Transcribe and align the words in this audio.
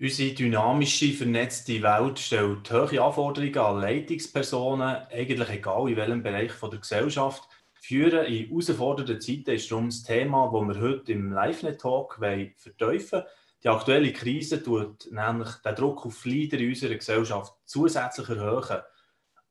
Unsere 0.00 0.34
dynamische, 0.34 1.12
vernetzte 1.12 1.80
Welt 1.80 2.18
stellt 2.18 2.72
hohe 2.72 3.00
Anforderungen 3.00 3.56
an 3.56 3.80
Leitungspersonen, 3.80 5.06
eigentlich 5.08 5.50
egal 5.50 5.88
in 5.88 5.96
welchem 5.96 6.20
Bereich 6.20 6.50
der 6.60 6.80
Gesellschaft. 6.80 7.48
Führen 7.74 8.26
in 8.26 8.48
herausfordernden 8.48 9.20
Zeiten 9.20 9.52
ist 9.52 9.70
darum 9.70 9.90
das 9.90 10.02
Thema, 10.02 10.50
das 10.52 10.66
wir 10.66 10.82
heute 10.82 11.12
im 11.12 11.32
LiveNet-Talk 11.32 12.16
vertiefen 12.18 12.74
wollen. 12.80 13.24
Die 13.62 13.68
aktuelle 13.68 14.12
Krise 14.12 14.60
tut 14.60 15.06
nämlich 15.12 15.50
den 15.64 15.74
Druck 15.76 16.04
auf 16.04 16.24
Leader 16.24 16.58
in 16.58 16.70
unserer 16.70 16.96
Gesellschaft 16.96 17.54
zusätzlich 17.64 18.28
erhöhen. 18.28 18.82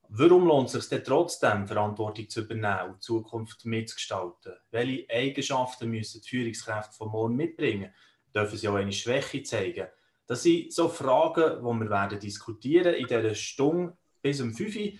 Warum 0.09 0.45
lohnt 0.45 0.67
es 0.67 0.73
sich 0.73 0.89
denn 0.89 1.05
trotzdem, 1.05 1.67
Verantwortung 1.67 2.29
zu 2.29 2.41
übernehmen 2.41 2.89
und 2.89 2.95
die 2.97 2.99
Zukunft 2.99 3.63
mitzugestalten? 3.63 4.55
Welche 4.71 5.09
Eigenschaften 5.09 5.89
müssen 5.89 6.21
die 6.21 6.27
Führungskräfte 6.27 6.97
von 6.97 7.11
morgen 7.11 7.37
mitbringen? 7.37 7.93
Dürfen 8.35 8.57
sie 8.57 8.67
auch 8.67 8.75
eine 8.75 8.91
Schwäche 8.91 9.41
zeigen? 9.43 9.87
Das 10.25 10.43
sind 10.43 10.71
so 10.71 10.87
Fragen, 10.87 11.57
die 11.57 11.79
wir 11.83 11.89
werden 11.89 12.19
diskutieren 12.19 12.93
in 12.93 13.07
dieser 13.07 13.35
Stunde 13.35 13.97
bis 14.21 14.39
um 14.41 14.53
5 14.53 14.75
Uhr. 14.75 14.91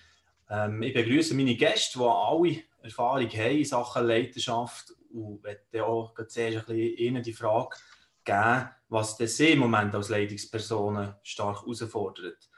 Ähm, 0.49 0.81
ich 0.83 0.93
begrüße 0.93 1.33
meine 1.35 1.55
Gäste, 1.55 1.99
die 1.99 2.05
alle 2.05 2.63
Erfahrung 2.81 3.29
haben 3.29 3.57
in 3.57 3.65
Sachen 3.65 4.05
Leidenschaft 4.05 4.93
und 5.13 5.43
werde 5.43 5.85
auch 5.85 6.13
zuerst 6.27 6.37
ein 6.37 6.65
bisschen 6.65 6.97
Ihnen 6.97 7.23
die 7.23 7.33
Frage 7.33 7.77
geben, 8.23 8.69
was 8.89 9.17
sie 9.17 9.51
im 9.51 9.59
Moment 9.59 9.95
als 9.95 10.09
Leitungspersonen 10.09 11.15
stark 11.23 11.61
herausfordert. 11.61 12.49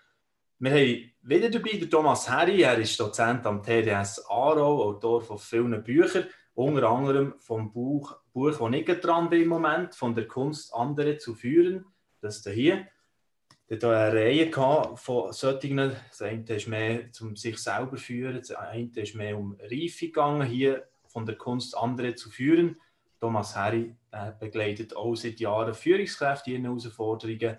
Wir 0.58 0.72
haben 0.72 1.12
wieder 1.22 1.50
dabei 1.50 1.78
den 1.78 1.90
Thomas 1.90 2.30
Herri, 2.30 2.62
er 2.62 2.78
ist 2.78 3.00
Dozent 3.00 3.46
am 3.46 3.62
TDS 3.62 4.26
Aarau, 4.30 4.84
Autor 4.84 5.22
von 5.22 5.38
vielen 5.38 5.84
Büchern, 5.84 6.28
unter 6.54 6.90
anderem 6.90 7.36
vom 7.40 7.72
Buch, 7.72 8.16
Buch 8.32 8.58
das 8.58 8.74
ich 8.74 8.86
dran 9.02 9.30
bin 9.30 9.44
im 9.44 9.50
Moment, 9.50 9.94
von 9.96 10.16
der 10.16 10.28
Kunst, 10.28 10.74
andere 10.74 11.18
zu 11.18 11.36
führen, 11.36 11.86
das 12.26 12.44
hier. 12.44 12.88
Er 13.68 13.78
hatte 13.78 13.98
eine 13.98 14.14
Reihe 14.14 14.52
von 14.96 15.32
solchen, 15.34 15.78
das 15.78 16.22
eine 16.22 16.44
ist 16.44 16.68
mehr 16.68 17.10
um 17.22 17.36
sich 17.36 17.58
selber 17.58 17.98
zu 17.98 18.04
führen, 18.04 18.38
das 18.38 18.52
eine 18.52 18.90
ist 18.96 19.16
mehr 19.16 19.38
um 19.38 19.58
Reife 19.60 20.08
gegangen, 20.08 20.48
hier 20.48 20.88
von 21.08 21.26
der 21.26 21.36
Kunst, 21.36 21.76
andere 21.78 22.16
zu 22.16 22.30
führen. 22.30 22.80
Thomas 23.20 23.56
Herri 23.56 23.96
begleitet 24.40 24.96
auch 24.96 25.16
seit 25.16 25.40
Jahren 25.40 25.74
Führungskräfte 25.74 26.52
in 26.52 26.66
Herausforderungen. 26.66 27.58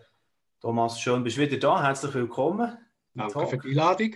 Thomas, 0.61 1.01
schön, 1.01 1.25
bist 1.25 1.39
du 1.39 1.41
wieder 1.41 1.57
da. 1.57 1.83
Herzlich 1.83 2.15
willkommen. 2.15 2.79
Danke 3.15 3.47
für 3.47 3.59
die 3.59 3.71
Einladung. 3.71 4.15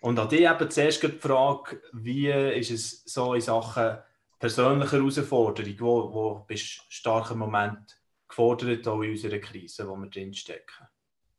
Und 0.00 0.18
an 0.18 0.28
dich 0.28 0.42
eben 0.42 0.70
zuerst 0.70 1.02
die 1.02 1.08
Frage, 1.08 1.82
wie 1.92 2.30
ist 2.30 2.70
es 2.70 3.02
so 3.04 3.34
in 3.34 3.40
Sachen 3.40 3.98
persönlicher 4.38 4.98
Herausforderung, 4.98 5.74
wo, 5.80 6.14
wo 6.14 6.34
bist 6.46 6.78
du 6.78 6.82
stark 6.88 7.32
im 7.32 7.38
Moment 7.38 7.97
gefordert, 8.28 8.86
auch 8.86 9.02
in 9.02 9.10
unserer 9.10 9.38
Krise, 9.38 9.88
wo 9.88 9.96
wir 9.96 10.08
drin 10.08 10.34
stecken? 10.34 10.86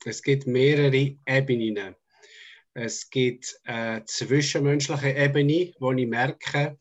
Es 0.05 0.21
gibt 0.21 0.47
mehrere 0.47 1.17
Ebenen. 1.27 1.95
Es 2.73 3.09
gibt 3.09 3.59
eine 3.65 4.05
zwischenmenschliche 4.05 5.13
Ebene, 5.15 5.73
wo 5.79 5.91
ich 5.91 6.07
merke, 6.07 6.79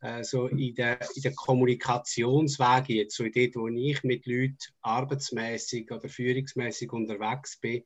also 0.00 0.46
in 0.46 0.74
der, 0.74 1.00
in 1.14 1.22
der 1.22 1.34
Kommunikationswege, 1.34 2.94
jetzt 2.94 3.16
so 3.16 3.24
dort, 3.24 3.56
wo 3.56 3.68
ich 3.68 4.02
mit 4.04 4.26
Leuten 4.26 4.56
arbeitsmäßig 4.82 5.90
oder 5.90 6.08
führungsmäßig 6.08 6.92
unterwegs 6.92 7.58
bin, 7.58 7.82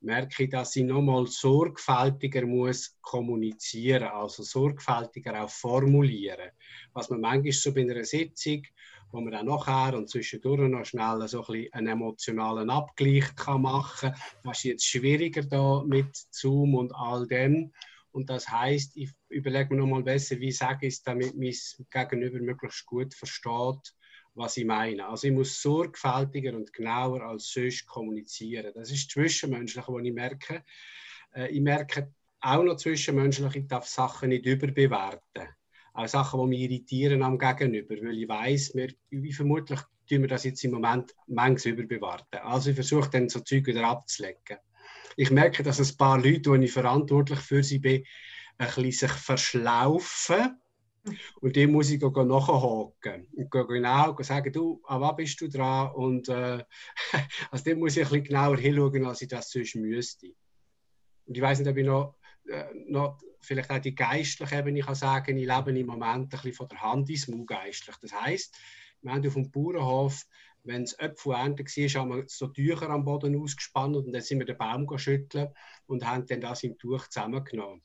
merke 0.00 0.44
ich, 0.44 0.50
dass 0.50 0.76
ich 0.76 0.84
nochmal 0.84 1.26
sorgfältiger 1.26 2.46
muss 2.46 2.96
kommunizieren, 3.00 4.04
also 4.04 4.42
sorgfältiger 4.42 5.42
auch 5.42 5.50
formulieren. 5.50 6.50
Was 6.92 7.10
man 7.10 7.20
manchmal 7.20 7.52
so 7.52 7.72
bei 7.72 7.82
einer 7.82 8.04
Sitzung, 8.04 8.62
wo 9.10 9.20
man 9.20 9.32
dann 9.32 9.46
nachher 9.46 9.96
und 9.96 10.08
zwischendurch 10.08 10.68
noch 10.68 10.84
schnell 10.84 11.26
so 11.26 11.44
ein 11.46 11.66
einen 11.72 11.88
emotionalen 11.88 12.70
Abgleich 12.70 13.34
kann 13.34 13.62
machen 13.62 14.12
kann, 14.12 14.20
das 14.44 14.58
ist 14.58 14.64
jetzt 14.64 14.86
schwieriger 14.86 15.42
da 15.42 15.82
mit 15.84 16.14
Zoom 16.30 16.74
und 16.74 16.92
all 16.94 17.26
dem. 17.26 17.72
Und 18.12 18.30
das 18.30 18.48
heißt, 18.48 18.96
ich 18.96 19.10
überlege 19.28 19.74
mir 19.74 19.80
nochmal 19.80 20.02
besser, 20.02 20.40
wie 20.40 20.52
sage 20.52 20.86
ich 20.86 20.94
es, 20.94 21.02
damit 21.02 21.36
mein 21.36 21.54
Gegenüber 21.90 22.40
möglichst 22.40 22.86
gut 22.86 23.14
versteht, 23.14 23.94
was 24.38 24.56
ich 24.56 24.64
meine. 24.64 25.06
Also 25.06 25.26
ich 25.26 25.32
muss 25.34 25.60
sorgfältiger 25.60 26.56
und 26.56 26.72
genauer 26.72 27.22
als 27.22 27.52
sonst 27.52 27.86
kommunizieren. 27.86 28.72
Das 28.74 28.90
ist 28.90 29.10
zwischenmenschlich, 29.10 29.84
was 29.86 30.04
ich 30.04 30.12
merke. 30.12 30.64
Äh, 31.34 31.48
ich 31.48 31.60
merke 31.60 32.12
auch 32.40 32.62
noch 32.62 32.76
zwischenmenschlich, 32.76 33.56
ich 33.56 33.66
darf 33.66 33.86
Sachen 33.86 34.28
nicht 34.28 34.46
überbewerten. 34.46 35.48
Auch 35.92 36.06
Sachen, 36.06 36.40
die 36.40 36.46
mich 36.46 36.60
irritieren 36.60 37.22
am 37.22 37.38
Gegenüber, 37.38 37.96
weil 37.96 38.18
ich 38.18 38.28
weiß, 38.28 38.74
wie 39.10 39.32
vermutlich 39.32 39.80
tun 40.08 40.20
wir 40.20 40.28
das 40.28 40.44
jetzt 40.44 40.62
im 40.64 40.70
Moment 40.70 41.14
manchmal 41.26 41.74
überbewerten. 41.74 42.40
Also 42.40 42.70
ich 42.70 42.76
versuche 42.76 43.10
dann 43.10 43.28
so 43.28 43.40
Zeug 43.40 43.66
wieder 43.66 43.86
abzulegen. 43.86 44.58
Ich 45.16 45.32
merke, 45.32 45.64
dass 45.64 45.80
ein 45.80 45.96
paar 45.96 46.16
Leute, 46.16 46.56
die 46.56 46.66
ich 46.66 46.72
verantwortlich 46.72 47.40
für 47.40 47.64
sie 47.64 47.80
bin, 47.80 48.04
ein 48.58 48.68
bisschen 48.68 48.92
sich 48.92 49.10
verschlaufen 49.10 50.60
und 51.40 51.56
dem 51.56 51.72
muss 51.72 51.90
ich 51.90 52.00
nachhaken 52.00 53.26
und 53.32 53.50
genau 53.50 54.22
sagen, 54.22 54.52
du, 54.52 54.80
an 54.84 55.00
was 55.00 55.16
bist 55.16 55.40
du 55.40 55.48
dran? 55.48 55.92
Und 55.92 56.28
äh, 56.28 56.64
also 57.50 57.64
dem 57.64 57.78
muss 57.78 57.96
ich 57.96 58.04
ein 58.04 58.10
bisschen 58.10 58.24
genauer 58.24 58.56
hinschauen, 58.56 59.06
als 59.06 59.22
ich 59.22 59.28
das 59.28 59.50
sonst 59.50 59.76
müsste. 59.76 60.28
Und 61.26 61.36
ich 61.36 61.42
weiß 61.42 61.58
nicht, 61.58 61.68
ob 61.68 61.76
ich 61.76 61.86
noch, 61.86 62.16
äh, 62.48 62.64
noch 62.86 63.18
vielleicht 63.40 63.70
auch 63.70 63.78
die 63.78 63.94
geistliche 63.94 64.56
Ebene 64.56 64.80
kann 64.80 64.94
sagen, 64.94 65.36
ich 65.36 65.46
lebe 65.46 65.78
im 65.78 65.86
Moment 65.86 66.24
ein 66.24 66.28
bisschen 66.28 66.54
von 66.54 66.68
der 66.68 66.80
Hand 66.80 67.10
ins 67.10 67.28
Mund 67.28 67.46
geistlich. 67.46 67.96
Das 68.00 68.12
heisst, 68.12 68.56
wir 69.02 69.12
haben 69.12 69.26
auf 69.26 69.34
dem 69.34 69.50
Bauernhof, 69.50 70.24
wenn 70.64 70.82
es 70.82 70.98
Äpfelernte 70.98 71.64
war, 71.64 72.00
haben 72.00 72.16
wir 72.16 72.24
so 72.26 72.48
Tücher 72.48 72.90
am 72.90 73.04
Boden 73.04 73.40
ausgespannt 73.40 73.96
und 73.96 74.12
dann 74.12 74.22
sind 74.22 74.38
wir 74.40 74.46
den 74.46 74.58
Baum 74.58 74.86
schütteln 74.98 75.48
und 75.86 76.06
haben 76.06 76.26
dann 76.26 76.40
das 76.40 76.62
im 76.62 76.76
Tuch 76.78 77.06
zusammengenommen. 77.08 77.82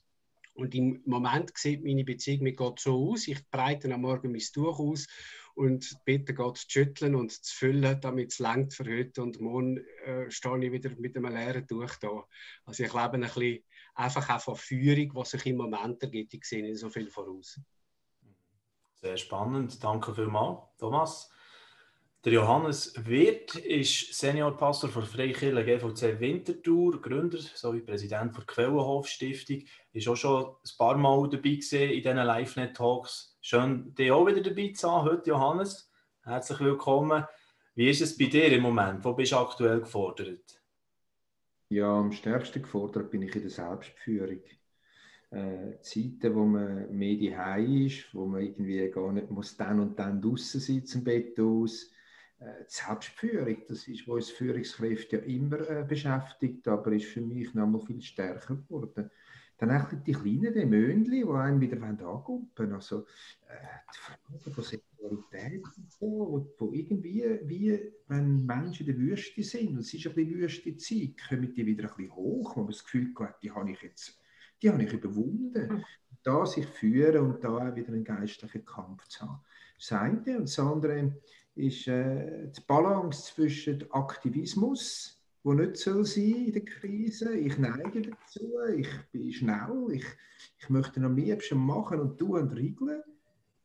Und 0.54 0.74
im 0.74 1.02
Moment 1.04 1.56
sieht 1.56 1.84
meine 1.84 2.04
Beziehung 2.04 2.44
mit 2.44 2.56
Gott 2.56 2.80
so 2.80 3.10
aus. 3.10 3.26
Ich 3.26 3.48
breite 3.50 3.92
am 3.92 4.02
Morgen 4.02 4.32
mein 4.32 4.40
Tuch 4.40 4.78
aus 4.78 5.06
und 5.54 5.96
bitte 6.04 6.34
Gott 6.34 6.58
zu 6.58 6.66
schütteln 6.68 7.14
und 7.14 7.32
zu 7.32 7.54
füllen, 7.54 8.00
damit 8.00 8.32
es 8.32 8.38
längt 8.38 8.72
für 8.72 8.84
heute. 8.84 9.22
Und 9.22 9.40
morgen 9.40 9.78
äh, 10.04 10.30
stehe 10.30 10.64
ich 10.64 10.72
wieder 10.72 10.90
mit 10.96 11.16
einem 11.16 11.32
leeren 11.32 11.66
Tuch 11.66 11.96
da. 12.00 12.24
Also 12.64 12.84
ich 12.84 12.92
lebe 12.92 13.14
ein 13.14 13.20
bisschen 13.20 13.64
einfach 13.94 14.28
auch 14.30 14.40
von 14.40 14.56
Führung, 14.56 15.10
was 15.14 15.30
sich 15.30 15.46
im 15.46 15.56
Moment 15.56 16.02
ergibt. 16.02 16.34
Ich 16.34 16.44
sehe 16.44 16.62
nicht 16.62 16.78
so 16.78 16.88
viel 16.88 17.10
voraus. 17.10 17.60
Sehr 18.94 19.16
spannend. 19.16 19.82
Danke 19.82 20.14
vielmals, 20.14 20.60
Thomas. 20.78 21.33
Der 22.24 22.32
Johannes 22.32 22.94
Wirth 23.04 23.54
ist 23.56 24.14
Seniorpastor 24.14 24.88
der 24.88 25.02
Freikirche 25.02 25.62
GVC 25.62 26.18
Winterthur, 26.18 26.98
Gründer 27.02 27.36
sowie 27.36 27.82
Präsident 27.82 28.34
der 28.34 28.44
Quellenhof 28.44 29.06
Stiftung. 29.06 29.62
Ist 29.92 30.08
auch 30.08 30.16
schon 30.16 30.46
ein 30.46 30.70
paar 30.78 30.96
Mal 30.96 31.28
dabei 31.28 31.50
in 31.50 31.60
diesen 31.60 32.16
LiveNet-Talks. 32.16 33.36
Schön, 33.42 33.94
dich 33.94 34.10
auch 34.10 34.26
wieder 34.26 34.40
dabei 34.40 34.72
zu 34.74 34.90
haben 34.90 35.04
heute, 35.04 35.28
Johannes. 35.28 35.92
Herzlich 36.22 36.60
willkommen. 36.60 37.24
Wie 37.74 37.90
ist 37.90 38.00
es 38.00 38.16
bei 38.16 38.24
dir 38.24 38.50
im 38.52 38.62
Moment? 38.62 39.04
Wo 39.04 39.12
bist 39.12 39.32
du 39.32 39.36
aktuell 39.36 39.80
gefordert? 39.80 40.62
Ja, 41.68 41.92
am 41.92 42.10
stärksten 42.10 42.62
gefordert 42.62 43.10
bin 43.10 43.20
ich 43.20 43.34
in 43.34 43.42
der 43.42 43.50
Selbstführung. 43.50 44.40
Äh, 45.30 45.78
Zeiten, 45.82 46.34
wo 46.34 46.46
man 46.46 46.90
mehr 46.90 47.16
die 47.16 47.86
ist, 47.86 48.14
wo 48.14 48.24
man 48.24 48.40
irgendwie 48.40 48.90
gar 48.90 49.12
nicht 49.12 49.30
muss 49.30 49.58
dann 49.58 49.80
und 49.80 49.98
dann 49.98 50.22
draußen 50.22 50.58
sitzen 50.58 51.00
im 51.00 51.04
Bett 51.04 51.38
aus 51.38 51.90
die 52.40 52.64
Selbstführung, 52.68 53.56
das 53.68 53.88
ist, 53.88 54.06
was 54.06 54.14
uns 54.14 54.30
Führungskräfte 54.30 55.16
ja 55.16 55.22
immer 55.22 55.60
äh, 55.68 55.84
beschäftigt, 55.84 56.66
aber 56.68 56.92
ist 56.92 57.06
für 57.06 57.20
mich 57.20 57.54
noch 57.54 57.66
mal 57.66 57.80
viel 57.80 58.02
stärker 58.02 58.56
geworden. 58.56 59.10
Dann 59.56 59.70
auch 59.70 59.88
die 60.04 60.12
kleinen 60.12 60.52
Dämonchen, 60.52 61.04
die 61.04 61.24
einen 61.24 61.60
wieder 61.60 61.80
angucken 61.82 62.72
Also 62.72 63.06
äh, 63.46 63.78
die 63.92 63.98
Frage 63.98 64.50
von 64.50 64.64
Sexualität 64.64 65.62
wo, 66.00 66.52
wo 66.58 66.72
irgendwie, 66.72 67.24
wie 67.44 67.92
wenn 68.08 68.44
Menschen 68.44 68.86
in 68.86 68.92
der 68.92 69.00
Wüste 69.00 69.42
sind, 69.42 69.68
und 69.68 69.78
es 69.78 69.94
ist 69.94 70.06
ein 70.06 70.14
bisschen 70.14 70.34
Wüstezeit, 70.34 71.28
kommen 71.28 71.54
die 71.54 71.66
wieder 71.66 71.88
ein 71.88 71.96
bisschen 71.96 72.14
hoch, 72.14 72.56
wo 72.56 72.60
man 72.60 72.72
das 72.72 72.82
Gefühl 72.82 73.14
hat, 73.20 73.42
die 73.42 73.50
habe 73.52 73.70
ich 73.70 73.82
jetzt 73.82 74.20
die 74.64 74.70
habe 74.70 74.82
ich 74.82 74.92
überwunden. 74.92 75.68
Mhm. 75.68 75.84
Da 76.22 76.46
sich 76.46 76.66
führen 76.66 77.32
und 77.32 77.44
da 77.44 77.76
wieder 77.76 77.88
einen 77.88 78.02
geistlichen 78.02 78.64
Kampf 78.64 79.06
zu 79.08 79.20
haben. 79.20 79.44
Das 79.76 79.92
eine. 79.92 80.38
Und 80.38 80.48
das 80.48 80.58
andere 80.58 81.20
ist 81.54 81.86
äh, 81.88 82.50
die 82.50 82.60
Balance 82.66 83.34
zwischen 83.34 83.90
Aktivismus, 83.90 85.20
wo 85.42 85.52
nicht 85.52 85.76
soll 85.76 86.04
sein 86.04 86.46
in 86.46 86.52
der 86.52 86.64
Krise. 86.64 87.36
Ich 87.36 87.58
neige 87.58 88.02
dazu, 88.02 88.50
ich 88.76 88.88
bin 89.12 89.32
schnell, 89.32 89.86
ich, 89.92 90.06
ich 90.58 90.68
möchte 90.70 91.00
am 91.00 91.16
liebsten 91.16 91.58
machen 91.58 92.00
und 92.00 92.18
tun 92.18 92.40
und 92.40 92.56
regeln. 92.56 93.02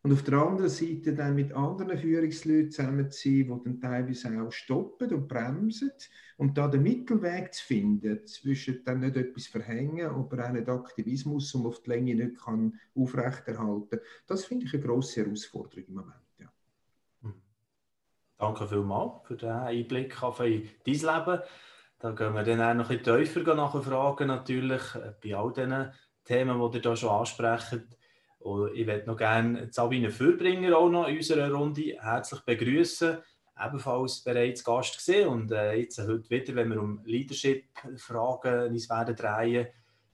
Und 0.01 0.13
auf 0.13 0.24
der 0.24 0.38
anderen 0.38 0.69
Seite 0.69 1.13
dann 1.13 1.36
mit 1.36 1.51
anderen 1.51 1.97
Führungsleuten 1.97 2.71
zusammen 2.71 3.12
zu 3.12 3.30
sein, 3.30 3.33
die 3.33 3.63
dann 3.65 3.81
teilweise 3.81 4.41
auch 4.41 4.51
stoppen 4.51 5.13
und 5.13 5.27
bremsen. 5.27 5.91
Und 6.38 6.57
da 6.57 6.69
den 6.69 6.83
Mittelweg 6.83 7.53
zu 7.53 7.65
finden, 7.65 8.25
zwischen 8.25 8.81
dann 8.86 9.01
nicht 9.01 9.18
etwas 9.18 9.47
verhängen, 9.47 10.07
aber 10.07 10.45
auch 10.45 10.51
nicht 10.53 10.69
Aktivismus, 10.69 11.53
um 11.53 11.65
auf 11.65 11.81
die 11.81 11.89
Länge 11.89 12.15
nicht 12.15 12.39
kann 12.39 12.80
aufrechterhalten 12.95 14.00
das 14.25 14.45
finde 14.45 14.68
ich 14.68 14.74
eine 14.74 14.83
grosse 14.83 15.25
Herausforderung 15.25 15.86
im 15.89 15.95
Moment. 15.95 16.29
Danke 18.39 18.65
vielmals 18.69 19.27
für 19.27 19.36
den 19.36 19.50
Einblick 19.50 20.15
in 20.39 20.69
dein 20.86 20.94
Leben. 20.94 21.41
Da 22.00 22.12
gehen 22.12 22.33
wir 22.33 22.44
dann 22.44 22.62
auch 22.62 22.74
noch 22.74 22.89
ein 22.89 22.97
bisschen 23.03 23.25
tiefer 23.25 23.53
nachfragen, 23.53 24.27
natürlich, 24.27 24.95
äh, 24.95 25.12
bei 25.21 25.36
all 25.36 25.51
diesen 25.51 25.91
Themen, 26.24 26.71
die 26.71 26.77
ihr 26.77 26.81
hier 26.81 26.95
schon 26.95 27.09
ansprecht. 27.09 27.81
Und 28.39 28.74
ich 28.74 28.86
möchte 28.86 29.07
noch 29.07 29.18
gerne 29.18 29.68
Sabine 29.71 30.09
Fürbringer 30.09 30.77
auch 30.77 30.88
noch 30.88 31.09
in 31.09 31.18
unserer 31.18 31.51
Runde 31.51 31.97
herzlich 32.00 32.39
begrüßen. 32.39 33.18
Ebenfalls 33.62 34.24
bereits 34.24 34.63
Gast 34.63 34.95
gesehen 34.95 35.27
und 35.27 35.51
äh, 35.51 35.74
jetzt 35.74 36.00
heute 36.00 36.30
wieder, 36.30 36.56
wenn 36.56 36.69
wir 36.69 36.81
um 36.81 37.01
Leadership-Fragen 37.03 38.69
uns 38.69 38.89
werden 38.89 39.18
drehen. 39.18 39.68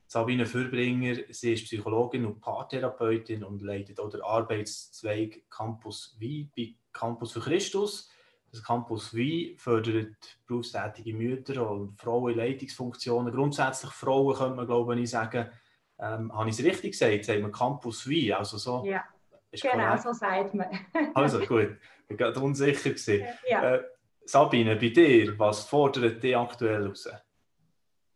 Sabine 0.08 0.46
Fürbringer, 0.46 1.14
sie 1.30 1.52
ist 1.52 1.66
Psychologin 1.66 2.26
und 2.26 2.40
Paartherapeutin 2.40 3.44
und 3.44 3.62
leitet 3.62 4.00
auch 4.00 4.10
den 4.10 4.22
Arbeitszweig 4.22 5.48
Campus 5.48 6.16
Wie 6.18 6.50
bei 6.56 6.74
Campus 6.92 7.30
für 7.30 7.40
Christus. 7.40 8.10
Das 8.56 8.64
Campus 8.64 9.14
Wie 9.14 9.54
fördert 9.58 10.16
berufstätige 10.46 11.12
Mütter 11.12 11.70
und 11.70 12.00
Frauen 12.00 12.32
in 12.32 12.38
Leitungsfunktionen. 12.38 13.32
Grundsätzlich 13.32 13.92
Frauen, 13.92 14.34
könnte 14.34 14.56
man 14.56 14.66
glaube 14.66 14.98
ich 14.98 15.10
sagen. 15.10 15.50
Ähm, 15.98 16.32
habe 16.34 16.48
ich 16.48 16.58
es 16.58 16.64
richtig 16.64 16.92
gesagt? 16.92 17.24
Sagen 17.24 17.42
wir 17.42 17.52
Campus 17.52 18.08
Wie? 18.08 18.32
Also 18.32 18.56
so, 18.56 18.84
ja, 18.84 19.04
genau, 19.50 19.84
korrekt. 19.84 20.02
so 20.02 20.12
sagt 20.12 20.54
man. 20.54 20.66
also 21.14 21.40
gut, 21.40 21.76
ich 22.08 22.18
war 22.18 22.42
unsicher. 22.42 23.26
Ja. 23.46 23.74
Äh, 23.74 23.84
Sabine, 24.24 24.76
bei 24.76 24.88
dir, 24.88 25.38
was 25.38 25.64
fordert 25.64 26.22
dich 26.22 26.36
aktuell 26.36 26.82
heraus? 26.82 27.08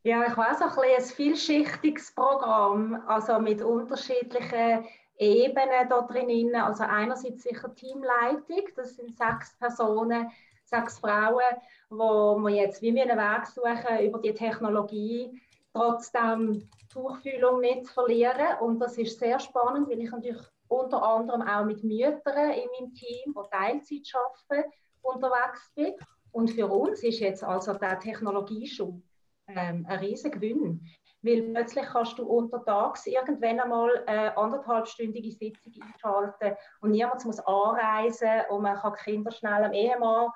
Ja, 0.02 0.26
ich 0.26 0.36
weiß 0.36 0.62
auch 0.62 0.78
ein, 0.78 0.90
ein 0.96 1.04
vielschichtiges 1.04 2.14
Programm, 2.14 3.02
also 3.06 3.38
mit 3.38 3.60
unterschiedlichen 3.60 4.86
Ebenen 5.20 5.88
da 5.88 6.00
drin. 6.00 6.54
Also 6.56 6.84
einerseits 6.84 7.42
sicher 7.42 7.74
Teamleitung, 7.74 8.64
das 8.74 8.96
sind 8.96 9.16
sechs 9.16 9.54
Personen, 9.58 10.30
sechs 10.64 10.98
Frauen, 10.98 11.56
wo 11.90 12.36
wir 12.38 12.54
jetzt 12.54 12.80
wie 12.80 12.94
wir 12.94 13.02
einen 13.02 13.18
Weg 13.18 13.46
suchen 13.46 14.06
über 14.06 14.18
die 14.18 14.32
Technologie, 14.32 15.40
trotzdem 15.74 16.68
die 16.80 16.88
Tuchfühlung 16.88 17.60
nicht 17.60 17.86
zu 17.86 17.92
verlieren. 17.94 18.58
Und 18.60 18.78
das 18.78 18.96
ist 18.96 19.18
sehr 19.18 19.38
spannend, 19.38 19.88
weil 19.88 20.00
ich 20.00 20.10
natürlich 20.10 20.42
unter 20.68 21.02
anderem 21.02 21.42
auch 21.42 21.64
mit 21.64 21.84
Müttern 21.84 22.52
in 22.52 22.68
meinem 22.78 22.94
Team, 22.94 23.34
die 23.34 23.50
Teilzeit 23.50 24.12
arbeiten, 24.14 24.70
unterwegs 25.02 25.70
bin. 25.74 25.94
Und 26.32 26.50
für 26.50 26.66
uns 26.68 27.02
ist 27.02 27.18
jetzt 27.18 27.42
also 27.42 27.74
der 27.74 27.98
Technologieschub 27.98 29.02
ähm, 29.48 29.84
ein 29.88 29.98
riesiger 29.98 30.38
Gewinn. 30.38 30.86
Weil 31.22 31.42
plötzlich 31.52 31.84
kannst 31.84 32.18
du 32.18 32.24
untertags 32.24 33.06
irgendwann 33.06 33.60
einmal 33.60 34.02
eine 34.06 34.36
anderthalbstündige 34.36 35.30
Sitzung 35.30 35.72
einschalten 35.82 36.56
und 36.80 36.92
niemand 36.92 37.24
muss 37.26 37.40
anreisen 37.40 38.42
und 38.48 38.62
man 38.62 38.76
kann 38.76 38.94
Kinder 38.94 39.30
schnell 39.30 39.64
am 39.64 39.72
Ehemann 39.72 40.30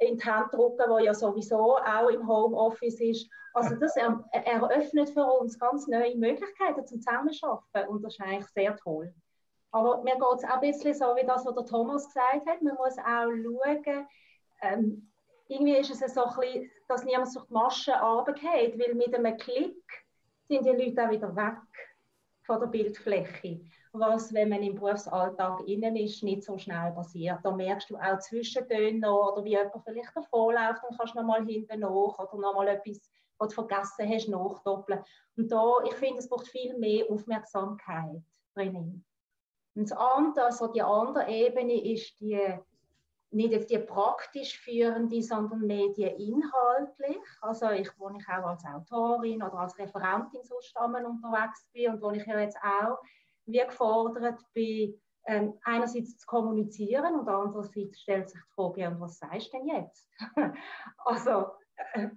in 0.00 0.18
die 0.18 0.24
Hand 0.24 0.52
drücken, 0.52 0.84
der 0.88 1.00
ja 1.00 1.14
sowieso 1.14 1.78
auch 1.78 2.08
im 2.08 2.28
Homeoffice 2.28 3.00
ist. 3.00 3.30
Also 3.54 3.74
das 3.76 3.96
er, 3.96 4.22
eröffnet 4.32 5.10
für 5.10 5.24
uns 5.24 5.58
ganz 5.58 5.88
neue 5.88 6.16
Möglichkeiten 6.16 6.86
zum 6.86 7.00
Zusammenarbeiten 7.00 7.88
und 7.88 8.02
das 8.02 8.12
ist 8.12 8.20
eigentlich 8.20 8.48
sehr 8.48 8.76
toll. 8.76 9.12
Aber 9.70 10.02
mir 10.02 10.14
geht 10.14 10.22
es 10.36 10.44
auch 10.44 10.50
ein 10.50 10.60
bisschen 10.60 10.94
so, 10.94 11.16
wie 11.16 11.26
das, 11.26 11.44
was 11.44 11.54
der 11.54 11.64
Thomas 11.64 12.06
gesagt 12.06 12.46
hat. 12.46 12.62
Man 12.62 12.76
muss 12.76 12.98
auch 12.98 13.30
schauen, 13.30 14.06
ähm, 14.62 15.10
irgendwie 15.48 15.76
ist 15.76 15.90
es 15.90 16.14
so 16.14 16.24
ein 16.24 16.36
bisschen, 16.36 16.70
dass 16.88 17.04
niemand 17.04 17.34
durch 17.34 17.46
die 17.46 17.52
Maschen 17.52 17.94
runtergeht, 17.94 18.78
weil 18.78 18.94
mit 18.94 19.14
einem 19.14 19.36
Klick 19.36 19.82
sind 20.48 20.64
die 20.64 20.70
Leute 20.70 21.04
auch 21.04 21.10
wieder 21.10 21.36
weg 21.36 21.58
von 22.42 22.60
der 22.60 22.66
Bildfläche. 22.68 23.60
Was, 23.92 24.32
wenn 24.32 24.48
man 24.48 24.62
im 24.62 24.74
Berufsalltag 24.74 25.66
innen 25.66 25.96
ist, 25.96 26.22
nicht 26.22 26.42
so 26.42 26.56
schnell 26.58 26.92
passiert. 26.92 27.40
Da 27.42 27.50
merkst 27.50 27.90
du 27.90 27.96
auch 27.96 28.18
Zwischentöne 28.18 28.98
noch, 28.98 29.32
oder 29.32 29.44
wie 29.44 29.50
jemand 29.50 29.84
vielleicht 29.84 30.16
davonläuft, 30.16 30.82
dann 30.82 30.96
kannst 30.96 31.14
du 31.14 31.18
nochmal 31.18 31.44
hinten 31.44 31.80
nach 31.80 32.18
oder 32.18 32.38
nochmal 32.38 32.68
etwas, 32.68 33.00
was 33.38 33.48
du 33.48 33.54
vergessen 33.54 34.08
hast, 34.08 34.28
nachdoppeln. 34.28 35.00
Und 35.36 35.52
da, 35.52 35.78
ich 35.84 35.94
finde, 35.94 36.18
es 36.18 36.28
braucht 36.28 36.48
viel 36.48 36.76
mehr 36.78 37.10
Aufmerksamkeit 37.10 38.22
drinnen. 38.54 39.04
Und 39.74 39.90
das 39.90 39.96
andere, 39.96 40.46
also 40.46 40.68
die 40.68 40.82
andere 40.82 41.28
Ebene 41.28 41.92
ist 41.92 42.18
die 42.20 42.58
nicht 43.30 43.52
jetzt 43.52 43.70
die 43.70 43.78
praktisch 43.78 44.58
führende, 44.58 45.22
sondern 45.22 45.66
mehr 45.66 45.96
inhaltlich. 45.98 47.18
Also 47.40 47.70
ich, 47.70 47.90
wo 47.98 48.10
ich 48.10 48.26
auch 48.28 48.46
als 48.46 48.64
Autorin 48.64 49.42
oder 49.42 49.58
als 49.58 49.78
Referentin 49.78 50.42
so 50.44 50.56
stammen 50.60 51.04
unterwegs 51.04 51.68
bin 51.72 51.92
und 51.92 52.02
wo 52.02 52.10
ich 52.10 52.24
ja 52.26 52.40
jetzt 52.40 52.58
auch 52.62 52.98
wie 53.44 53.58
gefordert 53.58 54.40
bin, 54.54 55.00
ähm, 55.26 55.58
einerseits 55.62 56.18
zu 56.18 56.26
kommunizieren 56.26 57.20
und 57.20 57.28
andererseits 57.28 58.00
stellt 58.00 58.30
sich 58.30 58.40
die 58.40 58.54
Frage, 58.54 58.88
und 58.88 59.00
was 59.00 59.18
sagst 59.18 59.52
du 59.52 59.58
denn 59.58 59.68
jetzt? 59.68 60.08
also 61.04 61.48
äh, 61.92 62.08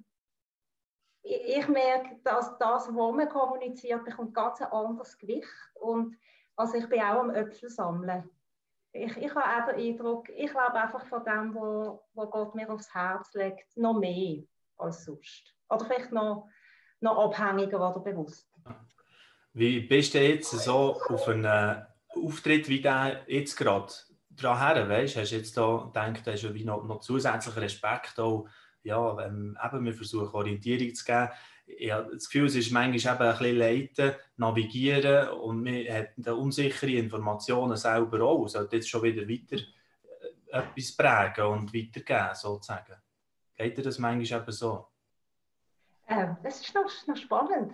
ich 1.23 1.67
merke, 1.67 2.19
dass 2.23 2.57
das, 2.57 2.87
was 2.87 3.15
man 3.15 3.29
kommuniziert, 3.29 4.05
bekommt 4.05 4.33
ganz 4.33 4.61
ein 4.61 4.71
anderes 4.71 5.17
Gewicht 5.17 5.47
und 5.75 6.17
also 6.55 6.77
ich 6.77 6.87
bin 6.89 7.01
auch 7.01 7.19
am 7.19 7.29
Äpfel 7.31 7.69
sammeln 7.69 8.29
ich, 8.93 9.35
habe 9.35 9.73
den 9.73 9.93
Eindruck, 9.93 10.29
ich 10.29 10.51
glaube 10.51 10.73
einfach 10.73 11.05
von 11.05 11.23
dem, 11.23 11.53
wo, 11.53 12.03
wo 12.13 12.25
Gott 12.27 12.55
mir 12.55 12.69
aufs 12.69 12.93
Herz 12.93 13.33
legt, 13.33 13.77
noch 13.77 13.97
mehr 13.97 14.43
als 14.77 15.05
sonst. 15.05 15.55
Oder 15.69 15.85
vielleicht 15.85 16.11
noch, 16.11 16.47
noch 16.99 17.17
abhängiger 17.17 17.89
oder 17.89 17.99
bewusst. 17.99 18.49
Wie 19.53 19.81
bist 19.81 20.13
du 20.13 20.19
jetzt 20.19 20.51
so 20.51 20.95
auf 21.09 21.27
einen 21.27 21.85
Auftritt 22.15 22.67
wie 22.67 22.81
der 22.81 23.23
jetzt 23.27 23.55
gerade 23.55 23.93
dran 24.29 24.59
her, 24.59 24.89
weißt? 24.89 25.17
Hast 25.17 25.31
du 25.31 25.35
jetzt 25.35 25.57
da 25.57 25.77
gedacht, 25.77 26.27
ja 26.27 26.53
wie 26.53 26.65
noch, 26.65 26.83
noch 26.83 26.99
zusätzlicher 26.99 27.61
Respekt 27.61 28.19
auch, 28.19 28.47
ja, 28.83 29.25
eben, 29.25 29.55
wir 29.85 29.93
versuchen 29.93 30.33
Orientierung 30.33 30.93
zu 30.95 31.05
geben 31.05 31.29
ich 31.77 31.91
habe 31.91 32.13
das 32.13 32.29
Gefühl, 32.29 32.47
es 32.47 32.55
ist 32.55 32.71
manchmal 32.71 33.15
eben 33.15 33.23
ein 33.23 33.37
bisschen 33.37 33.57
leiten, 33.57 34.15
navigieren 34.37 35.29
und 35.29 35.63
man 35.63 35.85
hat 35.87 36.27
unsichere 36.27 36.91
Informationen 36.91 37.77
selber 37.77 38.23
auch. 38.23 38.47
Sollte 38.47 38.77
jetzt 38.77 38.89
schon 38.89 39.03
wieder 39.03 39.23
weiter 39.27 39.61
äh, 39.61 40.57
etwas 40.57 40.95
prägen 40.95 41.45
und 41.45 41.73
weitergeben, 41.73 42.35
sozusagen. 42.35 42.95
Geht 43.55 43.77
dir 43.77 43.83
das 43.83 43.99
manchmal 43.99 44.41
eben 44.41 44.51
so? 44.51 44.87
Ähm, 46.07 46.37
das 46.43 46.61
ist 46.61 46.73
noch, 46.75 46.89
noch 47.07 47.17
spannend. 47.17 47.73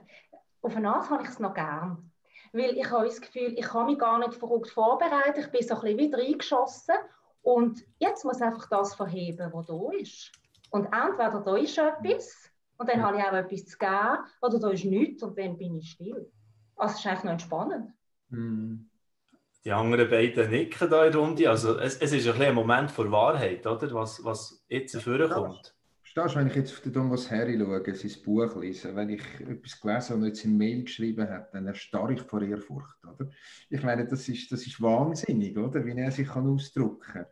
Auf 0.61 0.75
eine 0.75 0.93
Art 0.93 1.09
habe 1.09 1.23
ich 1.23 1.29
es 1.29 1.39
noch 1.39 1.53
gern. 1.53 2.11
Weil 2.53 2.77
ich 2.77 2.89
habe 2.89 3.05
das 3.05 3.21
Gefühl, 3.21 3.53
ich 3.57 3.65
kann 3.65 3.87
mich 3.87 3.99
gar 3.99 4.19
nicht 4.19 4.35
verrückt 4.35 4.69
vorbereiten. 4.69 5.39
Ich 5.39 5.51
bin 5.51 5.61
so 5.61 5.75
ein 5.75 5.81
bisschen 5.81 5.97
wieder 5.97 6.17
eingeschossen. 6.19 6.95
Und 7.41 7.83
jetzt 7.99 8.25
muss 8.25 8.41
einfach 8.41 8.67
das 8.69 8.95
verheben, 8.95 9.51
was 9.53 9.67
da 9.67 9.79
ist. 9.97 10.31
Und 10.71 10.85
entweder 10.85 11.41
da 11.45 11.55
ist 11.55 11.77
etwas 11.77 12.46
und 12.77 12.89
dann 12.89 13.01
habe 13.01 13.17
ich 13.17 13.23
auch 13.23 13.33
etwas 13.33 13.65
zu 13.65 13.77
geben 13.77 14.17
oder 14.41 14.59
da 14.59 14.69
ist 14.69 14.85
nichts 14.85 15.23
und 15.23 15.37
dann 15.37 15.57
bin 15.57 15.77
ich 15.77 15.91
still. 15.91 16.31
Also 16.75 16.93
es 16.93 16.99
ist 16.99 17.07
eigentlich 17.07 17.23
noch 17.23 17.31
entspannend. 17.31 17.93
Hm. 18.29 18.89
Die 19.65 19.71
anderen 19.71 20.09
beiden 20.09 20.49
nicken 20.49 20.89
da 20.89 21.05
in 21.05 21.11
der 21.11 21.21
Runde. 21.21 21.49
Also 21.49 21.77
es, 21.79 21.97
es 21.97 22.13
ist 22.13 22.27
ein, 22.27 22.41
ein 22.41 22.55
Moment 22.55 22.89
vor 22.89 23.11
Wahrheit, 23.11 23.65
oder? 23.67 23.93
Was, 23.93 24.23
was 24.23 24.63
jetzt 24.69 24.95
vorkommt. 25.01 25.75
Verstehst 26.01 26.35
du, 26.35 26.39
wenn 26.39 26.47
ich 26.47 26.55
jetzt 26.55 26.73
auf 26.73 26.79
den 26.81 26.93
Thomas 26.93 27.29
Harry 27.29 27.59
schaue, 27.59 27.95
sein 27.95 28.23
Buch 28.23 28.55
lese, 28.55 28.95
wenn 28.95 29.09
ich 29.09 29.21
etwas 29.41 29.79
gelesen 29.79 30.13
und 30.13 30.25
jetzt 30.25 30.45
in 30.45 30.57
Mail 30.57 30.83
geschrieben 30.83 31.29
habe, 31.29 31.47
dann 31.51 31.67
erstarre 31.67 32.13
ich 32.13 32.21
vor 32.21 32.41
Ehrfurcht. 32.41 32.97
Oder? 33.03 33.29
Ich 33.69 33.83
meine, 33.83 34.07
das 34.07 34.29
ist, 34.29 34.51
das 34.51 34.65
ist 34.65 34.81
wahnsinnig, 34.81 35.57
oder? 35.57 35.85
wie 35.85 35.99
er 35.99 36.11
sich 36.11 36.27
kann 36.27 36.47
ausdrücken 36.47 37.01
kann. 37.01 37.25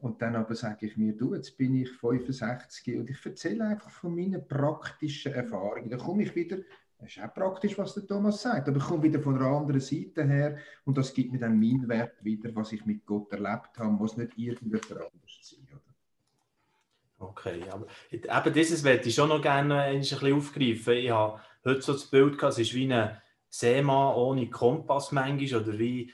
Und 0.00 0.22
dann 0.22 0.34
aber 0.34 0.54
sage 0.54 0.86
ich 0.86 0.96
mir, 0.96 1.14
du, 1.14 1.34
jetzt 1.34 1.58
bin 1.58 1.74
ich 1.74 1.90
65 1.90 2.96
und 2.96 3.10
ich 3.10 3.24
erzähle 3.24 3.66
einfach 3.66 3.90
von 3.90 4.14
meinen 4.14 4.46
praktischen 4.46 5.34
Erfahrungen. 5.34 5.90
Dann 5.90 5.98
komme 5.98 6.22
ich 6.22 6.34
wieder, 6.34 6.56
das 6.98 7.16
ist 7.16 7.22
auch 7.22 7.34
praktisch, 7.34 7.76
was 7.76 7.94
der 7.94 8.06
Thomas 8.06 8.40
sagt, 8.40 8.68
aber 8.68 8.78
ich 8.78 8.84
komme 8.84 9.02
wieder 9.02 9.20
von 9.20 9.36
einer 9.36 9.46
anderen 9.46 9.80
Seite 9.80 10.24
her 10.24 10.56
und 10.84 10.96
das 10.96 11.12
gibt 11.12 11.32
mir 11.32 11.38
dann 11.38 11.58
meinen 11.58 11.86
Wert 11.88 12.24
wieder, 12.24 12.54
was 12.54 12.72
ich 12.72 12.84
mit 12.86 13.04
Gott 13.04 13.30
erlebt 13.32 13.78
habe, 13.78 13.92
muss 13.92 14.16
nicht 14.16 14.36
irgendjemand 14.36 14.90
anders 14.92 15.38
sein. 15.42 15.66
Oder? 15.70 17.28
Okay, 17.28 17.62
aber 17.70 17.86
eben 18.10 18.54
dieses 18.54 18.82
werde 18.82 19.06
ich 19.06 19.14
schon 19.14 19.28
noch 19.28 19.42
gerne 19.42 19.80
ein 19.82 20.00
bisschen 20.00 20.34
aufgreifen. 20.34 20.94
Ich 20.94 21.10
habe 21.10 21.40
heute 21.64 21.82
so 21.82 21.92
das 21.92 22.06
Bild 22.06 22.38
gehabt, 22.38 22.54
es 22.54 22.58
ist 22.58 22.74
wie 22.74 22.90
ein 22.90 23.20
Seemann 23.50 24.14
ohne 24.14 24.48
Kompass 24.48 25.12
manchmal 25.12 25.62
oder 25.62 25.78
wie 25.78 26.10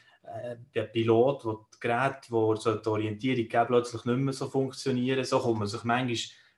der 0.74 0.84
Pilot, 0.84 1.44
der 1.44 1.56
das 1.70 1.80
Gerät, 1.80 2.30
wo 2.30 2.54
so 2.56 2.74
die 2.74 2.88
Orientierung 2.88 3.48
geben, 3.48 3.66
plötzlich 3.66 4.04
nicht 4.04 4.18
mehr 4.18 4.32
so 4.32 4.48
funktionieren. 4.48 5.24
So 5.24 5.38
kommt 5.38 5.60
man 5.60 5.68
sich 5.68 5.84
manchmal 5.84 6.16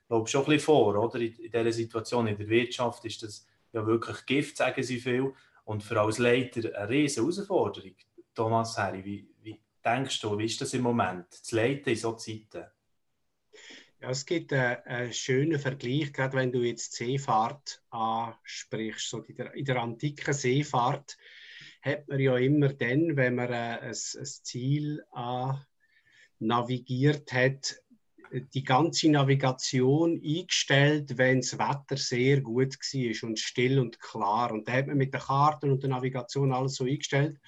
glaube 0.08 0.28
schon 0.28 0.42
ein 0.42 0.46
bisschen 0.46 0.64
vor. 0.64 0.96
Oder? 0.96 1.20
In, 1.20 1.34
in 1.34 1.50
dieser 1.50 1.72
Situation 1.72 2.26
in 2.26 2.36
der 2.36 2.48
Wirtschaft 2.48 3.04
ist 3.04 3.22
das 3.22 3.46
ja 3.72 3.86
wirklich 3.86 4.26
Gift, 4.26 4.56
sagen 4.56 4.82
sie 4.82 4.98
viel. 4.98 5.32
Und 5.64 5.82
für 5.82 6.00
als 6.00 6.18
Leiter 6.18 6.60
eine 6.76 6.88
riesige 6.88 7.26
Herausforderung. 7.26 7.94
Thomas 8.34 8.78
Harry, 8.78 9.04
wie, 9.04 9.28
wie 9.42 9.60
denkst 9.84 10.20
du, 10.20 10.38
wie 10.38 10.46
ist 10.46 10.60
das 10.60 10.72
im 10.72 10.82
Moment, 10.82 11.32
zu 11.32 11.56
leiten 11.56 11.90
in 11.90 11.96
solchen 11.96 12.18
Zeiten? 12.50 12.66
Ja, 14.00 14.10
es 14.10 14.24
gibt 14.24 14.52
einen, 14.52 14.76
einen, 14.84 15.12
schönen 15.12 15.58
Vergleich, 15.58 16.12
gerade 16.12 16.36
wenn 16.36 16.52
du 16.52 16.62
jetzt 16.62 16.92
Seefahrt 16.94 17.82
ansprichst. 17.90 19.10
So 19.10 19.22
in, 19.22 19.34
der, 19.34 19.54
in 19.54 19.64
der 19.64 19.82
antiken 19.82 20.32
Seefahrt 20.32 21.18
hat 21.82 22.08
man 22.08 22.20
ja 22.20 22.36
immer 22.36 22.72
dann, 22.72 23.16
wenn 23.16 23.34
man 23.34 23.52
äh, 23.52 23.78
ein, 23.80 23.88
ein 23.90 23.94
Ziel 23.94 25.04
navigiert 26.40 27.32
hat, 27.32 27.82
die 28.32 28.64
ganze 28.64 29.10
Navigation 29.10 30.20
eingestellt, 30.22 31.16
wenn 31.16 31.40
das 31.40 31.58
Wetter 31.58 31.96
sehr 31.96 32.40
gut 32.40 32.74
war 32.74 33.28
und 33.28 33.38
still 33.38 33.78
und 33.78 34.00
klar. 34.00 34.52
Und 34.52 34.68
da 34.68 34.72
hat 34.72 34.86
man 34.86 34.98
mit 34.98 35.14
den 35.14 35.20
Karten 35.20 35.70
und 35.70 35.82
der 35.82 35.90
Navigation 35.90 36.52
alles 36.52 36.74
so 36.74 36.84
eingestellt. 36.84 37.38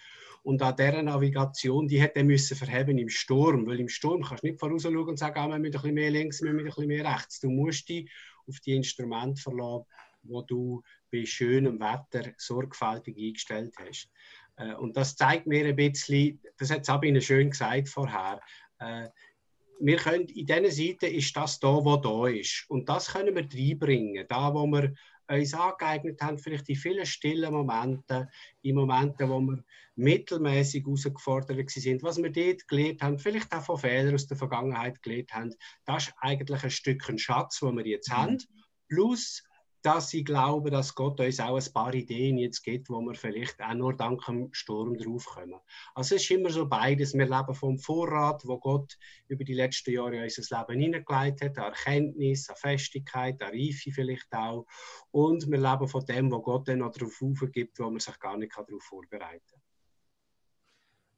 Und 0.43 0.63
an 0.63 0.75
dieser 0.77 1.03
Navigation, 1.03 1.87
die 1.87 2.01
hätte 2.01 2.25
müssen 2.25 2.57
verheben 2.57 2.97
im 2.97 3.11
Sturm, 3.11 3.67
weil 3.67 3.79
im 3.79 3.91
Sturm 3.91 4.23
kannst 4.23 4.43
du 4.43 4.49
nicht 4.49 4.59
vorausschauen 4.59 4.97
und 4.97 5.19
sagen, 5.19 5.39
ah, 5.39 5.49
wir 5.49 5.59
müssen 5.59 5.77
ein 5.77 5.83
bisschen 5.83 5.95
mehr 5.95 6.11
links, 6.11 6.41
wir 6.41 6.53
müssen 6.53 6.67
ein 6.67 6.75
bisschen 6.75 6.89
mehr 6.89 7.05
rechts. 7.05 7.41
Du 7.41 7.51
musst 7.51 7.89
dich 7.89 8.11
auf 8.47 8.59
die 8.61 8.75
Instrumente 8.75 9.43
verlassen, 9.43 9.85
wo 10.23 10.43
du 10.43 10.83
bei 11.11 11.25
schönem 11.25 11.81
Wetter 11.81 12.33
sorgfältig 12.37 13.17
eingestellt 13.17 13.75
hast. 13.79 14.11
Äh, 14.57 14.75
und 14.75 14.97
das 14.97 15.17
zeigt 15.17 15.47
mir 15.47 15.67
ein 15.67 15.77
bisschen, 15.77 16.41
das 16.59 16.71
hat 16.71 16.85
Sabine 16.85 17.21
schön 17.21 17.51
gesagt 17.51 17.89
vorher, 17.89 18.41
äh, 18.79 19.09
wir 19.83 19.97
können, 19.97 20.27
in 20.27 20.47
diesen 20.47 20.71
Seiten 20.71 21.15
ist 21.15 21.35
das 21.35 21.59
da, 21.59 21.69
was 21.69 22.03
da 22.03 22.27
ist. 22.27 22.67
Und 22.69 22.89
das 22.89 23.13
können 23.13 23.35
wir 23.35 23.49
reinbringen. 23.51 24.27
Da, 24.29 24.53
wo 24.53 24.67
wir 24.67 24.93
uns 25.27 25.55
angeeignet 25.55 26.21
haben, 26.21 26.39
vielleicht 26.39 26.69
in 26.69 26.77
vielen 26.77 27.07
stillen 27.07 27.53
Momenten, 27.53 28.29
in 28.63 28.75
Momenten, 28.75 29.29
wo 29.31 29.41
wir 29.41 29.65
mittelmäßig 29.97 30.85
herausgefordert 30.85 31.71
sind, 31.71 32.03
was 32.03 32.23
wir 32.23 32.31
dort 32.31 32.67
gelernt 32.69 33.03
haben, 33.03 33.19
vielleicht 33.19 33.53
auch 33.55 33.65
von 33.65 33.79
Fehlern 33.79 34.15
aus 34.15 34.27
der 34.27 34.37
Vergangenheit 34.37 35.03
gelernt 35.03 35.33
haben, 35.33 35.55
das 35.85 36.09
ist 36.09 36.15
eigentlich 36.19 36.63
ein 36.63 36.71
Stückchen 36.71 37.19
Schatz, 37.19 37.61
den 37.61 37.77
wir 37.77 37.87
jetzt 37.87 38.11
mhm. 38.11 38.15
haben. 38.15 38.39
Plus 38.89 39.43
dass 39.83 40.13
ich 40.13 40.25
glaube, 40.25 40.71
dass 40.71 40.95
Gott 40.95 41.21
uns 41.21 41.41
auch 41.41 41.57
ein 41.57 41.73
paar 41.73 41.95
Ideen 41.95 42.39
jetzt 42.39 42.63
gibt, 42.63 42.91
wo 42.91 43.01
wir 43.01 43.15
vielleicht 43.15 43.61
auch 43.61 43.75
nur 43.75 43.97
dank 43.97 44.25
dem 44.27 44.53
Sturm 44.53 44.97
draufkommen. 44.97 45.61
Also 45.95 46.17
es 46.17 46.23
ist 46.23 46.31
immer 46.31 46.51
so 46.51 46.67
beides. 46.67 47.15
Wir 47.15 47.27
leben 47.27 47.55
vom 47.55 47.79
Vorrat, 47.79 48.43
wo 48.45 48.59
Gott 48.59 48.99
über 49.29 49.45
die 49.45 49.55
letzten 49.55 49.93
Jahre 49.93 50.17
in 50.17 50.23
unser 50.25 50.59
Leben 50.59 50.81
hineingelegt 50.81 51.43
hat, 51.43 51.59
an 51.59 51.65
Erkenntnis, 51.65 52.49
an 52.51 52.57
Festigkeit, 52.57 53.43
an 53.43 53.51
Reife 53.51 53.91
vielleicht 53.91 54.33
auch. 54.33 54.67
Und 55.11 55.51
wir 55.51 55.59
leben 55.59 55.89
von 55.89 56.05
dem, 56.05 56.31
wo 56.31 56.41
Gott 56.43 56.69
dann 56.69 56.79
noch 56.79 56.93
darauf 56.93 57.23
aufgibt, 57.23 57.79
wo 57.79 57.91
man 57.91 58.01
sich 58.01 58.19
gar 58.19 58.37
nicht 58.37 58.53
darauf 58.53 58.83
vorbereiten 58.83 59.43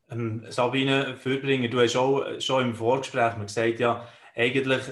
kann. 0.09 0.19
Ähm, 0.21 0.45
Sabine 0.51 1.17
Fürbringer, 1.17 1.69
du 1.69 1.81
hast 1.81 1.97
auch 1.97 2.41
schon 2.41 2.69
im 2.69 2.75
Vorgespräch 2.75 3.39
gesagt, 3.39 3.81
ja, 3.81 4.07
eigentlich 4.35 4.83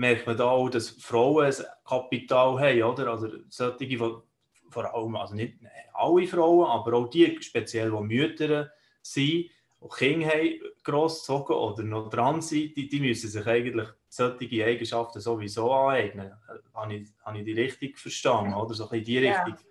merkt 0.00 0.26
man 0.26 0.36
da 0.36 0.44
auch, 0.44 0.70
dass 0.70 0.90
Frauen 0.90 1.46
ein 1.46 1.54
Kapital 1.84 2.58
haben, 2.58 2.82
oder? 2.82 3.08
Also 3.08 3.28
solche, 3.48 3.86
die 3.86 3.98
vor 3.98 4.94
allem, 4.94 5.16
also 5.16 5.34
nicht 5.34 5.58
alle 5.92 6.26
Frauen, 6.26 6.66
aber 6.66 6.96
auch 6.96 7.10
die, 7.10 7.36
speziell 7.42 7.90
die 7.90 8.02
Mütter 8.02 8.70
sind, 9.02 9.24
die 9.24 9.50
Kinder 9.96 10.28
haben, 10.28 10.60
grossgezogen 10.82 11.56
oder 11.56 11.82
noch 11.82 12.08
dran 12.08 12.40
sind, 12.40 12.76
die, 12.76 12.88
die 12.88 13.00
müssen 13.00 13.28
sich 13.28 13.46
eigentlich 13.46 13.88
solche 14.08 14.64
Eigenschaften 14.64 15.20
sowieso 15.20 15.70
aneignen. 15.70 16.32
Habe 16.74 16.94
ich, 16.94 17.08
habe 17.22 17.38
ich 17.38 17.44
die 17.44 17.52
richtig 17.52 17.98
verstanden, 17.98 18.54
oder? 18.54 18.74
So 18.74 18.88
in 18.88 19.04
die 19.04 19.18
Richtung. 19.18 19.54
Ja. 19.54 19.70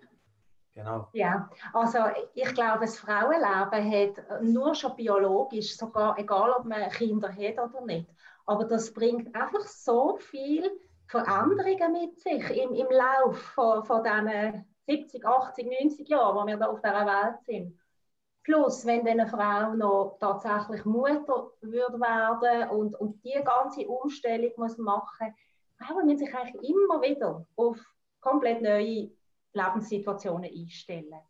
Genau. 0.72 1.08
Ja, 1.12 1.50
also 1.72 1.98
ich 2.32 2.54
glaube, 2.54 2.80
das 2.82 2.98
Frauenleben 2.98 3.90
hat 3.90 4.42
nur 4.42 4.74
schon 4.74 4.94
biologisch, 4.94 5.76
sogar 5.76 6.16
egal 6.16 6.52
ob 6.52 6.64
man 6.64 6.88
Kinder 6.90 7.28
hat 7.28 7.58
oder 7.58 7.84
nicht, 7.84 8.08
aber 8.50 8.64
das 8.64 8.92
bringt 8.92 9.32
einfach 9.32 9.64
so 9.64 10.16
viel 10.16 10.68
Veränderungen 11.06 11.92
mit 11.92 12.18
sich 12.18 12.50
im, 12.50 12.74
im 12.74 12.88
Lauf 12.90 13.38
von, 13.54 13.84
von 13.84 14.02
diesen 14.02 14.64
70, 14.88 15.24
80, 15.24 15.70
90 15.82 16.08
Jahren, 16.08 16.34
wo 16.36 16.44
wir 16.44 16.56
da 16.56 16.66
auf 16.66 16.82
dieser 16.82 17.06
Welt 17.06 17.40
sind. 17.46 17.78
Plus, 18.42 18.84
wenn 18.84 19.06
eine 19.06 19.28
Frau 19.28 19.74
noch 19.74 20.16
tatsächlich 20.18 20.84
Mutter 20.84 21.52
würde 21.60 22.00
werden 22.00 22.70
und, 22.70 22.96
und 22.96 23.24
die 23.24 23.40
ganze 23.44 23.86
Umstellung 23.86 24.50
muss 24.56 24.76
machen, 24.78 25.32
Frauen 25.78 26.06
müssen 26.06 26.18
sich 26.18 26.34
eigentlich 26.34 26.70
immer 26.70 27.00
wieder 27.02 27.46
auf 27.54 27.78
komplett 28.20 28.62
neue 28.62 29.12
Lebenssituationen 29.52 30.50
einstellen. 30.50 31.20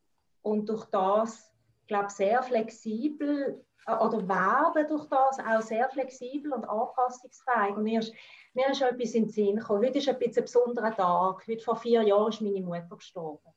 Und 0.40 0.70
durch 0.70 0.86
das, 0.86 1.52
glaube 1.86 2.08
sehr 2.08 2.42
flexibel 2.42 3.62
oder 3.86 4.28
werden 4.28 4.88
durch 4.88 5.06
das 5.08 5.38
auch 5.38 5.62
sehr 5.62 5.88
flexibel 5.90 6.52
und 6.52 6.64
anpassungsfähig. 6.64 7.76
Und 7.76 7.84
mir 7.84 8.00
ist, 8.00 8.12
mir 8.54 8.70
ist 8.70 8.82
etwas 8.82 9.14
in 9.14 9.24
den 9.24 9.30
Sinn 9.30 9.56
gekommen. 9.56 9.84
Heute 9.84 9.98
ist 9.98 10.08
ein, 10.08 10.18
bisschen 10.18 10.42
ein 10.42 10.44
besonderer 10.44 10.94
Tag. 10.94 11.46
Heute 11.48 11.64
vor 11.64 11.76
vier 11.76 12.02
Jahren 12.02 12.28
ist 12.28 12.40
meine 12.40 12.60
Mutter 12.60 12.96
gestorben. 12.96 13.52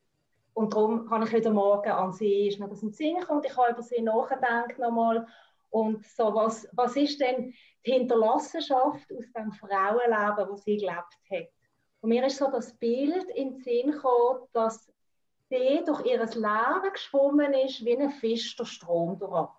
Und 0.53 0.73
darum 0.73 1.07
kann 1.07 1.23
ich 1.23 1.33
heute 1.33 1.51
Morgen 1.51 1.91
an 1.91 2.13
sie, 2.13 2.47
ist 2.47 2.59
mir 2.59 2.67
das 2.67 2.83
in 2.83 2.89
den 2.89 2.93
Sinn 2.93 3.19
gekommen 3.19 3.39
und 3.39 3.45
ich 3.45 3.57
habe 3.57 3.71
über 3.71 3.81
sie 3.81 4.01
nachgedacht 4.01 4.77
nochmal. 4.77 5.27
Und 5.71 6.05
so, 6.05 6.35
was, 6.35 6.67
was 6.73 6.95
ist 6.95 7.19
denn 7.19 7.53
die 7.85 7.91
Hinterlassenschaft 7.91 9.11
aus 9.11 9.31
dem 9.35 9.51
Frauenleben, 9.51 10.47
das 10.51 10.63
sie 10.63 10.77
gelebt 10.77 11.17
hat? 11.31 11.49
Und 12.01 12.09
mir 12.09 12.25
ist 12.25 12.37
so 12.37 12.51
das 12.51 12.73
Bild 12.77 13.27
in 13.31 13.53
den 13.53 13.63
Sinn 13.63 13.91
gekommen, 13.91 14.41
dass 14.53 14.91
sie 15.49 15.81
durch 15.85 16.05
ihr 16.05 16.19
Leben 16.19 16.93
geschwommen 16.93 17.53
ist 17.53 17.83
wie 17.83 17.97
ein 17.97 18.11
Fisch 18.11 18.55
der 18.55 18.65
Strom 18.65 19.17
durch. 19.17 19.49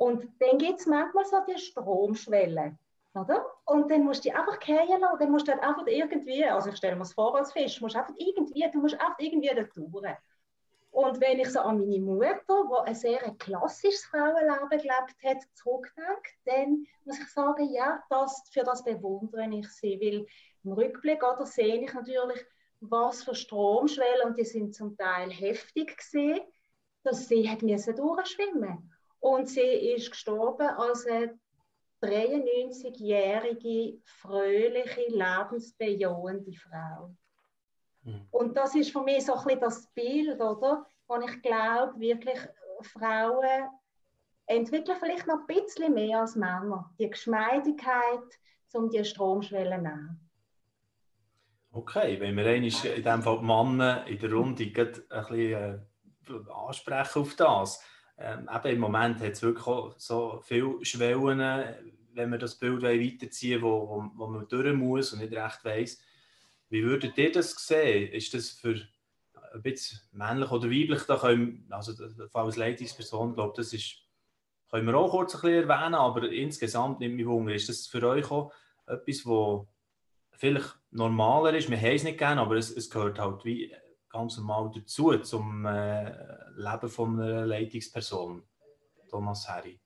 Und 0.00 0.32
dann 0.40 0.56
gibt 0.56 0.80
es 0.80 0.86
manchmal 0.86 1.26
so 1.26 1.36
die 1.46 1.58
Stromschwelle. 1.58 2.78
Oder? 3.14 3.44
Und 3.66 3.90
dann 3.90 4.04
musst 4.04 4.24
du 4.24 4.30
die 4.30 4.34
einfach 4.34 4.58
fallen 4.64 4.98
lassen. 4.98 5.18
Dann 5.18 5.30
musst 5.30 5.46
du 5.46 5.52
halt 5.52 5.62
einfach 5.62 5.86
irgendwie, 5.86 6.42
also 6.46 6.70
ich 6.70 6.76
stelle 6.76 6.94
mir 6.94 7.00
das 7.00 7.12
vor 7.12 7.36
als 7.36 7.52
Fisch, 7.52 7.82
musst 7.82 7.96
einfach 7.96 8.14
irgendwie, 8.16 8.66
du 8.72 8.78
musst 8.78 8.94
einfach 8.94 9.18
irgendwie 9.18 9.48
da 9.54 9.62
durch. 9.62 10.16
Und 10.90 11.20
wenn 11.20 11.38
ich 11.38 11.50
so 11.50 11.60
an 11.60 11.80
meine 11.80 12.00
Mutter, 12.00 12.40
die 12.48 12.88
ein 12.88 12.94
sehr 12.94 13.18
klassisches 13.38 14.06
Frauenleben 14.06 14.70
gelebt 14.70 15.22
hat, 15.22 15.42
zurückdenke, 15.52 16.30
dann 16.46 16.86
muss 17.04 17.18
ich 17.18 17.28
sagen, 17.28 17.70
ja, 17.70 18.02
das, 18.08 18.48
für 18.50 18.64
das 18.64 18.82
bewundere 18.82 19.50
ich 19.54 19.68
sie. 19.68 20.00
Weil 20.00 20.26
im 20.64 20.72
Rückblick 20.72 21.22
oder, 21.22 21.44
sehe 21.44 21.84
ich 21.84 21.92
natürlich, 21.92 22.42
was 22.80 23.22
für 23.22 23.34
Stromschwellen, 23.34 24.28
und 24.28 24.38
die 24.38 24.46
sind 24.46 24.74
zum 24.74 24.96
Teil 24.96 25.30
heftig 25.30 25.94
gesehen, 25.98 26.40
dass 27.02 27.28
sie 27.28 27.50
hat 27.50 27.60
durchschwimmen 27.60 28.90
und 29.20 29.48
sie 29.48 29.60
ist 29.60 30.10
gestorben 30.10 30.68
als 30.68 31.06
eine 31.06 31.38
93-jährige, 32.02 34.00
fröhliche, 34.04 35.06
lebensbejahende 35.08 36.52
Frau. 36.52 37.14
Mhm. 38.02 38.26
Und 38.30 38.56
das 38.56 38.74
ist 38.74 38.90
für 38.90 39.02
mich 39.02 39.24
so 39.26 39.34
ein 39.34 39.44
bisschen 39.44 39.60
das 39.60 39.86
Bild, 39.92 40.40
oder? 40.40 40.86
Wo 41.06 41.20
ich 41.20 41.42
glaube, 41.42 42.00
wirklich 42.00 42.38
Frauen 42.82 43.68
entwickeln 44.46 44.96
vielleicht 44.98 45.26
noch 45.26 45.40
ein 45.40 45.46
bisschen 45.46 45.92
mehr 45.92 46.20
als 46.20 46.34
Männer. 46.34 46.90
Die 46.98 47.10
Geschmeidigkeit, 47.10 48.40
um 48.72 48.88
die 48.88 49.04
Stromschwelle 49.04 49.76
zu 49.76 49.82
nehmen. 49.82 50.30
Okay, 51.72 52.18
wenn 52.18 52.36
wir 52.36 52.46
in 52.46 52.62
dem 52.62 53.22
Fall 53.22 53.38
die 53.38 53.44
Männer 53.44 54.06
in 54.06 54.18
der 54.18 54.32
Runde 54.32 54.64
ein 54.64 54.72
bisschen 54.72 55.52
äh, 55.52 55.78
ansprechen 56.52 57.22
auf 57.22 57.36
das 57.36 57.84
ähm, 58.20 58.48
im 58.64 58.78
Moment 58.78 59.20
hat 59.20 59.32
es 59.32 59.42
wirklich 59.42 59.64
so 59.96 60.40
viele 60.44 60.84
Schwellen, 60.84 61.40
wenn 62.12 62.30
wir 62.30 62.38
das 62.38 62.58
Bild 62.58 62.82
weiterziehen 62.82 63.62
wo, 63.62 63.88
wo, 63.88 64.10
wo 64.14 64.26
man 64.26 64.46
durch 64.48 64.74
muss 64.74 65.12
und 65.12 65.20
nicht 65.20 65.32
recht 65.32 65.64
weiss. 65.64 66.02
Wie 66.68 66.84
würdet 66.84 67.16
ihr 67.16 67.32
das 67.32 67.52
sehen? 67.52 68.12
Ist 68.12 68.34
das 68.34 68.50
für 68.50 68.80
ein 69.54 69.62
bisschen 69.62 70.00
männlich 70.12 70.50
oder 70.50 70.68
weiblich? 70.68 71.02
Da 71.04 71.16
können, 71.16 71.66
also 71.70 71.92
als 72.32 72.56
Leitungsperson, 72.56 73.34
glaube 73.34 73.54
das 73.56 73.72
ist, 73.72 73.96
können 74.70 74.86
wir 74.86 74.96
auch 74.96 75.10
kurz 75.10 75.34
ein 75.34 75.40
bisschen 75.40 75.68
erwähnen, 75.68 75.94
aber 75.94 76.30
insgesamt 76.30 77.00
nimmt 77.00 77.16
mich 77.16 77.26
Wunder, 77.26 77.54
ist 77.54 77.68
das 77.68 77.86
für 77.86 78.06
euch 78.06 78.30
auch 78.30 78.52
etwas, 78.86 79.24
was 79.24 79.66
vielleicht 80.32 80.78
normaler 80.90 81.56
ist? 81.56 81.70
Wir 81.70 81.78
haben 81.78 81.96
es 81.96 82.04
nicht 82.04 82.18
gerne, 82.18 82.40
aber 82.40 82.56
es, 82.56 82.70
es 82.70 82.90
gehört 82.90 83.18
halt 83.18 83.44
wie 83.44 83.74
ganz 84.10 84.36
normal 84.36 84.70
dazu 84.74 85.16
zum 85.18 85.64
äh, 85.64 86.12
Leben 86.56 86.88
von 86.88 87.20
einer 87.20 87.46
Leitungsperson, 87.46 88.42
Thomas 89.08 89.48
Harry? 89.48 89.80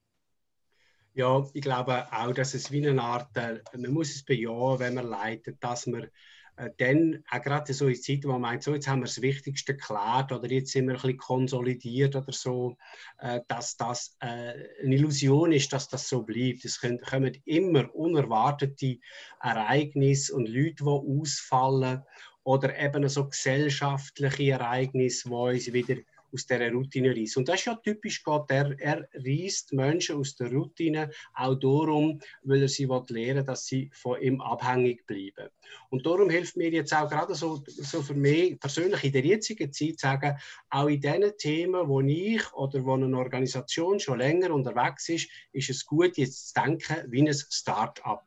Ja, 1.13 1.47
ich 1.53 1.63
glaube 1.63 2.07
auch, 2.13 2.33
dass 2.33 2.55
es 2.55 2.73
wie 2.73 2.87
eine 2.87 3.01
Art, 3.01 3.37
äh, 3.37 3.61
man 3.77 3.93
muss 3.93 4.15
es 4.15 4.25
bejahen, 4.25 4.81
wenn 4.81 4.95
man 4.95 5.07
leitet, 5.07 5.63
dass 5.63 5.87
man 5.87 6.09
äh, 6.57 6.71
dann, 6.79 7.25
auch 7.31 7.43
gerade 7.43 7.73
so 7.73 7.89
in 7.89 8.01
Zeiten, 8.01 8.25
wo 8.25 8.33
man 8.33 8.41
meint, 8.41 8.63
so, 8.63 8.75
jetzt 8.75 8.89
haben 8.89 9.01
wir 9.01 9.07
das 9.07 9.23
Wichtigste 9.23 9.77
geklärt 9.77 10.31
oder 10.33 10.49
jetzt 10.51 10.73
sind 10.73 10.87
wir 10.87 10.95
ein 10.95 11.01
bisschen 11.01 11.17
konsolidiert 11.17 12.15
oder 12.15 12.33
so, 12.33 12.77
äh, 13.19 13.41
dass 13.49 13.77
das 13.77 14.17
äh, 14.21 14.55
eine 14.83 14.95
Illusion 14.95 15.53
ist, 15.53 15.73
dass 15.73 15.89
das 15.89 16.09
so 16.09 16.23
bleibt. 16.23 16.65
Es 16.65 16.81
können, 16.81 17.01
kommen 17.01 17.37
immer 17.45 17.93
unerwartete 17.95 18.99
Ereignisse 19.41 20.35
und 20.35 20.49
Leute, 20.49 20.85
die 20.85 21.21
ausfallen 21.21 22.03
oder 22.45 22.79
eben 22.79 23.09
so 23.09 23.29
gesellschaftliche 23.29 24.53
Ereignisse, 24.53 25.29
die 25.29 25.35
uns 25.35 25.73
wieder 25.73 25.97
aus 26.35 26.47
dieser 26.47 26.73
Routine 26.73 27.15
reißen. 27.15 27.41
Und 27.41 27.49
das 27.49 27.61
ist 27.61 27.67
ja 27.67 27.75
typisch 27.77 28.23
Gott. 28.23 28.51
Er, 28.51 28.75
er 28.79 29.09
reißt 29.15 29.73
Menschen 29.73 30.17
aus 30.17 30.35
der 30.35 30.53
Routine 30.53 31.11
auch 31.35 31.55
darum, 31.55 32.21
weil 32.43 32.63
er 32.63 32.69
sie 32.69 32.85
lernen 32.85 33.09
will, 33.09 33.45
dass 33.45 33.67
sie 33.67 33.89
von 33.95 34.21
ihm 34.21 34.41
abhängig 34.41 35.07
bleiben. 35.07 35.49
Und 35.91 36.05
darum 36.05 36.29
hilft 36.29 36.57
mir 36.57 36.71
jetzt 36.71 36.93
auch 36.95 37.09
gerade 37.09 37.35
so, 37.35 37.63
so 37.67 38.03
für 38.03 38.15
mich 38.15 38.59
persönlich 38.59 39.05
in 39.05 39.13
der 39.13 39.25
jetzigen 39.25 39.73
Zeit 39.73 39.99
zu 39.99 40.07
sagen, 40.07 40.37
auch 40.71 40.89
in 40.89 41.01
diesen 41.01 41.37
Themen, 41.39 41.89
wo 41.89 42.01
ich 42.01 42.53
oder 42.53 42.85
wo 42.85 42.95
eine 42.95 43.17
Organisation 43.17 44.01
schon 44.01 44.19
länger 44.19 44.53
unterwegs 44.53 45.09
ist, 45.09 45.29
ist 45.53 45.71
es 45.71 45.87
gut, 45.87 46.17
jetzt 46.19 46.49
zu 46.49 46.61
denken 46.61 46.97
wie 47.11 47.27
ein 47.27 47.33
Start-up. 47.33 48.27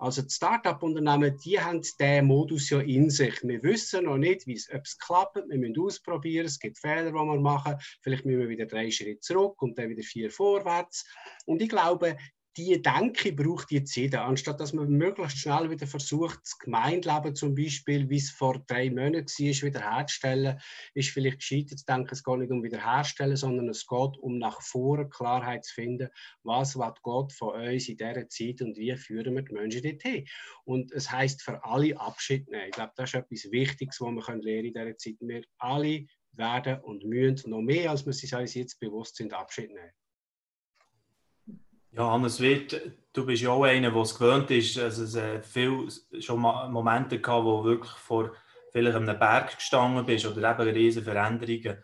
Also 0.00 0.22
die 0.22 0.30
Start-up-Unternehmen, 0.30 1.36
die 1.38 1.60
haben 1.60 1.82
diesen 1.82 2.26
Modus 2.26 2.70
ja 2.70 2.80
in 2.80 3.10
sich. 3.10 3.42
Wir 3.42 3.60
wissen 3.64 4.04
noch 4.04 4.16
nicht, 4.16 4.46
ob 4.72 4.82
es 4.84 4.96
klappt. 4.96 5.36
Wir 5.48 5.58
müssen 5.58 5.80
ausprobieren. 5.80 6.46
Es 6.46 6.60
gibt 6.60 6.78
Fehler, 6.78 7.06
die 7.06 7.14
wir 7.14 7.40
machen. 7.40 7.74
Vielleicht 8.02 8.24
müssen 8.24 8.38
wir 8.38 8.48
wieder 8.48 8.66
drei 8.66 8.92
Schritte 8.92 9.20
zurück 9.20 9.60
und 9.60 9.76
dann 9.76 9.88
wieder 9.88 10.04
vier 10.04 10.30
vorwärts. 10.30 11.04
Und 11.46 11.60
ich 11.60 11.68
glaube, 11.68 12.16
die 12.58 12.82
Denke 12.82 13.32
braucht 13.32 13.70
die 13.70 13.84
Zeit, 13.84 14.16
anstatt 14.16 14.58
dass 14.58 14.72
man 14.72 14.90
möglichst 14.90 15.38
schnell 15.38 15.70
wieder 15.70 15.86
versucht, 15.86 16.40
das 16.42 16.58
Gemeindeleben 16.58 17.36
zum 17.36 17.54
Beispiel, 17.54 18.10
wie 18.10 18.16
es 18.16 18.30
vor 18.30 18.58
drei 18.66 18.90
Monaten 18.90 19.26
war, 19.28 19.68
wiederherzustellen, 19.68 20.60
ist 20.92 21.10
vielleicht 21.10 21.38
gescheitert 21.38 21.78
zu 21.78 21.84
denken, 21.86 22.08
es 22.10 22.24
geht 22.24 22.38
nicht 22.38 22.50
um 22.50 22.64
wiederherstellen, 22.64 23.36
sondern 23.36 23.68
es 23.68 23.86
geht 23.86 24.18
um 24.18 24.38
nach 24.38 24.60
vorne 24.60 25.08
Klarheit 25.08 25.64
zu 25.64 25.74
finden, 25.74 26.08
was 26.42 26.74
will 26.74 26.92
Gott 27.02 27.32
von 27.32 27.54
uns 27.54 27.88
in 27.88 27.96
dieser 27.96 28.28
Zeit 28.28 28.60
und 28.60 28.76
wie 28.76 28.96
führen 28.96 29.36
wir 29.36 29.42
die 29.42 29.54
Menschen 29.54 29.82
dorthin. 29.82 30.26
Und 30.64 30.90
es 30.90 31.12
heißt 31.12 31.42
für 31.42 31.62
alle 31.64 31.98
Abschied 32.00 32.48
nehmen. 32.50 32.66
Ich 32.66 32.72
glaube, 32.72 32.92
das 32.96 33.10
ist 33.10 33.14
etwas 33.14 33.52
Wichtiges, 33.52 34.00
was 34.00 34.10
wir 34.10 34.36
lernen 34.42 34.64
in 34.64 34.72
dieser 34.72 34.96
Zeit. 34.96 35.16
Wir 35.20 35.42
alle 35.58 36.06
werden 36.32 36.80
und 36.80 37.04
müssen 37.04 37.50
noch 37.50 37.62
mehr, 37.62 37.92
als 37.92 38.04
wir 38.04 38.38
uns 38.38 38.54
jetzt 38.54 38.80
bewusst 38.80 39.14
sind, 39.14 39.32
Abschied 39.32 39.68
nehmen. 39.68 39.92
Ja, 41.98 42.12
Hannes 42.12 42.38
Witt, 42.38 42.80
du 43.12 43.26
bist 43.26 43.42
ja 43.42 43.50
auch 43.50 43.64
einer, 43.64 43.90
der 43.90 44.02
es 44.02 44.16
gewöhnt 44.16 44.48
ist. 44.52 44.78
Also 44.78 45.02
es 45.02 45.16
äh, 45.16 45.42
viel 45.42 45.88
schon 46.20 46.38
Momente 46.38 47.20
gehabt, 47.20 47.44
wo 47.44 47.64
wirklich 47.64 47.90
vor 47.90 48.36
vielleicht 48.70 48.94
einem 48.94 49.18
Berg 49.18 49.56
gestanden 49.56 50.06
bist 50.06 50.24
oder 50.24 50.48
eben 50.48 50.70
riesige 50.70 51.04
Veränderungen. 51.04 51.82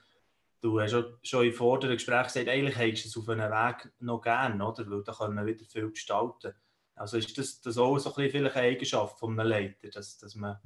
Du 0.61 0.81
hast 0.81 0.95
schon, 1.25 1.45
im 1.45 1.53
vorderen 1.53 1.95
Gespräch 1.95 2.29
gesagt, 2.29 2.49
eigentlich 2.49 2.79
hättest 2.79 3.07
du 3.07 3.09
es 3.09 3.17
auf 3.17 3.29
einem 3.29 3.51
Weg 3.51 3.93
noch 3.99 4.21
gern, 4.21 4.63
oder? 4.63 4.89
Weil 4.89 5.03
da 5.03 5.13
kann 5.13 5.35
man 5.35 5.47
wieder 5.47 5.65
viel 5.65 5.91
gestalten. 5.91 6.55
Also 6.95 7.17
ist 7.17 7.37
das, 7.37 7.61
das 7.61 7.77
auch 7.77 7.99
so 7.99 8.11
ein 8.11 8.15
bisschen 8.15 8.31
vielleicht 8.31 8.57
eine 8.57 8.67
Eigenschaft 8.69 9.19
von 9.19 9.37
einem 9.41 9.49
Leiter, 9.49 9.89
dass, 9.89 10.17
dass 10.19 10.37
man 10.37 10.61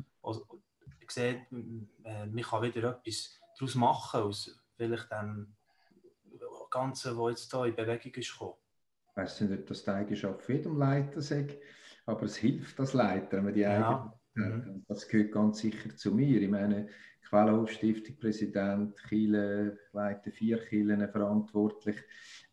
sieht, 1.09 1.38
äh, 2.05 2.26
man 2.26 2.43
kann 2.43 2.62
wieder 2.62 3.00
etwas 3.02 3.40
daraus 3.59 3.75
machen 3.76 4.21
aus 4.21 4.61
vielleicht 4.76 5.11
dem 5.11 5.57
Ganzen, 6.71 7.17
was 7.17 7.31
jetzt 7.31 7.50
hier 7.50 7.64
in 7.64 7.75
Bewegung 7.75 8.12
ist 8.12 8.31
gekommen 8.31 8.55
weiß 9.19 9.41
nicht, 9.43 9.59
ob 9.59 9.67
das 9.67 9.85
die 9.85 9.91
Eigenschaft 9.91 10.43
für 10.43 10.55
jedem 10.55 10.79
Leiter 10.79 11.21
sagt, 11.21 11.59
aber 12.07 12.23
es 12.23 12.37
hilft 12.37 12.79
als 12.81 12.95
Leiter, 12.95 13.39
wenn 13.39 13.45
man 13.45 13.55
die 13.55 13.61
ja. 13.61 14.15
Mhm. 14.35 14.85
Das 14.87 15.09
gehört 15.09 15.33
ganz 15.33 15.59
sicher 15.59 15.95
zu 15.97 16.15
mir. 16.15 16.41
Ich 16.41 16.49
meine, 16.49 16.89
Quellenhof-Stiftung, 17.29 18.17
Präsident, 18.19 18.97
Chile, 19.09 19.79
leite 19.93 20.31
vier 20.31 20.59
Kielen 20.59 21.07
verantwortlich. 21.09 21.97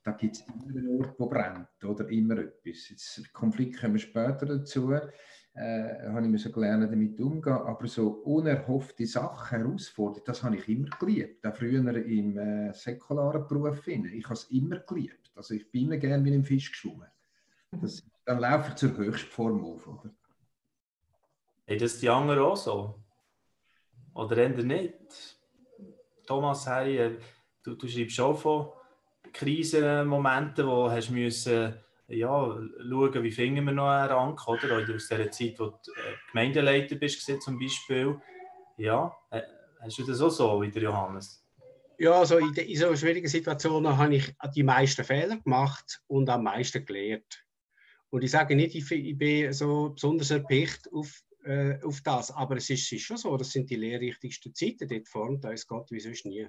Da 0.03 0.11
gibt 0.11 0.35
es 0.35 0.43
immer 0.47 0.67
einen 0.69 0.99
Ort, 0.99 1.15
wo 1.19 1.27
brennt, 1.27 1.83
oder 1.83 2.09
immer 2.09 2.39
etwas. 2.39 2.89
Jetzt, 2.89 3.33
Konflikt 3.33 3.79
kommen 3.79 3.93
wir 3.93 3.99
später 3.99 4.45
dazu. 4.45 4.91
Äh, 4.93 6.09
habe 6.09 6.23
ich 6.23 6.27
mir 6.27 6.37
so 6.37 6.51
gelernt, 6.51 6.91
damit 6.91 7.19
umzugehen. 7.19 7.55
Aber 7.55 7.87
so 7.87 8.09
unerhoffte 8.25 9.05
Sachen, 9.05 9.59
Herausforderungen, 9.59 10.25
das 10.25 10.43
habe 10.43 10.57
ich 10.57 10.67
immer 10.67 10.89
geliebt. 10.99 11.45
Auch 11.45 11.55
früher 11.55 11.95
im 11.95 12.37
äh, 12.37 12.73
säkularen 12.73 13.47
Beruf. 13.47 13.87
Ich 13.87 14.25
habe 14.25 14.33
es 14.33 14.43
immer 14.51 14.79
geliebt. 14.79 15.24
Also 15.35 15.53
ich 15.53 15.69
bin 15.69 15.89
gerne 15.99 16.23
mit 16.23 16.33
dem 16.33 16.43
Fisch 16.43 16.71
geschwommen. 16.71 17.09
Das, 17.71 18.03
dann 18.25 18.39
laufe 18.39 18.69
ich 18.69 18.75
zur 18.75 18.95
Höchstform 18.95 19.63
auf. 19.65 19.87
Oder? 19.87 20.13
Hey, 21.65 21.77
das 21.77 21.99
die 21.99 22.09
anderen 22.09 22.39
auch 22.39 22.57
so? 22.57 23.03
Oder 24.13 24.37
eher 24.37 24.49
nicht? 24.63 24.93
Thomas, 26.25 26.65
Harry, 26.67 26.97
äh, 26.97 27.17
du, 27.63 27.75
du 27.75 27.87
schreibst 27.87 28.15
schon 28.15 28.35
von 28.37 28.69
Krisenmomenten, 29.33 30.65
wo 30.65 30.89
hast 30.89 31.09
müssen, 31.09 31.75
ja, 32.07 32.29
schauen, 32.29 33.23
wie 33.23 33.31
finden 33.31 33.65
wir 33.65 33.73
noch 33.73 33.89
einen 33.89 34.11
Rang, 34.11 34.39
oder? 34.47 34.77
Oder 34.77 34.95
aus 34.95 35.07
dieser 35.07 35.31
Zeit, 35.31 35.59
wo 35.59 35.65
du 35.65 35.91
äh, 35.91 36.15
Gemeindeleiter 36.31 36.95
bist, 36.95 37.25
zum 37.41 37.59
Beispiel. 37.59 38.19
Ja, 38.77 39.15
äh, 39.31 39.41
hast 39.81 39.97
du 39.97 40.03
das 40.05 40.21
auch 40.21 40.29
so 40.29 40.61
wie 40.61 40.71
der 40.71 40.83
Johannes? 40.83 41.44
Ja, 41.97 42.11
also 42.19 42.37
in, 42.37 42.53
in 42.53 42.77
so 42.77 42.95
schwierigen 42.95 43.27
Situationen 43.27 43.97
habe 43.97 44.15
ich 44.15 44.33
die 44.53 44.63
meisten 44.63 45.03
Fehler 45.03 45.37
gemacht 45.37 46.01
und 46.07 46.29
am 46.29 46.43
meisten 46.43 46.85
gelernt. 46.85 47.45
Und 48.09 48.23
ich 48.23 48.31
sage 48.31 48.55
nicht, 48.55 48.75
ich, 48.75 48.89
ich 48.91 49.17
bin 49.17 49.51
so 49.53 49.89
besonders 49.89 50.31
erpicht 50.31 50.91
auf, 50.91 51.21
äh, 51.43 51.81
auf 51.83 52.01
das, 52.01 52.31
aber 52.31 52.57
es 52.57 52.69
ist, 52.69 52.91
ist, 52.91 53.03
schon 53.03 53.17
so, 53.17 53.35
das 53.37 53.51
sind 53.51 53.69
die 53.69 53.75
lehrrichtigsten 53.75 54.53
Zeiten, 54.53 54.87
dort 54.87 55.07
formt 55.07 55.45
uns 55.45 55.67
Gott 55.67 55.91
wie 55.91 55.99
sonst 55.99 56.25
nie. 56.25 56.47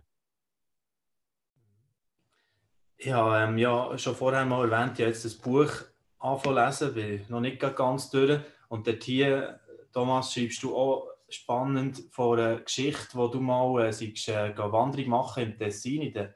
Ja, 2.98 3.44
ähm, 3.44 3.58
ja, 3.58 3.96
schon 3.98 4.16
vorher 4.16 4.44
mal 4.46 4.70
erwähnt, 4.70 4.92
habe 4.92 5.04
jetzt 5.04 5.24
das 5.24 5.34
Buch 5.34 5.70
anfangen 6.18 6.56
lesen, 6.56 6.94
bin 6.94 7.24
noch 7.28 7.40
nicht 7.40 7.60
ganz 7.60 8.10
durch. 8.10 8.40
Und 8.68 8.86
dort 8.86 9.04
hier, 9.04 9.60
Thomas, 9.92 10.32
schreibst 10.32 10.62
du 10.62 10.74
auch 10.74 11.15
spannend 11.28 12.04
von 12.10 12.38
einer 12.38 12.60
Geschichte, 12.60 13.14
wo 13.14 13.28
du 13.28 13.40
mal 13.40 13.86
äh, 13.86 13.92
seist, 13.92 14.28
äh, 14.28 14.56
Wanderung 14.56 15.08
machen 15.08 15.42
im 15.42 15.58
Tessin, 15.58 16.02
in 16.02 16.12
den 16.12 16.28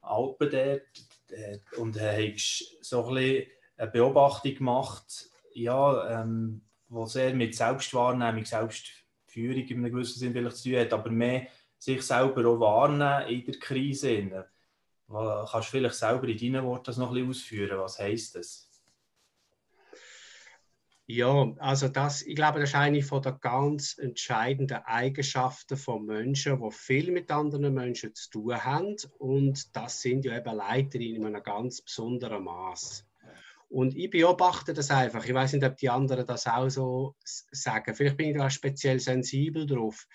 Alpen 0.00 0.50
dort, 0.50 1.78
und 1.78 1.96
äh, 1.96 2.32
hast 2.34 2.78
so 2.82 3.06
ein 3.06 3.14
bisschen 3.14 3.46
eine 3.76 3.90
Beobachtung 3.90 4.54
gemacht, 4.54 5.30
ja, 5.54 6.22
ähm, 6.22 6.62
wo 6.88 7.06
sehr 7.06 7.34
mit 7.34 7.54
Selbstwahrnehmung, 7.54 8.44
Selbstführung 8.44 9.66
in 9.66 9.78
einem 9.78 9.92
gewissen 9.92 10.18
Sinn 10.18 10.32
vielleicht 10.32 10.56
zu 10.56 10.70
tun 10.70 10.78
hat, 10.78 10.92
aber 10.92 11.10
mehr 11.10 11.46
sich 11.78 12.02
selber 12.02 12.46
auch 12.48 12.60
wahrnehmen 12.60 13.28
in 13.28 13.46
der 13.46 13.58
Krise. 13.58 14.46
Kannst 15.08 15.68
du 15.68 15.70
vielleicht 15.70 15.94
selber 15.94 16.28
in 16.28 16.38
deinen 16.38 16.64
Worten 16.64 16.84
das 16.84 16.96
noch 16.96 17.08
ein 17.08 17.14
bisschen 17.14 17.30
ausführen? 17.30 17.78
Was 17.78 17.98
heisst 17.98 18.36
das? 18.36 18.71
Ja, 21.14 21.52
also 21.58 21.88
das, 21.88 22.22
ich 22.22 22.34
glaube, 22.34 22.58
das 22.58 22.70
ist 22.70 22.74
eine 22.74 23.02
von 23.02 23.20
der 23.20 23.32
ganz 23.32 23.98
entscheidenden 23.98 24.78
Eigenschaften 24.78 25.76
von 25.76 26.06
Menschen, 26.06 26.58
die 26.58 26.70
viel 26.70 27.12
mit 27.12 27.30
anderen 27.30 27.74
Menschen 27.74 28.14
zu 28.14 28.30
tun 28.30 28.64
haben. 28.64 28.96
Und 29.18 29.76
das 29.76 30.00
sind 30.00 30.24
ja 30.24 30.34
eben 30.34 30.56
Leiterinnen 30.56 31.16
in 31.16 31.26
einem 31.26 31.42
ganz 31.42 31.82
besonderen 31.82 32.44
Maß. 32.44 33.04
Und 33.68 33.94
ich 33.94 34.08
beobachte 34.08 34.72
das 34.72 34.90
einfach. 34.90 35.22
Ich 35.26 35.34
weiß 35.34 35.52
nicht, 35.52 35.66
ob 35.66 35.76
die 35.76 35.90
anderen 35.90 36.24
das 36.24 36.46
auch 36.46 36.70
so 36.70 37.14
sagen. 37.22 37.94
Vielleicht 37.94 38.16
bin 38.16 38.30
ich 38.30 38.38
da 38.38 38.48
speziell 38.48 38.98
sensibel 38.98 39.66
drauf, 39.66 40.06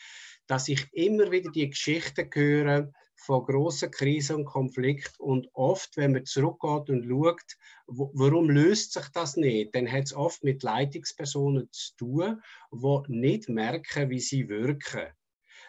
dass 0.48 0.68
ich 0.68 0.92
immer 0.94 1.30
wieder 1.30 1.52
die 1.52 1.70
Geschichten 1.70 2.28
höre, 2.34 2.92
von 3.18 3.46
grossen 3.46 3.92
Krisen 3.92 4.38
und 4.38 4.46
Konflikten. 4.46 5.22
Und 5.22 5.50
oft, 5.54 5.98
wenn 5.98 6.14
man 6.14 6.26
zurückgeht 6.26 6.90
und 6.90 7.06
schaut, 7.08 7.58
warum 7.88 8.50
löst 8.50 8.94
sich 8.94 9.08
das 9.10 9.36
nicht, 9.36 9.76
dann 9.76 9.92
hat 9.92 10.06
es 10.06 10.14
oft 10.14 10.44
mit 10.44 10.64
Leitungspersonen 10.64 11.68
zu 11.72 11.96
tun, 11.98 12.42
die 12.72 13.12
nicht 13.12 13.50
merken, 13.50 14.10
wie 14.10 14.20
sie 14.20 14.48
wirken 14.48 15.08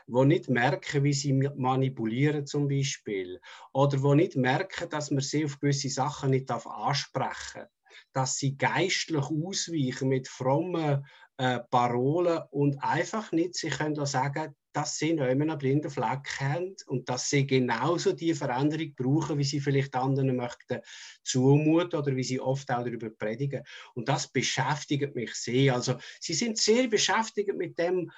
die 0.08 0.24
nicht 0.24 0.48
merken, 0.48 1.04
wie 1.04 1.12
sie 1.12 1.32
manipulieren 1.32 2.46
zum 2.46 2.66
Beispiel. 2.68 3.40
Oder 3.72 3.98
die 3.98 4.14
nicht 4.16 4.36
merken, 4.36 4.88
dass 4.88 5.10
man 5.10 5.20
sie 5.20 5.44
auf 5.44 5.60
gewisse 5.60 5.90
Sachen 5.90 6.30
nicht 6.30 6.50
ansprechen 6.50 7.60
darf. 7.60 7.68
Dass 8.12 8.36
sie 8.36 8.56
geistlich 8.56 9.24
ausweichen 9.24 10.08
mit 10.08 10.28
frommen 10.28 11.04
äh, 11.36 11.60
Parolen 11.70 12.42
und 12.50 12.82
einfach 12.82 13.32
nicht 13.32 13.54
sich 13.54 13.76
können 13.76 14.06
sagen, 14.06 14.54
dass 14.78 14.96
sie 14.96 15.12
noch 15.12 15.26
immer 15.26 15.42
einen 15.42 15.58
blinden 15.58 15.90
Fleck 15.90 16.38
haben 16.38 16.76
und 16.86 17.08
dass 17.08 17.30
sie 17.30 17.44
genauso 17.44 18.12
die 18.12 18.32
Veränderung 18.32 18.94
brauchen, 18.94 19.36
wie 19.36 19.42
sie 19.42 19.58
vielleicht 19.58 19.96
anderen 19.96 20.36
möchten 20.36 20.78
zumuten 21.24 21.98
oder 21.98 22.14
wie 22.14 22.22
sie 22.22 22.38
oft 22.38 22.70
auch 22.70 22.84
darüber 22.84 23.10
predigen. 23.10 23.64
Und 23.94 24.08
das 24.08 24.28
beschäftigt 24.28 25.16
mich 25.16 25.34
sehr. 25.34 25.74
Also 25.74 25.96
sie 26.20 26.34
sind 26.34 26.58
sehr 26.58 26.86
beschäftigt 26.86 27.56
mit 27.56 27.76
dem, 27.76 28.12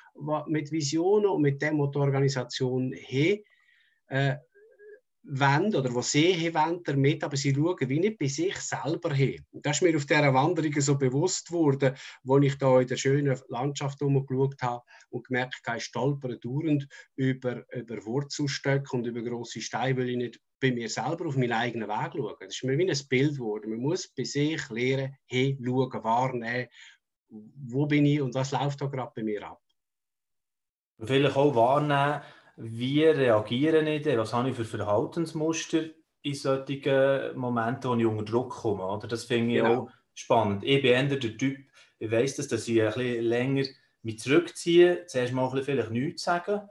mit 0.48 0.70
Visionen 0.70 1.30
und 1.30 1.40
mit 1.40 1.62
dem, 1.62 1.78
was 1.78 1.92
die 1.92 1.98
Organisation 1.98 2.94
hat. 2.94 3.38
Äh, 4.08 4.36
wollen 5.22 5.74
oder 5.74 5.94
was 5.94 6.12
sie 6.12 6.54
wollen 6.54 6.82
damit, 6.82 7.22
aber 7.22 7.36
sie 7.36 7.54
schauen 7.54 7.88
wie 7.88 8.00
nicht 8.00 8.18
bei 8.18 8.26
sich 8.26 8.56
selber 8.56 9.12
hin. 9.12 9.44
Und 9.50 9.64
das 9.66 9.76
ist 9.76 9.82
mir 9.82 9.96
auf 9.96 10.06
dieser 10.06 10.32
Wanderung 10.32 10.80
so 10.80 10.96
bewusst 10.96 11.48
geworden, 11.48 11.94
wo 12.22 12.38
ich 12.38 12.56
da 12.58 12.80
in 12.80 12.86
der 12.86 12.96
schönen 12.96 13.38
Landschaft 13.48 14.00
umgeschaut 14.02 14.60
habe 14.62 14.82
und 15.10 15.26
gemerkt 15.26 15.60
habe, 15.66 15.78
ich 15.78 15.84
stolpere 15.84 16.38
dauernd 16.38 16.88
über, 17.16 17.64
über 17.74 18.04
Wurzelstöcke 18.04 18.96
und 18.96 19.06
über 19.06 19.22
grosse 19.22 19.60
Steine, 19.60 19.98
weil 19.98 20.10
ich 20.10 20.16
nicht 20.16 20.40
bei 20.58 20.72
mir 20.72 20.88
selber 20.88 21.26
auf 21.26 21.36
meinen 21.36 21.52
eigenen 21.52 21.88
Weg 21.88 22.12
schaue. 22.14 22.36
Das 22.40 22.54
ist 22.54 22.64
mir 22.64 22.78
wie 22.78 22.90
ein 22.90 23.08
Bild 23.08 23.34
geworden. 23.34 23.70
Man 23.70 23.80
muss 23.80 24.08
bei 24.08 24.24
sich 24.24 24.68
lernen, 24.70 25.16
hinschauen, 25.26 26.04
wahrnehmen, 26.04 26.68
wo 27.28 27.86
bin 27.86 28.06
ich 28.06 28.20
und 28.20 28.34
was 28.34 28.52
läuft 28.52 28.80
da 28.80 28.86
gerade 28.86 29.12
bei 29.14 29.22
mir 29.22 29.46
ab. 29.46 29.60
Vielleicht 31.02 31.36
auch 31.36 31.54
wahrnehmen, 31.54 32.22
wie 32.62 33.04
reagiere 33.04 33.88
ich 33.88 34.02
denn? 34.02 34.18
Was 34.18 34.32
habe 34.32 34.50
ich 34.50 34.56
für 34.56 34.64
Verhaltensmuster 34.64 35.84
in 36.22 36.34
solchen 36.34 37.36
Momenten, 37.36 37.90
wo 37.90 37.94
ich 37.96 38.06
unter 38.06 38.24
Druck 38.24 38.50
komme? 38.50 38.84
Oder? 38.84 39.08
Das 39.08 39.24
finde 39.24 39.54
ich 39.54 39.62
genau. 39.62 39.84
auch 39.84 39.90
spannend. 40.14 40.62
Ich 40.64 40.82
bin 40.82 40.92
eher 40.92 41.04
der 41.04 41.20
Typ, 41.20 41.58
ich 41.98 42.10
weiss 42.10 42.36
das, 42.36 42.48
dass 42.48 42.68
ich 42.68 42.82
ein 42.82 42.92
bisschen 42.92 43.24
länger 43.24 43.64
mich 44.02 44.18
zurückziehe, 44.18 45.06
zuerst 45.06 45.32
mal 45.32 45.44
ein 45.44 45.50
bisschen 45.50 45.64
vielleicht 45.64 45.90
nichts 45.90 46.22
sagen 46.22 46.62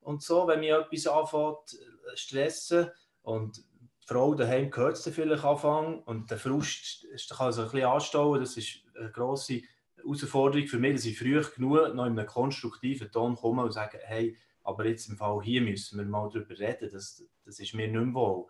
und 0.00 0.22
so, 0.22 0.46
wenn 0.46 0.60
mich 0.60 0.70
etwas 0.70 1.06
anfängt 1.06 1.78
stressen 2.14 2.90
und 3.22 3.56
die 3.58 4.06
Frau 4.06 4.34
daheim 4.34 4.70
hört 4.74 4.94
es 4.96 5.08
vielleicht 5.08 5.44
anfangen 5.44 6.00
und 6.00 6.30
der 6.30 6.38
Frust 6.38 7.06
kann 7.30 7.52
so 7.52 7.62
ein 7.62 7.70
bisschen 7.70 7.88
anstauen, 7.88 8.40
das 8.40 8.56
ist 8.56 8.82
eine 8.96 9.10
grosse 9.10 9.62
Herausforderung 9.96 10.68
für 10.68 10.78
mich, 10.78 10.94
dass 10.94 11.04
ich 11.06 11.18
früh 11.18 11.42
genug 11.42 11.92
noch 11.94 12.06
in 12.06 12.18
einem 12.18 12.26
konstruktiven 12.26 13.10
Ton 13.10 13.34
komme 13.34 13.64
und 13.64 13.72
sage, 13.72 13.98
hey, 14.04 14.36
aber 14.66 14.86
jetzt 14.86 15.08
im 15.08 15.16
Fall 15.16 15.40
hier 15.42 15.62
müssen 15.62 15.98
wir 15.98 16.04
mal 16.04 16.28
darüber 16.28 16.58
reden, 16.58 16.90
das, 16.92 17.24
das 17.44 17.60
ist 17.60 17.74
mir 17.74 17.86
nicht 17.86 17.94
mehr 17.94 18.14
wohl. 18.14 18.46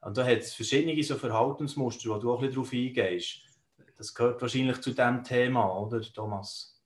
Und 0.00 0.16
da 0.16 0.24
hat 0.24 0.38
es 0.38 0.54
verschiedene 0.54 1.00
so 1.02 1.16
Verhaltensmuster, 1.16 2.10
wo 2.10 2.18
du 2.18 2.32
auch 2.32 2.42
ein 2.42 2.48
bisschen 2.48 2.62
darauf 2.62 2.72
eingehst. 2.72 3.42
Das 3.96 4.14
gehört 4.14 4.40
wahrscheinlich 4.40 4.80
zu 4.80 4.90
diesem 4.90 5.22
Thema, 5.22 5.78
oder 5.78 6.00
Thomas? 6.00 6.80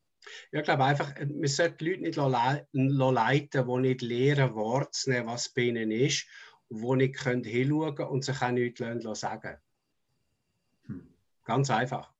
Ja, 0.51 0.61
ich 0.61 0.64
glaube 0.64 0.85
einfach, 0.85 1.14
man 1.18 1.47
sollte 1.47 1.77
die 1.77 1.85
Leute 1.85 2.03
nicht 2.03 2.16
leiten, 2.16 3.66
die 3.66 3.81
nicht 3.81 4.03
lernen, 4.03 4.55
wahrzunehmen, 4.55 5.29
was 5.29 5.49
bei 5.49 5.62
ihnen 5.62 5.90
ist, 5.90 6.27
wo 6.68 6.94
nicht 6.94 7.20
hinschauen 7.20 7.94
können 7.94 8.09
und 8.09 8.25
sich 8.25 8.42
auch 8.42 8.51
nichts 8.51 8.81
sagen 9.20 9.59
hm. 10.87 11.09
Ganz 11.44 11.70
einfach. 11.70 12.12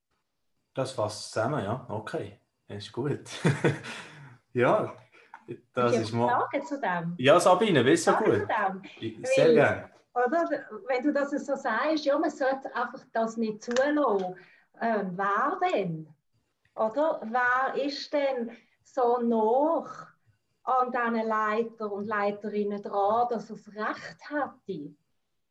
Das 0.74 0.92
fasst 0.92 1.33
zusammen, 1.33 1.64
ja. 1.64 1.87
Okay, 1.88 2.38
das 2.68 2.85
ist 2.85 2.92
gut. 2.92 3.20
ja, 4.53 4.96
das 5.74 5.94
ich 5.94 6.00
ist 6.00 6.12
mal. 6.12 6.28
Frage 6.28 6.64
zu 6.64 6.80
dem. 6.80 7.14
Ja, 7.18 7.38
Sabine, 7.40 7.85
bist 7.85 8.07
du 8.07 8.12
gut? 8.12 8.46
Sehr 9.35 9.52
gerne. 9.52 9.90
Oder, 10.14 10.48
wenn 10.87 11.02
du 11.02 11.12
das 11.12 11.30
so 11.30 11.57
sagst, 11.57 12.04
ja, 12.04 12.16
man 12.18 12.30
sollte 12.30 12.74
einfach 12.74 13.04
das 13.12 13.37
nicht 13.37 13.62
zulassen. 13.62 14.37
Äh, 14.80 15.04
wer 15.11 15.59
denn? 15.72 16.09
Oder 16.76 17.20
wer 17.24 17.85
ist 17.85 18.12
denn 18.12 18.50
so 18.83 19.18
noch 19.18 19.88
an 20.64 20.90
diesen 20.90 21.28
Leiter 21.28 21.92
und 21.92 22.07
Leiterinnen 22.07 22.83
dran, 22.83 23.28
dass 23.30 23.50
er 23.50 23.57
das 23.57 23.68
Recht 23.68 24.30
hätte, 24.30 24.94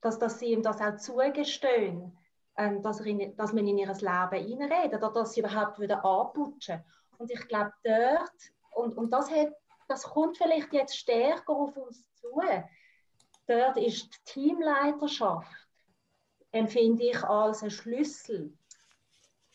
dass, 0.02 0.20
dass 0.20 0.40
sie 0.40 0.48
ihm 0.48 0.64
das 0.64 0.82
auch 0.82 0.96
zugestehen, 0.98 2.18
ähm, 2.58 2.82
dass, 2.82 3.00
in, 3.02 3.36
dass 3.36 3.54
man 3.54 3.68
in 3.68 3.78
ihr 3.78 3.88
Leben 3.88 4.02
reinredet 4.02 5.04
oder 5.04 5.12
dass 5.12 5.34
sie 5.34 5.42
überhaupt 5.42 5.80
wieder 5.80 6.04
anputschen. 6.04 6.84
Und 7.18 7.32
ich 7.32 7.48
glaube, 7.48 7.74
dort, 7.84 8.32
und, 8.72 8.98
und 8.98 9.12
das, 9.12 9.30
hat, 9.30 9.54
das 9.88 10.04
kommt 10.04 10.38
vielleicht 10.38 10.74
jetzt 10.74 10.98
stärker 10.98 11.54
auf 11.54 11.76
uns 11.78 12.12
zu, 12.16 12.42
dort 13.48 13.78
ist 13.78 14.14
die 14.14 14.24
Teamleiterschaft, 14.26 15.52
empfinde 16.52 17.04
ich 17.04 17.24
als 17.24 17.64
ein 17.64 17.72
Schlüssel 17.72 18.54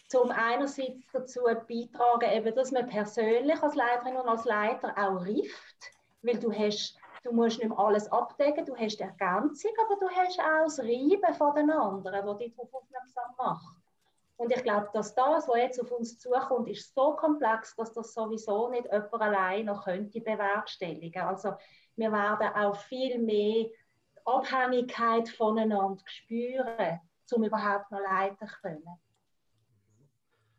zum 0.09 0.31
einerseits 0.31 1.07
dazu 1.13 1.41
beitragen, 1.45 2.33
eben, 2.33 2.55
dass 2.55 2.73
man 2.73 2.87
persönlich 2.87 3.63
als 3.63 3.75
Leiterin 3.75 4.17
und 4.17 4.29
als 4.29 4.45
Leiter 4.45 4.95
auch 4.97 5.25
rift, 5.25 5.93
weil 6.23 6.39
du 6.39 6.51
hast, 6.51 6.97
du 7.25 7.33
musst 7.33 7.59
nicht 7.59 7.69
mehr 7.69 7.79
alles 7.79 8.11
abdecken, 8.11 8.65
du 8.65 8.75
hast 8.75 9.01
Ergänzung, 9.01 9.71
aber 9.85 9.97
du 9.97 10.09
hast 10.09 10.41
auch 10.41 10.65
das 10.65 10.79
Reiben 10.81 11.35
von 11.35 11.55
den 11.55 11.71
anderen, 11.71 12.27
wo 12.27 12.35
dich 12.35 12.55
darauf 12.55 12.73
aufmerksam 12.73 13.35
macht. 13.37 13.78
Und 14.39 14.53
ich 14.53 14.63
glaube, 14.63 14.89
dass 14.93 15.17
das, 15.17 15.49
was 15.49 15.57
jetzt 15.57 15.81
auf 15.81 15.91
uns 15.91 16.17
zukommt, 16.17 16.69
ist 16.69 16.95
so 16.95 17.17
komplex, 17.17 17.75
dass 17.75 17.93
das 17.93 18.15
sowieso 18.15 18.69
nicht 18.71 18.85
jemand 18.85 19.21
allein 19.21 19.65
noch 19.65 19.85
könnte 19.85 20.21
bewerkstelligen. 20.21 21.23
Also 21.23 21.55
wir 21.97 22.13
werden 22.13 22.55
auch 22.55 22.77
viel 22.77 23.19
mehr 23.19 23.67
Abhängigkeit 24.25 25.29
voneinander 25.29 26.03
spüren, 26.07 27.01
um 27.33 27.43
überhaupt 27.43 27.91
noch 27.91 27.99
leiten 27.99 28.47
zu 28.47 28.55
können. 28.63 29.01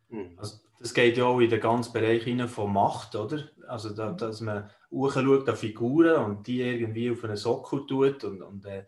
Mhm. 0.09 0.37
Also, 0.37 0.57
das 0.79 0.93
geht 0.93 1.17
ja 1.17 1.25
auch 1.25 1.39
in 1.39 1.49
den 1.49 1.61
ganzen 1.61 1.93
Bereich 1.93 2.25
von 2.49 2.73
Macht, 2.73 3.15
oder? 3.15 3.49
Also, 3.67 3.91
da, 3.91 4.11
dass 4.11 4.41
man 4.41 4.69
hochschaut 4.91 5.47
an 5.47 5.55
Figuren 5.55 6.25
und 6.25 6.47
die 6.47 6.61
irgendwie 6.61 7.11
auf 7.11 7.23
einen 7.23 7.37
Sockel 7.37 7.85
tut 7.85 8.25
und, 8.25 8.41
und 8.41 8.65
äh, 8.65 8.85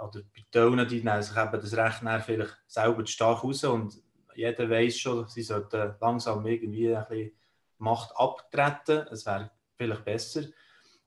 oder 0.00 0.20
bei 0.34 0.44
Tönen, 0.50 0.88
die 0.88 1.02
nehmen 1.02 1.22
sich 1.22 1.36
eben 1.36 1.60
das 1.60 1.76
Recht 1.76 2.24
vielleicht 2.24 2.56
selber 2.66 3.06
stark 3.06 3.44
raus 3.44 3.64
und 3.64 4.02
jeder 4.34 4.68
weiß 4.68 4.98
schon, 4.98 5.28
sie 5.28 5.42
sollten 5.42 5.94
langsam 6.00 6.44
irgendwie 6.46 6.94
ein 6.94 7.06
bisschen 7.08 7.32
Macht 7.78 8.12
abtreten. 8.16 9.06
Es 9.10 9.26
wäre 9.26 9.50
vielleicht 9.76 10.04
besser. 10.04 10.42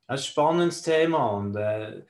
Ein 0.05 0.17
spannendes 0.17 0.81
Thema 0.81 1.31
und 1.31 1.55
äh, 1.55 2.03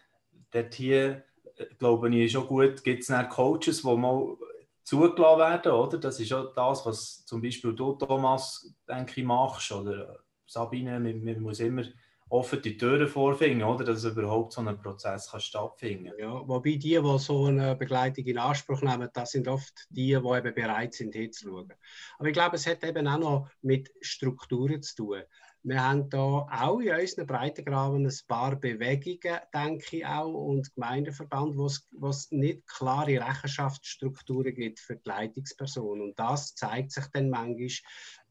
dort 0.51 0.73
hier, 0.73 1.23
äh, 1.55 1.65
glaube 1.77 2.09
ich, 2.09 2.25
ist 2.25 2.35
auch 2.35 2.47
gut, 2.47 2.83
gibt 2.83 3.07
es 3.07 3.29
Coaches, 3.29 3.81
die 3.81 3.95
mal 3.95 4.35
zugelassen 4.83 5.39
werden, 5.39 5.71
oder? 5.71 5.97
Das 5.97 6.19
ist 6.19 6.29
ja 6.29 6.43
das, 6.55 6.85
was 6.85 7.25
zum 7.25 7.41
Beispiel 7.41 7.73
du, 7.73 7.93
Thomas, 7.93 8.73
denke 8.87 9.21
ich, 9.21 9.27
machst, 9.27 9.71
oder 9.71 10.19
Sabine, 10.45 10.99
man, 10.99 11.23
man 11.23 11.41
muss 11.41 11.59
immer 11.59 11.83
offen 12.29 12.61
die 12.61 12.77
Türen 12.77 13.07
vorfinden, 13.07 13.63
oder? 13.63 13.85
Dass 13.85 14.03
überhaupt 14.03 14.53
so 14.53 14.61
ein 14.61 14.81
Prozess 14.81 15.31
kann 15.31 15.39
stattfinden 15.39 16.13
Ja, 16.17 16.47
wobei 16.47 16.71
die, 16.71 16.99
die 17.01 17.19
so 17.19 17.45
eine 17.45 17.75
Begleitung 17.75 18.25
in 18.25 18.37
Anspruch 18.37 18.81
nehmen, 18.81 19.09
das 19.13 19.31
sind 19.31 19.47
oft 19.47 19.87
die, 19.89 20.07
die 20.07 20.13
eben 20.13 20.53
bereit 20.53 20.93
sind, 20.93 21.15
hinzuschauen. 21.15 21.73
Aber 22.17 22.27
ich 22.27 22.33
glaube, 22.33 22.55
es 22.55 22.67
hat 22.67 22.83
eben 22.83 23.07
auch 23.07 23.19
noch 23.19 23.49
mit 23.61 23.91
Strukturen 24.01 24.81
zu 24.81 24.95
tun. 24.95 25.23
Wir 25.63 25.83
haben 25.83 26.09
da 26.09 26.47
auch 26.49 26.79
in 26.79 26.93
unseren 26.93 27.27
Breitengraben 27.27 28.05
ein 28.05 28.19
paar 28.27 28.55
Bewegungen, 28.55 29.39
denke 29.53 29.97
ich 29.97 30.05
auch, 30.05 30.33
und 30.33 30.73
Gemeindeverband, 30.75 31.57
wo 31.57 31.65
es 32.09 32.31
nicht 32.31 32.65
klare 32.67 33.19
Rechenschaftsstrukturen 33.19 34.55
gibt 34.55 34.79
für 34.79 34.95
die 34.95 35.09
Leitungsperson. 35.09 35.99
Und 35.99 36.17
das 36.17 36.55
zeigt 36.55 36.91
sich 36.91 37.05
dann 37.07 37.29
manchmal, 37.29 37.67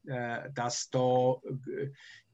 äh, 0.07 0.49
dass, 0.51 0.89
da, 0.89 1.35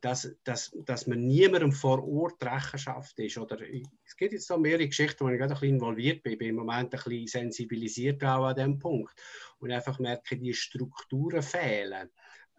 dass, 0.03 0.35
dass, 0.43 0.75
dass 0.83 1.07
man 1.07 1.25
niemandem 1.25 1.71
vor 1.71 2.05
Ort 2.05 2.43
Rechenschaft 2.43 3.17
ist. 3.19 3.37
Oder, 3.37 3.57
es 4.05 4.17
gibt 4.17 4.33
jetzt 4.33 4.47
so 4.47 4.57
mehrere 4.57 4.85
Geschichten, 4.85 5.23
wo 5.23 5.29
ich 5.29 5.37
gerade 5.37 5.53
ein 5.53 5.59
bisschen 5.59 5.75
involviert 5.75 6.23
bin. 6.23 6.33
Ich 6.33 6.39
bin 6.39 6.49
im 6.49 6.55
Moment 6.55 6.93
ein 6.93 7.01
bisschen 7.01 7.25
sensibilisiert 7.27 8.21
auch 8.25 8.47
an 8.47 8.55
diesem 8.55 8.79
Punkt. 8.79 9.13
Und 9.59 9.71
einfach 9.71 9.99
merke, 9.99 10.35
die 10.37 10.53
Strukturen 10.53 11.41
fehlen. 11.41 12.09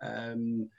Ähm, 0.00 0.70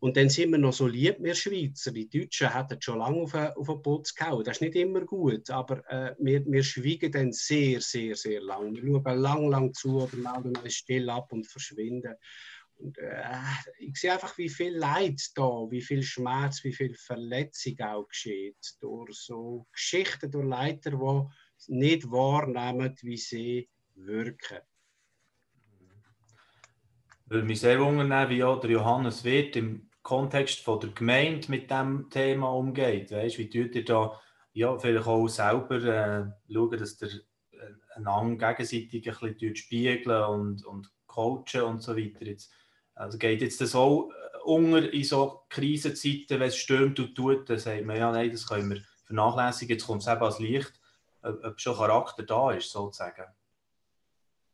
und 0.00 0.16
dann 0.16 0.30
sind 0.30 0.50
wir 0.50 0.58
noch 0.58 0.72
so 0.72 0.88
lieb, 0.88 1.18
wir 1.20 1.34
Schweizer. 1.34 1.92
Die 1.92 2.08
Deutschen 2.08 2.52
hätten 2.52 2.82
schon 2.82 2.98
lange 2.98 3.20
auf, 3.20 3.34
auf 3.34 3.66
den 3.68 3.82
Putz 3.82 4.12
gehauen. 4.12 4.42
Das 4.42 4.56
ist 4.56 4.62
nicht 4.62 4.74
immer 4.74 5.02
gut, 5.02 5.48
aber 5.48 5.88
äh, 5.90 6.16
wir, 6.18 6.44
wir 6.44 6.64
schweigen 6.64 7.12
dann 7.12 7.32
sehr, 7.32 7.80
sehr, 7.80 8.16
sehr 8.16 8.40
lang. 8.40 8.74
Wir 8.74 8.82
schauen 8.82 9.18
lang, 9.18 9.48
lang 9.48 9.74
zu 9.74 10.02
oder 10.02 10.16
melden 10.16 10.56
uns 10.56 10.74
still 10.74 11.08
ab 11.08 11.32
und 11.32 11.46
verschwinden. 11.46 12.14
Äh, 12.96 13.34
ich 13.78 13.96
sehe 13.96 14.12
einfach, 14.12 14.36
wie 14.38 14.48
viel 14.48 14.76
Leid 14.76 15.20
da, 15.34 15.66
wie 15.70 15.82
viel 15.82 16.02
Schmerz, 16.02 16.64
wie 16.64 16.72
viel 16.72 16.94
Verletzung 16.94 17.80
auch 17.80 18.08
geschieht 18.08 18.76
durch 18.80 19.14
so 19.14 19.66
Geschichten, 19.72 20.30
durch 20.30 20.46
Leiter, 20.46 20.90
die 20.90 21.74
nicht 21.74 22.10
wahrnehmen, 22.10 22.96
wie 23.02 23.16
sie 23.16 23.68
wirken. 23.94 24.58
Würde 27.26 27.46
mich 27.46 27.60
sehr 27.60 27.80
wundern, 27.80 28.28
wie 28.28 28.42
auch 28.42 28.60
der 28.60 28.70
Johannes 28.70 29.22
Wirth 29.24 29.56
im 29.56 29.88
Kontext 30.02 30.60
von 30.60 30.80
der 30.80 30.90
Gemeinde 30.90 31.50
mit 31.50 31.70
dem 31.70 32.08
Thema 32.10 32.48
umgeht. 32.48 33.12
Weißt, 33.12 33.38
wie 33.38 33.48
tut 33.48 33.74
ihr 33.74 33.84
da 33.84 34.20
ja, 34.52 34.76
vielleicht 34.78 35.06
auch 35.06 35.28
selber 35.28 35.76
äh, 35.76 36.52
schauen, 36.52 36.78
dass 36.78 37.00
ihr 37.02 37.08
äh, 37.52 37.74
einander 37.94 38.54
gegenseitig 38.54 39.08
ein 39.08 39.34
bisschen 39.34 39.56
spiegeln 39.56 40.24
und, 40.24 40.64
und 40.64 40.90
coachen 41.06 41.62
und 41.62 41.82
so 41.82 41.96
weiter. 41.96 42.24
Jetzt, 42.24 42.52
also 43.00 43.16
geht 43.16 43.40
jetzt 43.40 43.60
das 43.60 43.74
auch 43.74 44.10
äh, 44.10 44.38
unter 44.44 44.92
in 44.92 45.04
so 45.04 45.42
Krisenzeiten, 45.48 46.38
wenn 46.38 46.48
es 46.48 46.56
stürmt 46.56 47.00
und 47.00 47.14
tut, 47.14 47.48
dann 47.48 47.58
sagt 47.58 47.84
man, 47.86 47.96
ja, 47.96 48.12
nein, 48.12 48.30
das 48.30 48.46
können 48.46 48.70
wir 48.70 48.82
vernachlässigen, 49.06 49.76
jetzt 49.76 49.86
kommt 49.86 50.02
es 50.02 50.08
eben 50.08 50.22
als 50.22 50.38
Licht, 50.38 50.72
ob, 51.22 51.44
ob 51.44 51.60
schon 51.60 51.76
Charakter 51.76 52.22
da 52.22 52.52
ist, 52.52 52.70
sozusagen. 52.70 53.24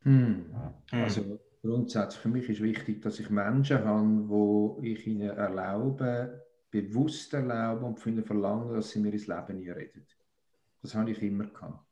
Hm. 0.03 0.45
hm. 0.91 1.03
Also 1.03 1.39
grundsätzlich 1.61 2.21
für 2.21 2.29
mich 2.29 2.47
ist 2.47 2.61
wichtig, 2.61 3.01
dass 3.01 3.19
ich 3.19 3.29
Menschen 3.29 3.83
habe, 3.83 4.29
wo 4.29 4.79
ich 4.81 5.05
ihnen 5.05 5.29
erlaube, 5.29 6.45
bewusst 6.71 7.33
erlaube 7.33 7.85
und 7.85 7.99
von 7.99 8.13
ihnen 8.13 8.23
verlange, 8.23 8.75
dass 8.75 8.91
sie 8.91 8.99
mir 8.99 9.11
ins 9.11 9.27
Leben 9.27 9.57
reden. 9.57 10.07
Das 10.81 10.95
habe 10.95 11.11
ich 11.11 11.21
immer 11.21 11.47
gehabt. 11.47 11.86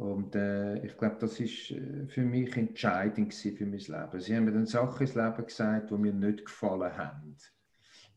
Und 0.00 0.34
äh, 0.34 0.78
ich 0.82 0.96
glaube, 0.96 1.16
das 1.20 1.38
ist 1.40 1.72
äh, 1.72 2.06
für 2.06 2.22
mich 2.22 2.56
entscheidend 2.56 3.34
für 3.34 3.66
mein 3.66 3.80
Leben. 3.80 4.20
Sie 4.20 4.34
haben 4.34 4.46
mir 4.46 4.52
dann 4.52 4.64
Sachen 4.64 5.06
ins 5.06 5.14
Leben 5.14 5.44
gesagt, 5.44 5.90
die 5.90 5.94
mir 5.94 6.14
nicht 6.14 6.46
gefallen 6.46 6.96
haben. 6.96 7.36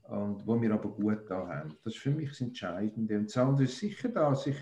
Und 0.04 0.48
wo 0.48 0.56
mir 0.56 0.74
aber 0.74 0.88
gut 0.88 1.30
da 1.30 1.46
haben. 1.46 1.76
Das 1.84 1.96
ist 1.96 2.02
für 2.02 2.12
mich 2.12 2.30
das 2.30 2.40
Entscheidende. 2.40 3.18
Und 3.18 3.26
das 3.26 3.36
andere 3.36 3.66
ist 3.66 3.80
sicher, 3.80 4.08
dass 4.08 4.48
ich 4.48 4.56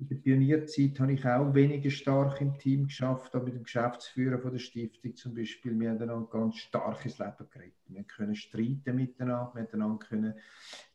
in 0.00 0.08
der 0.08 0.16
Pionierzeit 0.16 0.98
habe 0.98 1.12
ich 1.12 1.24
auch 1.24 1.54
weniger 1.54 1.90
stark 1.90 2.40
im 2.40 2.58
Team 2.58 2.88
geschafft, 2.88 3.32
aber 3.36 3.44
mit 3.44 3.54
dem 3.54 3.62
Geschäftsführer 3.62 4.40
von 4.40 4.50
der 4.50 4.58
Stiftung 4.58 5.14
zum 5.14 5.34
Beispiel, 5.36 5.78
wir 5.78 5.90
haben 5.90 5.98
dann 6.00 6.28
ganz 6.30 6.56
starkes 6.56 7.18
Leben 7.18 7.48
geredet. 7.48 7.78
Wir 7.86 8.02
können 8.02 8.34
streiten 8.34 8.96
miteinander, 8.96 9.52
wir 9.54 9.98
können 9.98 10.34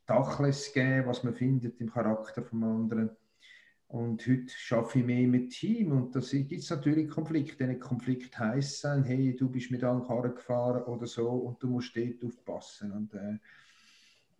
Dachles 0.05 0.73
geben, 0.73 1.07
was 1.07 1.23
man 1.23 1.33
findet 1.33 1.79
im 1.79 1.89
Charakter 1.89 2.43
vom 2.43 2.61
anderen. 2.63 3.11
Und 3.95 4.27
heute 4.27 4.51
arbeite 4.71 4.99
ich 4.99 5.05
mehr 5.05 5.25
mit 5.25 5.51
Team 5.51 5.93
und 5.93 6.13
da 6.13 6.19
gibt 6.19 6.51
es 6.51 6.69
natürlich 6.69 7.09
Konflikte. 7.09 7.63
Ein 7.63 7.79
Konflikt 7.79 8.37
heisst 8.37 8.81
sein, 8.81 9.05
hey, 9.05 9.33
du 9.33 9.49
bist 9.49 9.71
mit 9.71 9.85
einem 9.85 10.03
Karren 10.03 10.35
gefahren 10.35 10.83
oder 10.83 11.07
so 11.07 11.29
und 11.29 11.63
du 11.63 11.67
musst 11.67 11.95
dort 11.95 12.21
aufpassen. 12.25 12.91
Und, 12.91 13.13
äh, 13.13 13.37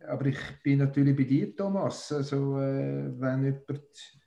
aber 0.06 0.26
ich 0.26 0.38
bin 0.62 0.80
natürlich 0.80 1.16
bei 1.16 1.24
dir, 1.24 1.56
Thomas. 1.56 2.12
Also, 2.12 2.60
äh, 2.60 3.18
wenn 3.18 3.46
jemand 3.46 4.20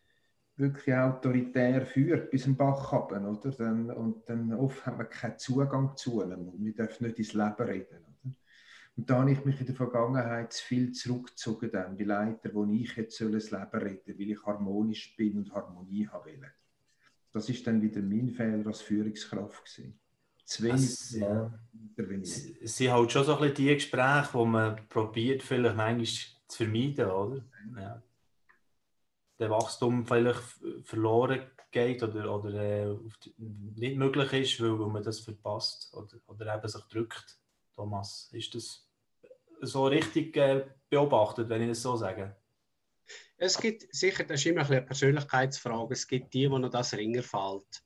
wirklich 0.57 0.95
autoritär 0.95 1.85
führt 1.85 2.31
bis 2.31 2.45
zum 2.45 2.57
Bach 2.57 2.91
haben, 2.91 3.27
oder? 3.27 3.51
Dann, 3.51 3.91
und 3.91 4.27
dann 4.31 4.55
oft 4.55 4.87
haben 4.87 4.97
wir 4.97 5.05
keinen 5.05 5.39
Zugang 5.39 5.95
zu 5.95 6.23
und 6.23 6.55
wir 6.59 6.73
dürfen 6.73 7.07
nicht 7.07 7.19
ins 7.19 7.35
Leben 7.35 7.69
reden. 7.69 8.08
Und 8.99 9.09
da 9.09 9.21
habe 9.21 9.31
ich 9.31 9.45
mich 9.45 9.61
in 9.61 9.67
der 9.67 9.77
Vergangenheit 9.77 10.53
zu 10.53 10.65
viel 10.65 10.91
zurückgezogen, 10.91 11.71
dann, 11.71 11.97
bei 11.97 12.03
Leiter, 12.03 12.53
wo 12.53 12.67
ich 12.67 12.97
jetzt 12.97 13.17
soll 13.17 13.31
das 13.31 13.53
Leben 13.53 13.71
retten 13.71 14.19
weil 14.19 14.31
ich 14.31 14.45
harmonisch 14.45 15.15
bin 15.17 15.39
und 15.39 15.53
Harmonie 15.53 16.09
haben 16.09 16.27
will. 16.27 16.53
Das 17.33 17.49
ist 17.49 17.65
dann 17.65 17.81
wieder 17.81 18.03
mein 18.03 18.29
Fehler 18.31 18.67
als 18.67 18.81
Führungskraft. 18.81 19.65
Gewesen. 19.65 20.01
Zu 20.45 20.63
wenig 20.65 21.11
ja. 21.13 21.61
intervenieren. 21.73 22.57
Es 22.61 22.77
sind 22.77 22.91
halt 22.91 23.13
schon 23.13 23.25
so 23.25 23.35
ein 23.35 23.41
bisschen 23.41 23.55
die 23.55 23.75
Gespräche, 23.75 24.31
die 24.33 24.45
man 24.45 24.89
probiert, 24.89 25.45
vielleicht 25.45 25.77
manchmal 25.77 26.05
zu 26.49 26.65
vermeiden, 26.65 27.09
oder? 27.09 27.45
Ja. 27.77 28.03
Der 29.39 29.51
Wachstum 29.51 30.07
vielleicht 30.07 30.43
verloren 30.83 31.43
geht 31.71 32.03
oder, 32.03 32.35
oder 32.35 32.53
äh, 32.53 32.97
nicht 33.77 33.97
möglich 33.97 34.33
ist, 34.33 34.61
weil, 34.61 34.77
weil 34.77 34.89
man 34.89 35.05
das 35.05 35.21
verpasst 35.21 35.95
oder, 35.95 36.17
oder 36.27 36.57
eben 36.57 36.67
sich 36.67 36.83
drückt. 36.87 37.39
Thomas, 37.77 38.29
ist 38.33 38.57
das 38.57 38.88
so 39.61 39.87
richtig 39.87 40.37
äh, 40.37 40.67
beobachtet, 40.89 41.49
wenn 41.49 41.63
ich 41.63 41.69
das 41.69 41.83
so 41.83 41.97
sage? 41.97 42.37
Es 43.37 43.59
gibt 43.59 43.87
sicher, 43.95 44.25
das 44.25 44.41
ist 44.41 44.47
immer 44.47 44.69
eine 44.69 44.83
Persönlichkeitsfrage, 44.83 45.95
es 45.95 46.07
gibt 46.07 46.35
die, 46.35 46.51
wo 46.51 46.59
noch 46.59 46.71
das 46.71 46.95
Ringer 46.95 47.23
fällt 47.23 47.83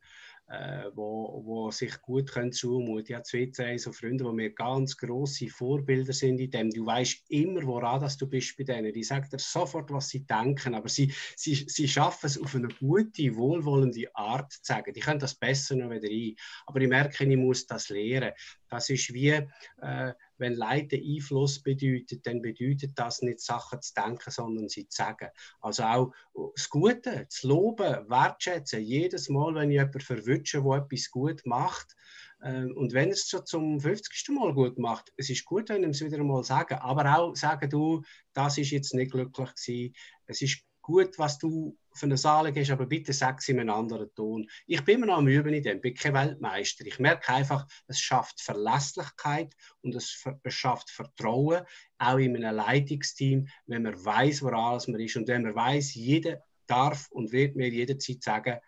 äh, 0.53 0.91
wo, 0.95 1.43
wo 1.45 1.71
sich 1.71 2.01
gut 2.03 2.31
können 2.31 2.53
zumuten. 2.53 3.07
Ich 3.07 3.15
habe 3.15 3.23
zwei, 3.23 3.51
drei 3.55 3.79
so 3.79 3.91
Freunde, 3.91 4.25
die 4.25 4.33
mir 4.33 4.51
ganz 4.51 4.97
grosse 4.97 5.49
Vorbilder 5.49 6.13
sind 6.13 6.41
in 6.41 6.51
dem. 6.51 6.71
Du 6.71 6.85
weißt 6.85 7.31
immer, 7.31 7.63
woran 7.65 8.01
dass 8.01 8.19
du 8.19 8.27
bist 8.27 8.57
bei 8.59 8.65
denen. 8.65 8.93
Die 8.93 9.03
sagen 9.03 9.29
dir 9.31 9.39
sofort, 9.39 9.91
was 9.91 10.11
sie 10.11 10.27
denken, 10.27 10.75
aber 10.75 10.89
sie, 10.89 11.13
sie, 11.37 11.55
sie 11.55 11.89
schaffen 11.89 12.27
es 12.27 12.39
auf 12.39 12.55
eine 12.55 12.69
gute, 12.69 13.35
wohlwollende 13.35 14.15
Art 14.15 14.53
zu 14.53 14.61
sagen. 14.63 14.93
Die 14.93 15.01
können 15.01 15.21
das 15.21 15.35
besser 15.35 15.77
noch 15.77 15.91
wieder 15.91 16.09
ein. 16.09 16.37
Aber 16.67 16.81
ich 16.81 16.89
merke, 16.89 17.25
ich 17.25 17.37
muss 17.37 17.67
das 17.67 17.89
lernen. 17.89 18.33
Das 18.69 18.91
ist 18.91 19.13
wie, 19.13 19.29
äh, 19.29 20.13
wenn 20.43 20.55
Leiden 20.55 21.03
Einfluss 21.03 21.63
bedeutet, 21.63 22.27
dann 22.27 22.43
bedeutet 22.43 22.93
das 22.97 23.23
nicht 23.23 23.41
Sachen 23.41 23.81
zu 23.81 23.95
denken, 23.95 24.31
sondern 24.31 24.69
sie 24.69 24.87
zu 24.89 24.97
sagen. 24.99 25.29
Also 25.61 25.85
auch 25.85 26.13
das 26.55 26.69
Gute, 26.69 27.27
zu 27.29 27.49
loben, 27.49 28.11
wertschätzen. 28.11 28.83
Jedes 28.83 29.31
Mal, 29.31 29.55
wenn 29.55 29.71
ich 29.71 29.77
jemanden 29.77 30.01
verwünsche, 30.01 30.63
der 30.63 30.73
etwas 30.73 31.11
gut 31.11 31.41
macht, 31.47 31.97
äh, 32.43 32.65
und 32.65 32.93
wenn 32.93 33.11
es 33.11 33.29
schon 33.29 33.47
zum 33.47 33.81
50. 33.81 34.35
Mal 34.35 34.53
gut 34.53 34.79
macht, 34.79 35.13
es 35.17 35.31
ist 35.31 35.45
gut, 35.45 35.69
wenn 35.71 35.85
ich 35.85 35.91
es 35.91 36.05
wieder 36.05 36.23
mal 36.23 36.45
sagen, 36.45 36.75
aber 36.75 37.19
auch 37.19 37.35
sagen, 37.37 37.71
du, 37.71 38.03
das 38.35 38.59
ist 38.59 38.71
jetzt 38.71 38.95
nicht 38.95 39.13
glücklich 39.13 39.55
gewesen. 39.55 39.95
Es 40.27 40.43
ist 40.43 40.63
gut, 40.83 41.19
was 41.19 41.39
du 41.39 41.79
für 41.95 42.07
eine 42.07 42.17
Saal 42.17 42.53
gehst, 42.53 42.71
aber 42.71 42.87
bitte 42.87 43.13
sag 43.13 43.41
es 43.41 43.49
in 43.49 43.61
einem 43.61 43.71
anderen 43.71 44.13
Ton. 44.15 44.49
Ich 44.67 44.83
bin 44.85 44.97
immer 44.97 45.07
noch 45.07 45.19
am 45.19 45.29
Üben 45.29 45.53
in 45.53 45.63
dem, 45.63 45.81
bin 45.81 45.95
kein 45.95 46.15
Weltmeister. 46.15 46.87
Ich 46.87 46.99
merke 46.99 47.33
einfach, 47.33 47.67
es 47.87 48.01
schafft 48.01 48.41
Verlässlichkeit 48.41 49.55
und 49.83 49.95
es, 49.95 50.25
schafft 50.49 50.91
Vertrauen, 50.91 51.63
auch 51.99 52.17
in 52.19 52.37
einem 52.37 52.57
Leitungsteam, 52.57 53.49
wenn 53.67 53.83
man 53.83 54.05
weiß, 54.05 54.43
woran 54.43 54.81
man 54.89 55.01
ist 55.01 55.17
und 55.17 55.29
wenn 55.29 55.43
man 55.43 55.55
weiß, 55.55 55.95
jeder 55.95 56.43
darf 56.67 57.11
und 57.11 57.33
wird 57.33 57.57
mir 57.57 57.69
jederzeit 57.69 58.23
sagen, 58.23 58.59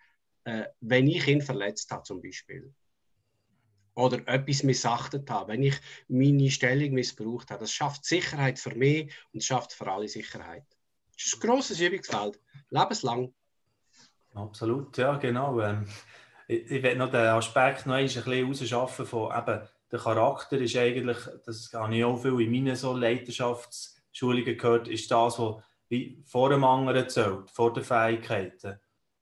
äh, 0.45 0.65
wenn 0.79 1.07
ich 1.07 1.27
ihn 1.27 1.41
verletzt 1.41 1.91
habe 1.91 2.03
zum 2.03 2.21
Beispiel 2.21 2.73
oder 3.95 4.27
etwas 4.27 4.63
missachtet 4.63 5.29
habe, 5.29 5.53
wenn 5.53 5.63
ich 5.63 5.75
meine 6.07 6.51
Stellung 6.51 6.91
missbraucht 6.91 7.49
habe. 7.49 7.61
Das 7.61 7.71
schafft 7.71 8.05
Sicherheit 8.05 8.59
für 8.59 8.75
mich 8.75 9.11
und 9.33 9.43
schafft 9.43 9.73
für 9.73 9.89
alle 9.89 10.07
Sicherheit. 10.07 10.65
Das 11.15 11.25
ist 11.25 11.35
ein 11.35 11.47
grosses 11.47 11.79
Übungsfeld, 11.79 12.39
lebenslang. 12.69 13.33
Absolut, 14.33 14.97
ja, 14.97 15.15
genau. 15.17 15.59
Ähm, 15.61 15.87
ich, 16.47 16.69
ich 16.69 16.83
will 16.83 16.95
noch 16.97 17.11
den 17.11 17.27
Aspekt 17.27 17.85
noch 17.85 17.95
ein 17.95 18.05
bisschen 18.05 18.23
herausschaffen 18.23 19.05
von 19.05 19.31
eben, 19.35 19.67
der 19.91 19.99
Charakter 19.99 20.57
ist 20.57 20.75
eigentlich, 20.75 21.17
das 21.45 21.71
habe 21.73 21.95
ich 21.95 22.03
auch 22.03 22.17
viel 22.17 22.41
in 22.41 22.51
meinen 22.51 22.75
so 22.75 22.93
Leiterschaftsschulungen 22.93 24.57
gehört, 24.57 24.87
ist 24.87 25.09
das, 25.09 25.39
was 25.39 25.63
wie 25.87 26.23
vor 26.25 26.49
dem 26.49 26.63
anderen 26.63 27.07
zählt, 27.07 27.51
vor 27.51 27.71
den 27.71 27.83
Fähigkeiten. 27.83 28.79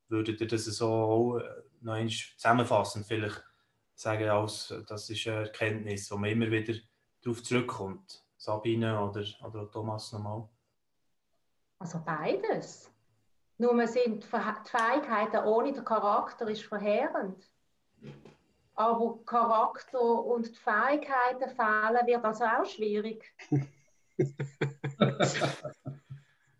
Würdet 0.08 0.42
ihr 0.42 0.48
das 0.48 0.66
so 0.66 0.88
auch 0.88 1.38
äh, 1.38 1.44
noch 1.82 1.94
einmal 1.94 2.10
zusammenfassend 2.10 3.06
vielleicht 3.06 3.44
sagen, 3.96 4.30
als, 4.30 4.74
das 4.88 5.10
ist 5.10 5.28
eine 5.28 5.42
Erkenntnis, 5.42 6.10
wo 6.10 6.18
man 6.18 6.30
immer 6.30 6.50
wieder 6.50 6.74
darauf 7.22 7.44
zurückkommt? 7.44 8.24
Sabine 8.38 9.00
oder, 9.02 9.26
oder 9.44 9.70
Thomas 9.70 10.12
nochmal? 10.12 10.48
Also 11.84 12.00
beides. 12.06 12.90
Nur 13.58 13.86
sind 13.88 14.24
die 14.24 14.28
Fähigkeiten 14.28 15.46
ohne 15.46 15.74
den 15.74 15.84
Charakter 15.84 16.48
ist 16.48 16.64
verheerend. 16.64 17.46
Aber 18.74 19.20
Charakter 19.26 20.00
und 20.00 20.48
die 20.48 20.56
Fähigkeiten 20.56 21.50
fehlen, 21.50 22.08
wird 22.08 22.24
also 22.24 22.46
auch 22.46 22.66
schwierig. 22.66 23.36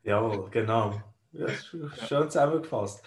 ja, 0.04 0.30
genau. 0.52 1.02
Ja, 1.32 1.48
schön 1.48 2.30
zusammengefasst. 2.30 3.06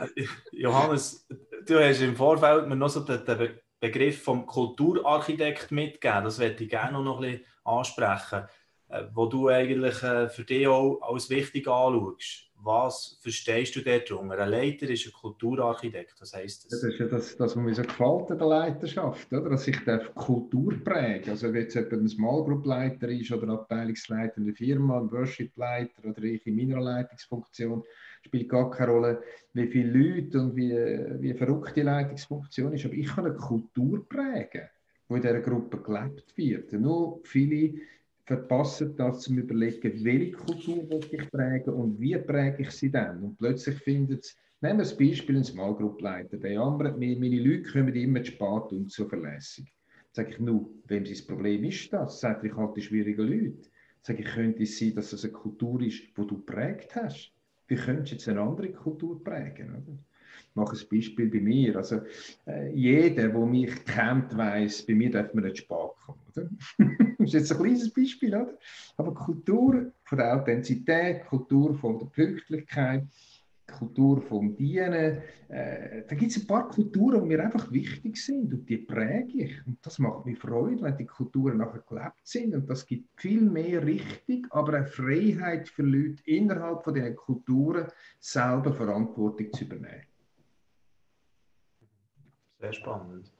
Johannes, 0.52 1.28
du 1.66 1.78
hast 1.78 2.00
im 2.00 2.16
Vorfeld 2.16 2.68
mir 2.68 2.76
noch 2.76 2.88
so 2.88 3.00
den 3.00 3.60
Begriff 3.78 4.24
vom 4.24 4.46
Kulturarchitekt 4.46 5.70
mitgegeben. 5.72 6.24
Das 6.24 6.38
werde 6.38 6.64
ich 6.64 6.70
gerne 6.70 7.02
noch 7.02 7.20
ein 7.20 7.32
bisschen 7.32 7.46
ansprechen. 7.64 8.48
Äh, 8.90 9.04
wo 9.14 9.26
du 9.26 9.48
eigentlich 9.48 10.02
äh, 10.02 10.28
für 10.28 10.42
dich 10.42 10.66
auch 10.66 11.00
als 11.02 11.30
wichtig 11.30 11.68
anschaust. 11.68 12.50
Was 12.62 13.18
verstehst 13.22 13.76
du 13.76 13.80
darunter? 13.80 14.38
Ein 14.38 14.50
Leiter 14.50 14.90
ist 14.90 15.06
ein 15.06 15.12
Kulturarchitekt, 15.12 16.14
was 16.20 16.34
heisst 16.34 16.64
das? 16.64 16.80
Das 16.80 16.92
ist 16.92 16.98
ja 16.98 17.06
das, 17.06 17.36
das 17.36 17.56
was 17.56 17.56
mir 17.56 17.72
so 17.72 17.82
gefällt 17.82 18.30
in 18.30 18.38
der 18.38 18.48
Leiterschaft, 18.48 19.32
oder? 19.32 19.48
dass 19.48 19.66
ich 19.66 19.78
Kultur 20.14 20.74
präge. 20.84 21.30
Also 21.30 21.52
wenn 21.52 21.62
jetzt 21.62 21.76
ein 21.76 22.08
Small 22.08 22.44
Group 22.44 22.66
Leiter 22.66 23.08
ist 23.08 23.30
oder 23.32 23.52
Abteilungsleiter 23.54 24.38
in 24.38 24.46
der 24.46 24.54
Firma, 24.54 24.98
ein 24.98 25.10
Worship 25.10 25.56
Leiter 25.56 26.04
oder 26.04 26.22
ich 26.24 26.46
in 26.46 26.56
meiner 26.56 26.80
Leitungsfunktion, 26.82 27.82
spielt 28.22 28.48
gar 28.48 28.70
keine 28.70 28.92
Rolle, 28.92 29.22
wie 29.54 29.68
viele 29.68 29.98
Leute 29.98 30.40
und 30.40 30.56
wie, 30.56 30.72
wie 30.72 31.32
verrückt 31.32 31.76
die 31.76 31.82
Leitungsfunktion 31.82 32.74
ist. 32.74 32.84
Aber 32.84 32.94
ich 32.94 33.06
kann 33.06 33.24
eine 33.24 33.36
Kultur 33.36 34.06
prägen, 34.06 34.68
die 35.08 35.14
in 35.14 35.22
dieser 35.22 35.40
Gruppe 35.40 35.78
gelebt 35.78 36.36
wird. 36.36 36.72
Nur 36.72 37.20
viele 37.24 37.80
verpassen 38.30 38.94
das 38.94 39.22
zum 39.22 39.38
Überlegen, 39.38 40.04
welche 40.04 40.30
Kultur 40.30 40.88
will 40.88 41.00
ich 41.10 41.30
prägen 41.32 41.74
und 41.74 41.98
wie 41.98 42.16
präge 42.16 42.62
ich 42.62 42.70
sie 42.70 42.88
dann. 42.88 43.24
Und 43.24 43.36
plötzlich 43.36 43.76
findet 43.78 44.22
es, 44.22 44.36
nehmen 44.60 44.78
wir 44.78 44.84
das 44.84 44.96
Beispiel, 44.96 45.36
ein 45.36 45.42
Small 45.42 45.74
Group 45.74 46.00
Leiter, 46.00 46.36
der 46.36 46.52
jammert 46.52 46.96
meine 46.96 47.40
Leute 47.40 47.68
kommen 47.72 47.92
immer 47.92 48.22
zu 48.22 48.30
spät 48.30 48.70
und 48.70 48.92
zuverlässig. 48.92 49.74
Sage 50.12 50.30
ich, 50.30 50.38
nur, 50.38 50.70
wem 50.86 51.04
sein 51.04 51.26
Problem 51.26 51.64
ist 51.64 51.92
das? 51.92 52.20
Sagt 52.20 52.44
ich 52.44 52.54
halt 52.54 52.76
die 52.76 52.82
schwierigen 52.82 53.26
Leute. 53.26 53.68
Sage 54.02 54.20
ich, 54.22 54.28
könnte 54.28 54.62
es 54.62 54.78
sein, 54.78 54.94
dass 54.94 55.12
es 55.12 55.24
eine 55.24 55.32
Kultur 55.32 55.82
ist, 55.82 56.00
die 56.16 56.26
du 56.26 56.38
prägt 56.38 56.94
hast? 56.94 57.32
Wie 57.66 57.74
könntest 57.74 58.12
du 58.12 58.14
jetzt 58.14 58.28
eine 58.28 58.42
andere 58.42 58.70
Kultur 58.70 59.24
prägen? 59.24 59.70
Oder? 59.70 59.98
Ich 60.48 60.56
mache 60.56 60.76
ein 60.76 60.88
Beispiel 60.90 61.28
bei 61.28 61.40
mir. 61.40 61.76
Also, 61.76 62.00
äh, 62.46 62.72
jeder, 62.74 63.28
der 63.28 63.46
mich 63.46 63.84
kennt, 63.84 64.36
weiß, 64.36 64.86
bei 64.86 64.94
mir 64.94 65.10
darf 65.10 65.32
man 65.34 65.44
nicht 65.44 65.68
kommen. 65.68 65.90
Oder? 66.34 66.48
das 67.18 67.26
ist 67.26 67.32
jetzt 67.32 67.52
ein 67.52 67.58
kleines 67.58 67.90
Beispiel, 67.90 68.34
oder? 68.34 68.58
Aber 68.96 69.14
Kultur 69.14 69.92
von 70.04 70.18
der 70.18 70.34
Authentizität, 70.34 71.26
Kultur 71.26 71.74
von 71.74 71.98
der 71.98 72.06
Pünktlichkeit, 72.06 73.04
Kultur 73.70 74.20
vom 74.20 74.56
Dienen, 74.56 75.22
äh, 75.48 76.02
da 76.06 76.14
gibt 76.14 76.30
es 76.30 76.38
ein 76.38 76.46
paar 76.46 76.68
Kulturen, 76.68 77.22
die 77.22 77.28
mir 77.28 77.44
einfach 77.44 77.70
wichtig 77.72 78.16
sind 78.16 78.52
und 78.52 78.68
die 78.68 78.78
präge 78.78 79.44
ich. 79.44 79.66
Und 79.66 79.78
das 79.82 79.98
macht 79.98 80.26
mir 80.26 80.36
Freude, 80.36 80.82
wenn 80.82 80.96
die 80.96 81.06
Kulturen 81.06 81.58
nachher 81.58 81.82
gelebt 81.88 82.20
sind 82.24 82.54
und 82.54 82.68
das 82.68 82.86
gibt 82.86 83.08
viel 83.20 83.42
mehr 83.42 83.84
Richtung, 83.84 84.46
aber 84.50 84.74
eine 84.74 84.86
Freiheit 84.86 85.68
für 85.68 85.82
Leute 85.82 86.22
innerhalb 86.24 86.84
von 86.84 86.94
diesen 86.94 87.16
Kulturen 87.16 87.86
selber 88.18 88.72
Verantwortung 88.72 89.52
zu 89.52 89.64
übernehmen. 89.64 90.09
Sehr 92.60 92.72
spannend. 92.72 93.32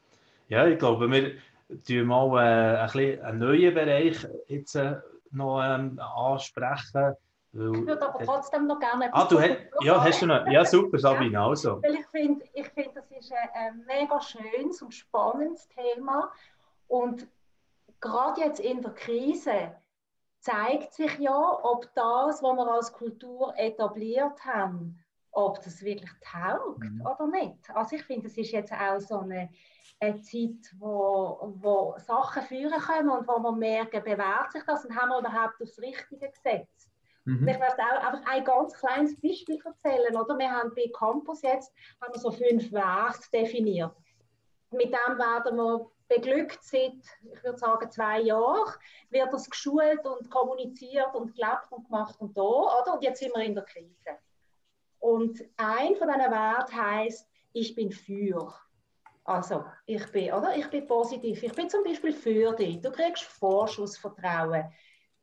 Ja, 0.49 0.67
ich 0.67 0.79
glaube, 0.79 1.11
wir 1.11 1.37
tun 1.87 2.07
mal 2.07 2.39
äh, 2.39 2.79
ein 2.79 2.87
bisschen 2.87 3.23
einen 3.23 3.39
neuen 3.39 3.75
Bereich 3.75 4.27
jetzt 4.49 4.75
äh, 4.75 4.97
noch 5.31 5.63
ähm, 5.63 5.99
ansprechen. 5.99 7.15
Weil, 7.53 7.75
ich 7.75 7.87
würde 7.87 8.09
aber 8.09 8.25
trotzdem 8.25 8.67
noch 8.67 8.79
gerne 8.79 9.13
Ah, 9.13 9.25
du 9.25 9.41
hast, 9.41 9.57
ja, 9.83 10.03
hast 10.03 10.23
du 10.23 10.27
noch? 10.27 10.47
Ja, 10.47 10.65
super, 10.65 10.99
Sabine, 10.99 11.33
ja, 11.33 11.47
also. 11.47 11.83
Weil 11.83 11.97
ich 11.97 12.07
finde, 12.07 12.45
ich 12.55 12.69
find, 12.69 12.97
das 12.97 13.11
ist 13.11 13.33
ein, 13.33 13.49
ein 13.55 13.85
mega 13.87 14.21
schönes 14.21 14.81
und 14.83 14.95
spannendes 14.95 15.69
Thema. 15.69 16.33
Und 16.87 17.27
gerade 18.01 18.41
jetzt 18.41 18.61
in 18.61 18.81
der 18.83 18.93
Krise 18.93 19.75
zeigt 20.39 20.95
sich 20.95 21.19
ja, 21.19 21.59
ob 21.63 21.93
das, 21.95 22.43
was 22.43 22.57
wir 22.57 22.73
als 22.73 22.93
Kultur 22.93 23.53
etabliert 23.57 24.45
haben, 24.45 25.00
ob 25.33 25.63
das 25.63 25.83
wirklich 25.83 26.11
taugt 26.21 26.81
mhm. 26.81 27.07
oder 27.07 27.27
nicht. 27.27 27.71
Also 27.75 27.97
ich 27.97 28.05
finde, 28.05 28.27
es 28.27 28.37
ist 28.37 28.51
jetzt 28.51 28.73
auch 28.73 29.01
so 29.01 29.21
eine, 29.21 29.51
eine 30.01 30.21
Zeit, 30.21 30.75
wo, 30.79 31.55
wo 31.61 31.95
Sachen 31.99 32.43
führen 32.43 32.81
können 32.81 33.11
und 33.11 33.29
wo 33.29 33.39
wir 33.39 33.53
merken, 33.53 34.03
bewährt 34.03 34.53
sich 34.53 34.63
das 34.65 34.85
und 34.85 34.97
haben 34.97 35.11
wir 35.11 35.19
überhaupt 35.21 35.61
das 35.61 35.79
Richtige 35.79 36.31
gesetzt. 36.31 36.91
Mhm. 37.25 37.47
Ich 37.47 37.59
möchte 37.59 37.83
auch 37.83 38.05
einfach 38.05 38.33
ein 38.33 38.45
ganz 38.45 38.75
kleines 38.75 39.21
Beispiel 39.21 39.61
erzählen. 39.65 40.17
Oder? 40.17 40.39
Wir 40.39 40.51
haben 40.51 40.73
bei 40.75 40.91
Campus 40.97 41.43
jetzt 41.43 41.73
haben 42.01 42.13
wir 42.15 42.21
so 42.21 42.31
fünf 42.31 42.73
Werte 42.73 43.31
definiert. 43.33 43.95
Mit 44.73 44.87
dem 44.87 45.19
werden 45.19 45.57
wir 45.57 45.91
beglückt 46.09 46.63
seit, 46.63 46.95
ich 47.23 47.45
würde 47.45 47.59
sagen, 47.59 47.91
zwei 47.91 48.21
Jahren, 48.21 48.73
wird 49.11 49.33
das 49.33 49.49
geschult 49.49 50.05
und 50.05 50.31
kommuniziert 50.31 51.15
und 51.15 51.35
gelebt 51.35 51.71
und 51.71 51.85
gemacht 51.85 52.21
und 52.21 52.37
da, 52.37 52.43
oder? 52.43 52.95
Und 52.95 53.03
jetzt 53.03 53.21
sind 53.21 53.35
wir 53.35 53.43
in 53.45 53.55
der 53.55 53.65
Krise. 53.65 54.19
Und 55.01 55.43
ein 55.57 55.97
von 55.97 56.09
diesen 56.09 56.31
Werten 56.31 56.77
heißt, 56.77 57.29
ich 57.53 57.75
bin 57.75 57.91
für. 57.91 58.55
Also, 59.25 59.65
ich 59.87 60.07
bin, 60.13 60.33
oder? 60.33 60.57
Ich 60.57 60.69
bin 60.69 60.87
positiv. 60.87 61.43
Ich 61.43 61.53
bin 61.53 61.69
zum 61.69 61.85
Beispiel 61.85 62.13
für 62.13 62.53
dich. 62.53 62.81
Du 62.81 62.91
kriegst 62.91 63.25
Vorschussvertrauen. 63.25 64.65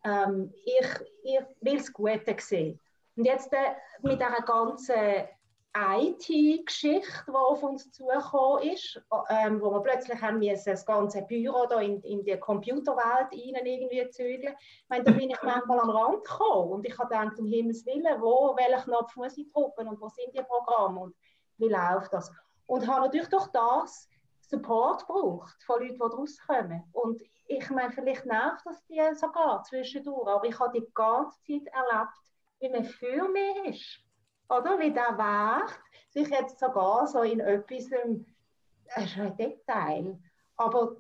Ähm, 0.03 0.53
ich, 0.65 0.87
ich 1.23 1.39
will 1.61 1.77
das 1.77 1.91
Gute 1.93 2.35
sehen. 2.39 2.79
Und 3.15 3.25
jetzt 3.25 3.51
äh, 3.53 3.73
mit 4.01 4.19
dieser 4.19 4.41
ganzen 4.41 5.27
IT-Geschichte, 5.75 7.23
die 7.27 7.31
auf 7.31 7.61
uns 7.61 7.91
zugekommen 7.91 8.63
ist, 8.69 9.01
ähm, 9.29 9.61
wo 9.61 9.71
wir 9.71 9.81
plötzlich 9.81 10.19
haben 10.21 10.39
müssen, 10.39 10.71
das 10.71 10.85
ganze 10.85 11.21
Büro 11.23 11.65
da 11.67 11.79
in, 11.79 12.01
in 12.01 12.23
die 12.23 12.37
Computerwelt 12.37 13.31
rein 13.31 13.65
irgendwie 13.65 14.09
zügeln. 14.09 14.55
Ich 14.59 14.89
meine, 14.89 15.03
da 15.03 15.11
bin 15.11 15.29
ich 15.29 15.41
manchmal 15.43 15.79
am 15.79 15.89
Rand 15.89 16.23
gekommen 16.23 16.71
und 16.71 16.85
ich 16.87 16.97
habe 16.97 17.09
gedacht, 17.09 17.39
um 17.39 17.45
Himmels 17.45 17.85
Willen, 17.85 18.21
wo, 18.21 18.55
welchen 18.57 18.83
Knopf 18.85 19.15
muss 19.15 19.37
ich 19.37 19.51
drücken 19.51 19.87
und 19.87 20.01
wo 20.01 20.09
sind 20.09 20.33
die 20.33 20.43
Programme 20.43 20.99
und 20.99 21.15
wie 21.57 21.69
läuft 21.69 22.11
das? 22.13 22.31
Und 22.65 22.87
habe 22.87 23.01
natürlich 23.01 23.29
durch 23.29 23.47
das 23.47 24.09
Support 24.41 25.05
gebraucht 25.05 25.61
von 25.65 25.81
Leuten, 25.81 25.95
die 25.95 26.01
rauskommen. 26.01 26.83
Und 26.93 27.21
ich 27.47 27.69
meine, 27.69 27.91
vielleicht 27.91 28.25
nervt 28.25 28.65
das 28.65 28.83
die 28.87 29.01
sogar 29.13 29.63
zwischendurch, 29.63 30.27
aber 30.27 30.45
ich 30.45 30.59
habe 30.59 30.79
die 30.79 30.87
ganze 30.93 31.37
Zeit 31.43 31.73
erlebt, 31.73 32.13
wie 32.59 32.69
man 32.69 32.83
für 32.83 33.27
mich 33.29 33.65
ist 33.65 34.06
oder 34.49 34.79
wie 34.79 34.91
der 34.91 35.17
Wert 35.17 35.79
sich 36.09 36.29
jetzt 36.29 36.59
sogar 36.59 37.07
so 37.07 37.21
in 37.21 37.39
etwas, 37.39 37.91
ähm, 37.91 38.25
das 38.95 39.05
ist 39.05 39.17
ein 39.17 39.35
Detail, 39.37 40.19
aber 40.55 40.97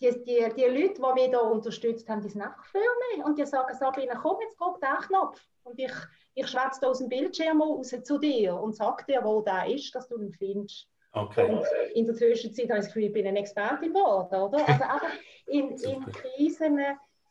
die, 0.00 0.10
die, 0.24 0.52
die 0.54 0.64
Leute, 0.64 0.94
die 0.94 1.14
mich 1.14 1.28
hier 1.28 1.42
unterstützt 1.42 2.08
haben, 2.08 2.20
die 2.20 2.28
sind 2.28 2.42
auch 2.42 2.62
für 2.64 2.78
mich 2.78 3.24
und 3.24 3.38
die 3.38 3.46
sagen, 3.46 3.74
Sabine, 3.74 4.18
komm, 4.20 4.36
jetzt 4.42 4.60
drück 4.60 4.80
den 4.80 5.06
Knopf 5.06 5.40
und 5.64 5.78
ich, 5.78 5.92
ich 6.34 6.46
schwätze 6.46 6.86
aus 6.86 6.98
dem 6.98 7.08
Bildschirm 7.08 7.62
raus 7.62 7.94
zu 8.02 8.18
dir 8.18 8.54
und 8.56 8.76
sage 8.76 9.04
dir, 9.06 9.24
wo 9.24 9.40
der 9.40 9.66
ist, 9.66 9.94
dass 9.94 10.08
du 10.08 10.18
ihn 10.18 10.32
findest. 10.32 10.86
Okay. 11.12 11.50
Und 11.50 11.64
in 11.94 12.04
der 12.04 12.14
Zwischenzeit 12.14 12.68
habe 12.68 12.80
ich 12.80 12.84
das 12.84 12.86
Gefühl, 12.88 13.04
ich 13.04 13.12
bin 13.12 13.26
eine 13.26 13.38
Expertin 13.38 13.92
geworden, 13.92 14.34
oder? 14.34 14.58
Also 14.68 14.84
einfach 14.84 15.02
in, 15.46 15.70
in 15.78 16.04
Krisen 16.12 16.78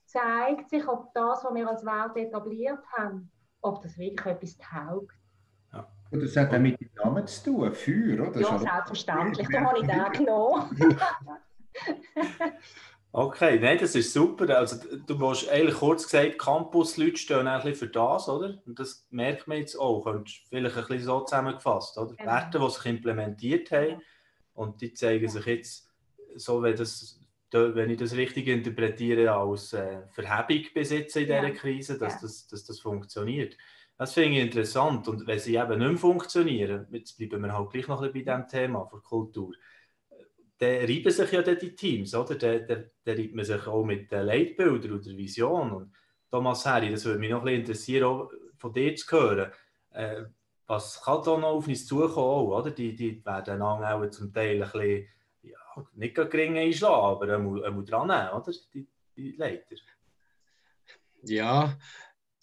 zeigt 0.05 0.69
sich, 0.69 0.87
ob 0.87 1.13
das, 1.13 1.43
was 1.43 1.53
wir 1.53 1.69
als 1.69 1.85
Welt 1.85 2.27
etabliert 2.27 2.83
haben, 2.97 3.31
ob 3.61 3.81
das 3.81 3.95
wirklich 3.97 4.25
etwas 4.25 4.57
taugt. 4.57 5.15
Und 6.11 6.23
das 6.23 6.35
hat 6.37 6.53
auch 6.53 6.59
mit 6.59 6.79
dem 6.79 6.89
Namen 6.95 7.27
zu 7.27 7.43
tun, 7.43 7.73
Feuer, 7.73 8.27
oder? 8.27 8.39
Ja, 8.39 8.57
selbstverständlich, 8.57 9.47
da 9.51 9.61
habe 9.61 9.79
ich 9.79 9.87
den 9.87 10.25
genommen. 10.25 10.99
okay, 13.11 13.59
nein, 13.59 13.77
das 13.79 13.95
ist 13.95 14.13
super. 14.13 14.57
Also, 14.57 14.77
du 15.05 15.29
hast 15.29 15.49
eigentlich 15.49 15.75
kurz 15.75 16.03
gesagt, 16.03 16.37
Campus-Leute 16.37 17.17
stehen 17.17 17.47
ein 17.47 17.61
bisschen 17.61 17.75
für 17.75 17.87
das, 17.87 18.29
oder? 18.29 18.61
Und 18.65 18.79
das 18.79 19.07
merkt 19.09 19.47
man 19.47 19.57
jetzt 19.57 19.75
auch. 19.75 20.05
Und 20.05 20.29
vielleicht 20.49 20.77
ein 20.77 20.83
bisschen 20.83 21.03
so 21.05 21.21
zusammengefasst, 21.21 21.97
oder? 21.97 22.15
Genau. 22.15 22.31
Werte, 22.31 22.59
die 22.59 22.69
sich 22.69 22.85
implementiert 22.85 23.71
haben 23.71 24.01
und 24.53 24.81
die 24.81 24.93
zeigen 24.93 25.27
sich 25.27 25.45
jetzt, 25.45 25.89
so 26.35 26.61
wenn, 26.61 26.75
das, 26.75 27.19
wenn 27.51 27.89
ich 27.89 27.97
das 27.97 28.13
richtig 28.13 28.47
interpretiere, 28.47 29.33
als 29.33 29.73
äh, 29.73 30.01
Verhebung 30.11 30.65
besitzen 30.73 31.19
in 31.19 31.25
dieser 31.25 31.47
ja. 31.47 31.49
Krise, 31.49 31.97
dass, 31.97 32.13
ja. 32.13 32.19
das, 32.21 32.47
dass 32.47 32.63
das 32.65 32.79
funktioniert. 32.79 33.57
Das 33.97 34.13
finde 34.13 34.37
ich 34.37 34.45
interessant. 34.45 35.07
Und 35.07 35.25
wenn 35.25 35.39
sie 35.39 35.55
eben 35.55 35.79
nicht 35.79 35.99
funktionieren, 35.99 36.87
jetzt 36.91 37.17
bleiben 37.17 37.41
wir 37.43 37.57
halt 37.57 37.69
gleich 37.69 37.87
noch 37.87 38.01
ein 38.01 38.11
bisschen 38.11 38.25
bei 38.25 38.33
diesem 38.33 38.47
Thema 38.47 38.85
von 38.85 39.01
Kultur, 39.01 39.53
dann 40.57 40.85
reiben 40.85 41.11
sich 41.11 41.31
ja 41.31 41.41
die 41.41 41.75
Teams, 41.75 42.13
oder? 42.15 42.35
Dann, 42.35 42.67
dann, 42.67 42.91
dann 43.03 43.29
man 43.33 43.45
sich 43.45 43.67
auch 43.67 43.83
mit 43.83 44.11
den 44.11 44.25
Leitbildern 44.25 44.93
oder 44.93 45.17
Vision. 45.17 45.71
Und 45.71 45.93
Thomas 46.29 46.65
Herri, 46.65 46.91
das 46.91 47.05
würde 47.05 47.19
mich 47.19 47.31
noch 47.31 47.45
ein 47.45 47.55
interessieren, 47.55 48.05
auch 48.05 48.31
von 48.57 48.73
dir 48.73 48.95
zu 48.95 49.11
hören. 49.11 49.51
Äh, 49.91 50.23
was 50.67 51.01
kann 51.01 51.21
da 51.23 51.37
noch 51.37 51.55
auf 51.55 51.67
uns 51.67 51.85
zukommen, 51.85 52.51
oder? 52.51 52.71
Die, 52.71 52.95
die 52.95 53.23
werden 53.25 53.61
auch 53.61 54.09
zum 54.09 54.33
Teil 54.33 54.63
ein 54.63 54.71
bisschen, 54.71 55.07
ja, 55.43 55.85
nicht 55.93 56.15
gering 56.15 56.57
einschlagen, 56.57 57.05
aber 57.05 57.27
er 57.29 57.71
muss 57.71 57.85
dran 57.85 58.07
nehmen, 58.07 58.29
oder? 58.29 58.51
Die, 58.73 58.87
die 59.15 59.31
Leiter. 59.33 59.75
Ja, 61.23 61.77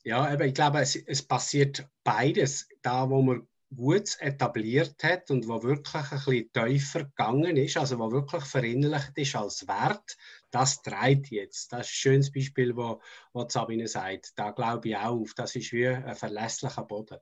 ja, 0.04 0.32
eben, 0.32 0.48
ich 0.48 0.54
glaube, 0.54 0.80
es, 0.80 0.96
es 0.96 1.22
passiert 1.22 1.86
beides. 2.04 2.68
Da, 2.82 3.08
wo 3.08 3.22
man 3.22 3.46
gut 3.74 4.16
etabliert 4.20 5.02
hat 5.02 5.30
und 5.30 5.48
wo 5.48 5.62
wirklich 5.62 5.94
ein 5.94 6.18
bisschen 6.18 6.52
tiefer 6.52 7.04
gegangen 7.04 7.56
ist, 7.56 7.76
also 7.76 7.98
wo 7.98 8.10
wirklich 8.12 8.44
verinnerlicht 8.44 9.12
ist 9.16 9.36
als 9.36 9.66
Wert, 9.66 10.16
das 10.50 10.82
treibt 10.82 11.30
jetzt. 11.30 11.72
Das 11.72 11.86
ist 11.86 11.92
ein 11.92 11.94
schönes 11.94 12.32
Beispiel, 12.32 12.76
wo, 12.76 13.00
wo 13.32 13.48
Sabine 13.48 13.88
sagt. 13.88 14.32
Da 14.36 14.50
glaube 14.50 14.88
ich 14.88 14.96
auch 14.96 15.20
auf. 15.20 15.32
Das 15.34 15.56
ist 15.56 15.72
wie 15.72 15.88
ein 15.88 16.14
verlässlicher 16.14 16.84
Boden. 16.84 17.18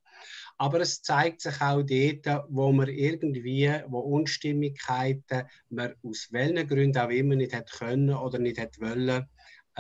Aber 0.59 0.81
es 0.81 1.03
zeigt 1.03 1.41
sich 1.41 1.61
auch 1.61 1.83
dort, 1.83 2.45
wo 2.49 2.73
man 2.73 2.89
irgendwie, 2.89 3.73
wo 3.87 4.01
Unstimmigkeiten 4.01 5.45
man 5.69 5.95
aus 6.03 6.29
welchen 6.33 6.67
Gründen 6.67 6.99
auch 6.99 7.11
immer 7.11 7.37
nicht 7.37 7.55
hat 7.55 7.71
können 7.71 8.13
oder 8.13 8.39
nicht 8.39 8.59
hat 8.59 8.81
wollen, 8.81 9.29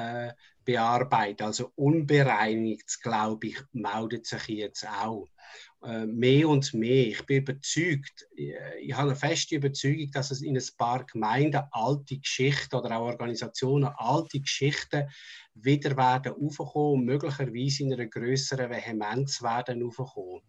äh, 0.00 0.32
bearbeiten. 0.64 1.44
Also 1.44 1.72
unbereinigt, 1.74 3.00
glaube 3.02 3.48
ich, 3.48 3.58
meldet 3.72 4.26
sich 4.26 4.48
jetzt 4.48 4.86
auch. 4.86 5.28
Äh, 5.82 6.04
mehr 6.06 6.48
und 6.48 6.74
mehr. 6.74 7.06
Ich 7.06 7.24
bin 7.24 7.38
überzeugt, 7.38 8.26
äh, 8.36 8.78
ich 8.80 8.92
habe 8.92 9.10
eine 9.10 9.16
feste 9.16 9.56
Überzeugung, 9.56 10.10
dass 10.12 10.30
es 10.30 10.42
in 10.42 10.56
ein 10.56 10.68
paar 10.76 11.04
Gemeinden 11.06 11.62
alte 11.70 12.18
Geschichten 12.18 12.76
oder 12.76 12.98
auch 12.98 13.06
Organisationen 13.06 13.90
alte 13.96 14.40
Geschichten 14.40 15.08
wieder 15.54 15.96
werden 15.96 16.32
aufkommen 16.32 17.00
und 17.00 17.04
möglicherweise 17.04 17.82
in 17.82 17.92
einer 17.92 18.06
größeren 18.06 18.70
Vehemenz 18.70 19.42
werden 19.42 19.82
aufkommen. 19.82 20.42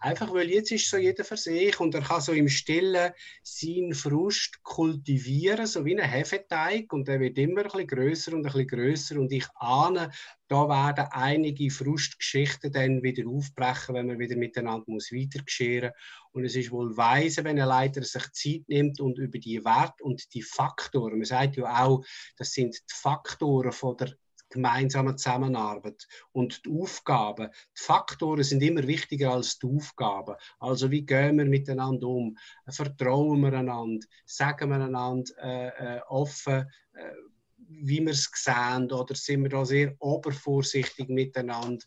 Einfach 0.00 0.32
weil 0.32 0.50
jetzt 0.50 0.72
ist 0.72 0.88
so 0.88 0.96
jeder 0.96 1.24
für 1.24 1.36
sich 1.36 1.78
und 1.78 1.94
er 1.94 2.02
kann 2.02 2.20
so 2.20 2.32
im 2.32 2.48
Stillen 2.48 3.12
seinen 3.42 3.94
Frust 3.94 4.62
kultivieren, 4.62 5.66
so 5.66 5.84
wie 5.84 5.98
ein 5.98 6.08
Hefeteig 6.08 6.92
und 6.92 7.06
der 7.08 7.20
wird 7.20 7.38
immer 7.38 7.62
ein 7.62 7.68
bisschen 7.68 7.86
größer 7.86 8.32
und 8.32 8.46
ein 8.46 8.52
bisschen 8.52 8.66
größer 8.66 9.20
und 9.20 9.32
ich 9.32 9.46
ahne, 9.56 10.10
da 10.48 10.68
werden 10.68 11.08
einige 11.10 11.70
Frustgeschichten 11.70 12.72
dann 12.72 13.02
wieder 13.02 13.28
aufbrechen, 13.28 13.94
wenn 13.94 14.06
man 14.06 14.18
wieder 14.18 14.36
miteinander 14.36 14.84
muss 14.86 15.12
weitergescheren 15.12 15.92
und 16.32 16.44
es 16.44 16.54
ist 16.54 16.70
wohl 16.70 16.96
weise, 16.96 17.44
wenn 17.44 17.58
ein 17.58 17.68
Leiter 17.68 18.02
sich 18.02 18.30
Zeit 18.32 18.68
nimmt 18.68 19.00
und 19.00 19.18
über 19.18 19.38
die 19.38 19.64
Werte 19.64 20.04
und 20.04 20.32
die 20.34 20.42
Faktoren, 20.42 21.18
man 21.18 21.24
sagt 21.24 21.56
ja 21.56 21.84
auch, 21.84 22.04
das 22.36 22.52
sind 22.52 22.74
die 22.74 22.94
Faktoren 22.94 23.72
von 23.72 23.96
der 23.96 24.16
gemeinsamen 24.48 25.18
Zusammenarbeit 25.18 26.06
und 26.32 26.64
die 26.64 26.70
Aufgaben. 26.70 27.48
Die 27.48 27.82
Faktoren 27.82 28.42
sind 28.42 28.62
immer 28.62 28.86
wichtiger 28.86 29.32
als 29.32 29.58
die 29.58 29.66
Aufgaben. 29.66 30.36
Also 30.58 30.90
wie 30.90 31.04
gehen 31.04 31.38
wir 31.38 31.44
miteinander 31.44 32.06
um? 32.06 32.36
Vertrauen 32.68 33.40
wir 33.40 33.52
einander? 33.52 34.06
Sagen 34.24 34.70
wir 34.70 34.76
einander 34.76 35.32
äh, 35.42 35.96
äh, 35.96 36.00
offen? 36.08 36.70
Äh, 36.94 37.12
wie 37.68 38.00
wir 38.00 38.12
es 38.12 38.30
sehen, 38.32 38.90
oder 38.92 39.14
sind 39.14 39.42
wir 39.42 39.48
da 39.48 39.64
sehr 39.64 39.94
obervorsichtig 39.98 41.08
miteinander? 41.08 41.84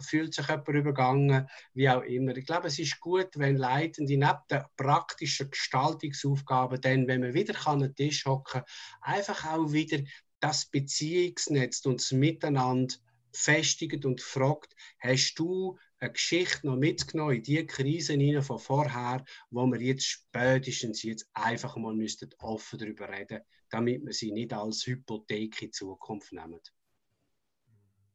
Fühlt 0.00 0.34
sich 0.34 0.48
jemand 0.48 0.68
übergangen, 0.68 1.48
wie 1.72 1.88
auch 1.88 2.02
immer. 2.02 2.36
Ich 2.36 2.46
glaube, 2.46 2.68
es 2.68 2.78
ist 2.78 3.00
gut, 3.00 3.28
wenn 3.36 3.56
Leitende 3.56 4.16
neben 4.16 4.38
den 4.50 4.64
praktischen 4.76 5.50
Gestaltungsaufgaben, 5.50 6.80
dann, 6.80 7.06
wenn 7.06 7.20
man 7.20 7.34
wieder 7.34 7.54
an 7.66 7.80
den 7.80 7.94
Tisch 7.94 8.24
hocken 8.26 8.62
einfach 9.00 9.52
auch 9.52 9.72
wieder 9.72 9.98
das 10.44 10.66
Beziehungsnetz 10.66 11.86
und 11.86 12.02
das 12.02 12.12
Miteinander 12.12 12.94
festigt 13.32 14.04
und 14.04 14.20
fragt, 14.20 14.76
hast 15.00 15.36
du 15.36 15.78
eine 15.98 16.12
Geschichte 16.12 16.66
noch 16.66 16.76
mitgenommen 16.76 17.36
in 17.36 17.42
die 17.42 17.66
Krisen 17.66 18.42
von 18.42 18.58
vorher, 18.58 19.24
wo 19.48 19.64
wir 19.66 19.80
jetzt 19.80 20.04
spätestens 20.04 21.02
jetzt 21.02 21.30
einfach 21.32 21.76
mal 21.76 21.94
müssten 21.94 22.28
offen 22.40 22.78
darüber 22.78 23.08
reden, 23.08 23.40
damit 23.70 24.04
wir 24.04 24.12
sie 24.12 24.32
nicht 24.32 24.52
als 24.52 24.86
Hypothek 24.86 25.62
in 25.62 25.72
Zukunft 25.72 26.30
nehmen. 26.34 26.60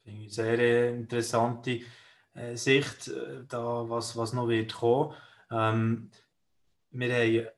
Finde 0.03 0.25
ich 0.25 0.33
sehr 0.33 0.89
interessante 0.91 1.81
äh, 2.35 2.55
Sicht, 2.55 3.07
äh, 3.07 3.43
da, 3.47 3.89
was, 3.89 4.15
was 4.15 4.33
noch 4.33 4.47
wird 4.47 4.71
kommen. 4.71 5.15
Ähm, 5.49 6.11
wir 6.91 7.53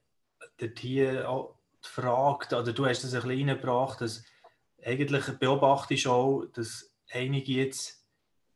haben 0.62 0.76
hier 0.78 1.30
auch 1.30 1.58
die 1.84 1.90
Frage, 1.90 2.56
oder 2.56 2.72
du 2.72 2.86
hast 2.86 3.04
das 3.04 3.14
ein 3.14 3.22
bisschen 3.22 3.50
reingebracht, 3.50 4.00
dass 4.00 4.24
eigentlich 4.84 5.26
beobachte 5.40 5.94
ich 5.94 6.08
auch, 6.08 6.46
dass 6.54 6.92
einige 7.12 7.54
jetzt 7.54 8.02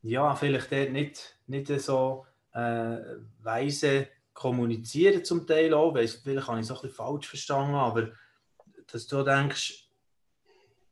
ja, 0.02 0.34
vielleicht 0.34 0.70
nicht, 0.92 1.38
nicht 1.46 1.80
so 1.80 2.26
äh, 2.52 2.98
weise 3.42 4.08
kommunizieren 4.32 5.24
zum 5.24 5.46
Teil 5.46 5.74
auch, 5.74 5.94
weil 5.94 6.06
vielleicht 6.06 6.46
habe 6.46 6.60
ich 6.60 6.64
es 6.64 6.70
ein 6.70 6.74
bisschen 6.76 6.90
falsch 6.90 7.28
verstanden, 7.28 7.74
aber 7.74 8.10
dass 8.86 9.06
du 9.06 9.22
denkst, 9.22 9.85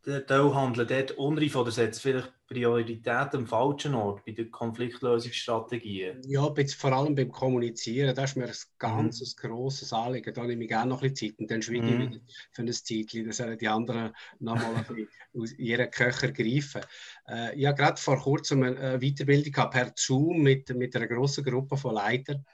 Teil 0.05 0.55
handeln 0.55 0.87
dort 0.87 1.13
unreif 1.13 1.57
oder 1.57 1.71
setzt 1.71 2.03
vielleicht 2.03 2.33
Priorität 2.47 3.35
am 3.35 3.47
falschen 3.47 3.95
Ort 3.95 4.25
bei 4.25 4.33
den 4.33 4.51
Konfliktlösungsstrategien? 4.51 6.21
Ja, 6.27 6.53
vor 6.77 6.93
allem 6.93 7.15
beim 7.15 7.33
Kommunizieren, 7.33 8.15
das 8.15 8.31
ist 8.31 8.37
mir 8.37 8.47
ein 8.47 8.55
ganz 8.79 9.21
mhm. 9.21 9.49
grosses 9.49 9.93
Anliegen. 9.93 10.35
Da 10.35 10.45
nehme 10.45 10.65
ich 10.65 10.69
gerne 10.69 10.91
noch 10.91 11.03
ein 11.03 11.11
bisschen 11.11 11.31
Zeit 11.31 11.41
und 11.41 11.51
dann 11.51 11.63
schweige 11.63 11.83
mhm. 11.83 12.01
ich 12.01 12.11
wieder 12.11 12.21
für 12.53 12.63
ein 12.63 12.73
Zeitchen, 12.73 13.27
dass 13.27 13.39
sollen 13.39 13.59
die 13.59 13.69
anderen 13.69 14.15
nochmal 14.41 14.75
ein 14.77 14.85
bisschen 14.85 15.09
aus 15.43 15.53
ihren 15.55 15.91
Köcher 15.91 16.33
greifen. 16.33 16.83
Äh, 17.29 17.59
ich 17.59 17.67
habe 17.67 17.77
gerade 17.77 18.01
vor 18.01 18.19
kurzem 18.19 18.63
eine 18.63 18.99
Weiterbildung 18.99 19.71
per 19.71 19.93
Zoom 19.97 20.43
mit, 20.43 20.69
mit 20.77 20.95
einer 20.95 21.07
grossen 21.07 21.45
Gruppe 21.45 21.77
von 21.77 21.95
Leitern 21.95 22.45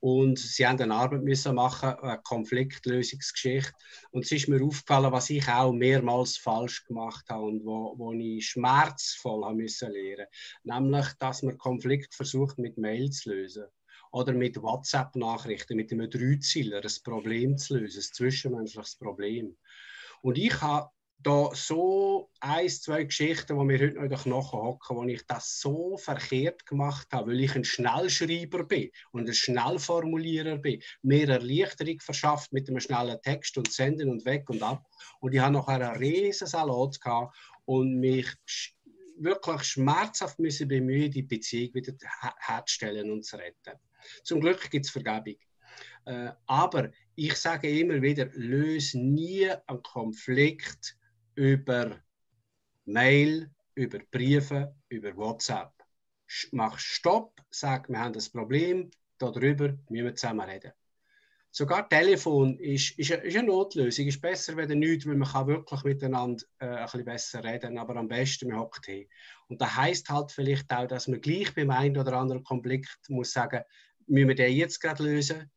und 0.00 0.38
sie 0.38 0.66
haben 0.66 0.80
eine 0.80 0.94
Arbeit 0.94 1.22
müssen 1.22 1.54
machen, 1.54 1.90
eine 1.90 2.20
Konfliktlösungsgeschichte. 2.22 3.72
Und 4.10 4.24
es 4.24 4.32
ist 4.32 4.48
mir 4.48 4.64
aufgefallen, 4.64 5.12
was 5.12 5.28
ich 5.28 5.46
auch 5.46 5.72
mehrmals 5.72 6.38
falsch 6.38 6.84
gemacht 6.86 7.28
habe 7.28 7.44
und 7.44 7.64
wo, 7.64 7.94
wo 7.98 8.12
ich 8.14 8.48
schmerzvoll 8.48 9.44
haben 9.44 9.58
müssen 9.58 9.92
lernen. 9.92 10.26
Nämlich, 10.64 11.06
dass 11.18 11.42
man 11.42 11.58
Konflikt 11.58 12.14
versucht 12.14 12.58
mit 12.58 12.78
Mail 12.78 13.10
zu 13.10 13.30
lösen 13.30 13.66
oder 14.10 14.32
mit 14.32 14.60
WhatsApp-Nachrichten, 14.60 15.76
mit 15.76 15.92
einem 15.92 16.08
Dreizieler 16.08 16.82
ein 16.82 17.02
Problem 17.04 17.58
zu 17.58 17.76
lösen, 17.76 18.00
ein 18.00 18.14
zwischenmenschliches 18.14 18.96
Problem. 18.96 19.56
Und 20.22 20.38
ich 20.38 20.60
habe 20.62 20.90
da 21.22 21.50
so 21.52 22.30
ein, 22.40 22.68
zwei 22.68 23.04
Geschichten, 23.04 23.58
die 23.58 23.64
mir 23.64 23.78
heute 23.78 23.94
noch 23.94 24.02
in 24.04 24.08
den 24.08 24.18
Knochen 24.18 24.60
hocken, 24.60 24.96
wo 24.96 25.04
ich 25.04 25.26
das 25.26 25.60
so 25.60 25.96
verkehrt 25.98 26.64
gemacht 26.64 27.08
habe, 27.12 27.30
weil 27.30 27.40
ich 27.40 27.54
ein 27.54 27.64
Schnellschreiber 27.64 28.64
bin 28.64 28.90
und 29.12 29.28
ein 29.28 29.34
Schnellformulierer 29.34 30.56
bin, 30.56 30.82
mir 31.02 31.28
Erleichterung 31.28 32.00
verschafft 32.00 32.52
mit 32.52 32.68
einem 32.68 32.80
schnellen 32.80 33.20
Text 33.22 33.58
und 33.58 33.70
Senden 33.70 34.08
und 34.08 34.24
weg 34.24 34.48
und 34.48 34.62
ab. 34.62 34.86
Und 35.20 35.34
ich 35.34 35.40
habe 35.40 35.52
noch 35.52 35.68
einen 35.68 35.96
riesen 35.96 36.46
Salat 36.46 37.00
gehabt 37.00 37.36
und 37.66 38.00
mich 38.00 38.28
wirklich 39.18 39.62
schmerzhaft 39.64 40.38
müssen 40.38 40.68
bemühen, 40.68 41.10
die 41.10 41.22
Beziehung 41.22 41.74
wieder 41.74 41.92
herzustellen 42.38 43.10
und 43.10 43.26
zu 43.26 43.36
retten. 43.36 43.78
Zum 44.24 44.40
Glück 44.40 44.70
gibt 44.70 44.86
es 44.86 44.90
Vergebung. 44.90 45.36
Äh, 46.06 46.30
aber 46.46 46.90
ich 47.14 47.34
sage 47.34 47.78
immer 47.78 48.00
wieder, 48.00 48.26
löse 48.32 48.98
nie 48.98 49.50
einen 49.66 49.82
Konflikt 49.82 50.96
über 51.40 51.98
Mail, 52.84 53.50
über 53.74 53.98
Briefe, 54.10 54.74
über 54.90 55.16
WhatsApp. 55.16 55.72
Mach 56.52 56.78
Stopp, 56.78 57.40
sag, 57.48 57.88
wir 57.88 57.98
haben 57.98 58.12
das 58.12 58.28
Problem, 58.28 58.90
darüber 59.16 59.68
müssen 59.88 60.04
wir 60.04 60.14
zusammen 60.14 60.46
reden. 60.46 60.72
Sogar 61.50 61.88
Telefon 61.88 62.58
ist, 62.58 62.98
ist, 62.98 63.10
eine, 63.10 63.22
ist 63.22 63.36
eine 63.38 63.46
Notlösung, 63.46 64.06
ist 64.06 64.20
besser 64.20 64.56
als 64.58 64.68
nichts, 64.68 65.06
weil 65.06 65.16
man 65.16 65.28
kann 65.28 65.46
wirklich 65.46 65.82
miteinander 65.82 66.44
äh, 66.58 66.66
ein 66.66 66.84
bisschen 66.84 67.04
besser 67.06 67.42
reden, 67.42 67.78
aber 67.78 67.96
am 67.96 68.06
besten 68.06 68.50
man 68.50 68.60
hockt 68.60 68.84
hin. 68.84 69.08
Und 69.48 69.62
das 69.62 69.74
heisst 69.74 70.10
halt 70.10 70.30
vielleicht 70.32 70.70
auch, 70.70 70.86
dass 70.86 71.08
man 71.08 71.22
gleich 71.22 71.54
beim 71.54 71.70
einen 71.70 71.96
oder 71.96 72.18
anderen 72.18 72.44
Konflikt 72.44 73.00
muss 73.08 73.32
sagen, 73.32 73.62
müssen 74.06 74.28
wir 74.28 74.34
den 74.34 74.54
jetzt 74.54 74.78
gerade 74.78 75.02
lösen 75.02 75.50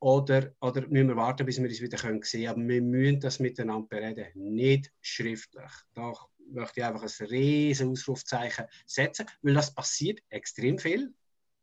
oder, 0.00 0.52
oder 0.60 0.86
müssen 0.88 1.08
wir 1.08 1.16
warten, 1.16 1.46
bis 1.46 1.62
wir 1.62 1.70
es 1.70 1.80
wieder 1.80 1.98
sehen 1.98 2.20
können. 2.20 2.48
Aber 2.48 2.68
wir 2.68 2.82
müssen 2.82 3.20
das 3.20 3.38
miteinander 3.38 3.86
bereden, 3.86 4.26
nicht 4.34 4.90
schriftlich. 5.00 5.70
Da 5.94 6.12
möchte 6.50 6.80
ich 6.80 6.86
einfach 6.86 7.02
ein 7.02 7.26
riesiges 7.26 7.86
Ausrufzeichen 7.86 8.64
setzen, 8.86 9.26
weil 9.42 9.54
das 9.54 9.74
passiert 9.74 10.20
extrem 10.30 10.78
viel. 10.78 11.12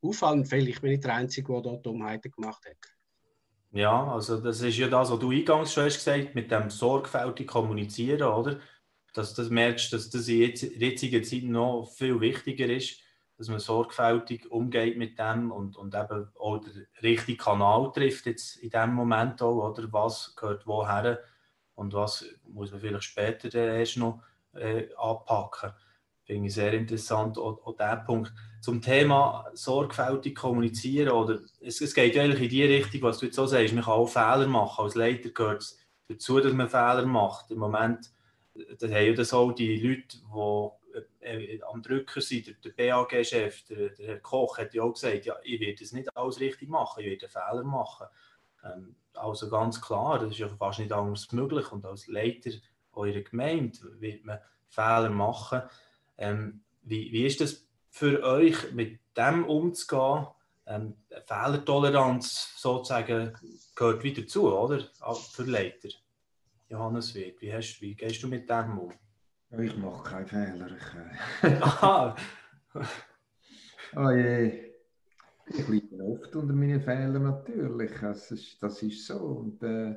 Auffallend 0.02 0.48
viel. 0.48 0.68
Ich 0.68 0.80
bin 0.80 0.92
nicht 0.92 1.04
der 1.04 1.16
Einzige, 1.16 1.52
der 1.52 1.62
dort 1.62 1.86
Dummheiten 1.86 2.32
gemacht 2.32 2.64
hat. 2.66 2.78
Ja, 3.72 4.14
also 4.14 4.40
das 4.40 4.62
ist 4.62 4.78
ja 4.78 4.88
das, 4.88 5.12
was 5.12 5.20
du 5.20 5.32
eingangs 5.32 5.74
schon 5.74 5.86
hast 5.86 5.98
gesagt, 5.98 6.36
mit 6.36 6.52
dem 6.52 6.70
sorgfältig 6.70 7.48
kommunizieren, 7.48 8.22
oder? 8.22 8.60
Dass 9.14 9.34
du 9.34 9.44
merkst, 9.44 9.92
dass 9.92 10.10
das 10.10 10.28
in 10.28 10.40
der 10.40 10.90
jetzigen 10.90 11.24
Zeit 11.24 11.44
noch 11.44 11.92
viel 11.98 12.20
wichtiger 12.22 12.68
ist 12.68 13.02
dass 13.38 13.50
man 13.50 13.60
sorgfältig 13.60 14.52
umgeht 14.52 14.98
mit 14.98 15.20
dem 15.20 15.52
und, 15.52 15.78
und 15.78 15.94
eben 15.94 16.28
auch 16.40 16.58
den 16.58 16.88
richtigen 17.02 17.38
Kanal 17.38 17.92
trifft 17.94 18.26
jetzt 18.26 18.58
in 18.58 18.70
dem 18.70 18.94
Moment 18.94 19.42
auch, 19.42 19.70
oder 19.70 19.88
was 19.92 20.36
gehört 20.36 20.66
woher 20.66 21.20
und 21.76 21.94
was 21.94 22.26
muss 22.48 22.72
man 22.72 22.80
vielleicht 22.80 23.04
später 23.04 23.54
erst 23.54 23.98
noch 23.98 24.24
äh, 24.54 24.88
anpacken. 24.98 25.72
Finde 26.24 26.48
ich 26.48 26.56
sehr 26.56 26.74
interessant, 26.74 27.38
auch, 27.38 27.66
auch 27.66 27.78
der 27.78 28.04
Punkt. 28.06 28.34
Zum 28.62 28.82
Thema 28.82 29.46
sorgfältig 29.54 30.36
kommunizieren, 30.36 31.10
oder 31.10 31.40
es, 31.62 31.80
es 31.80 31.94
geht 31.94 32.18
eigentlich 32.18 32.42
in 32.42 32.50
die 32.50 32.64
Richtung, 32.64 33.04
was 33.04 33.20
du 33.20 33.28
jetzt 33.28 33.36
so 33.36 33.46
sagst, 33.46 33.74
man 33.74 33.84
kann 33.84 33.94
auch 33.94 34.10
Fehler 34.10 34.48
machen. 34.48 34.84
Als 34.84 34.96
Leiter 34.96 35.30
gehört 35.30 35.62
es 35.62 35.80
dazu, 36.10 36.40
dass 36.40 36.54
man 36.54 36.70
Fehler 36.70 37.06
macht. 37.06 37.52
Im 37.52 37.60
Moment 37.60 38.12
das 38.80 38.92
haben 38.92 39.06
ja 39.06 39.14
das 39.14 39.34
auch 39.34 39.52
die 39.52 39.78
Leute, 39.78 40.18
die 40.18 40.87
äh, 41.20 41.60
am 41.62 41.82
Drücker 41.82 42.22
sind, 42.22 42.48
der, 42.48 42.56
der 42.56 42.70
BAG-Chef, 42.72 43.64
der, 43.66 43.92
Herr 43.98 44.20
Koch, 44.20 44.58
hat 44.58 44.74
ja 44.74 44.84
auch 44.84 44.94
gesagt, 44.94 45.26
ja, 45.26 45.36
ich 45.44 45.60
werde 45.60 45.84
es 45.84 45.92
nicht 45.92 46.16
alles 46.16 46.40
richtig 46.40 46.70
machen, 46.70 47.04
ich 47.04 47.10
werde 47.10 47.30
Fehler 47.30 47.64
machen. 47.64 48.08
Also 49.14 49.50
ganz 49.50 49.82
klar, 49.82 50.20
das 50.20 50.32
ist 50.32 50.40
ja 50.40 50.50
fast 50.50 50.80
nicht 50.80 50.92
anders 50.92 51.32
möglich 51.32 51.72
und 51.72 51.86
als 51.86 52.08
Leiter 52.08 52.52
eurer 52.92 53.22
Gemeinde 53.22 53.80
wird 54.00 54.26
man 54.26 54.40
Fehler 54.68 55.10
machen. 55.10 55.62
Wie, 56.84 57.26
ist 57.26 57.42
das 57.42 57.66
für 57.90 58.24
euch, 58.24 58.72
mit 58.74 59.00
dem 59.16 59.46
umzugehen? 59.46 60.28
Fehlertoleranz 61.26 62.56
sozusagen 62.58 63.34
gehört 63.76 64.04
wieder 64.04 64.28
zu, 64.28 64.54
oder? 64.54 64.84
Für 65.32 65.44
Leiter. 65.44 65.90
Johannes 66.70 67.16
Wirt, 67.16 67.42
wie, 67.42 67.54
wie 67.80 67.96
gehst 67.96 68.22
du 68.24 68.28
mit 68.28 68.50
dem 68.50 68.78
um? 68.78 68.94
Ich 69.50 69.78
mache 69.78 70.04
keine 70.04 70.28
Fehler. 70.28 70.68
Ich, 70.68 71.44
äh... 71.44 71.58
Aha! 71.62 72.16
oh 73.96 74.10
je. 74.12 74.74
Ich 75.50 75.68
leide 75.70 76.04
oft 76.04 76.36
unter 76.36 76.54
meinen 76.54 76.82
Fehlern 76.82 77.24
natürlich. 77.24 77.92
Das 78.02 78.30
ist, 78.32 78.62
das 78.62 78.84
ist 78.84 79.08
so. 79.08 79.18
Und, 79.18 79.64
äh, 79.64 79.96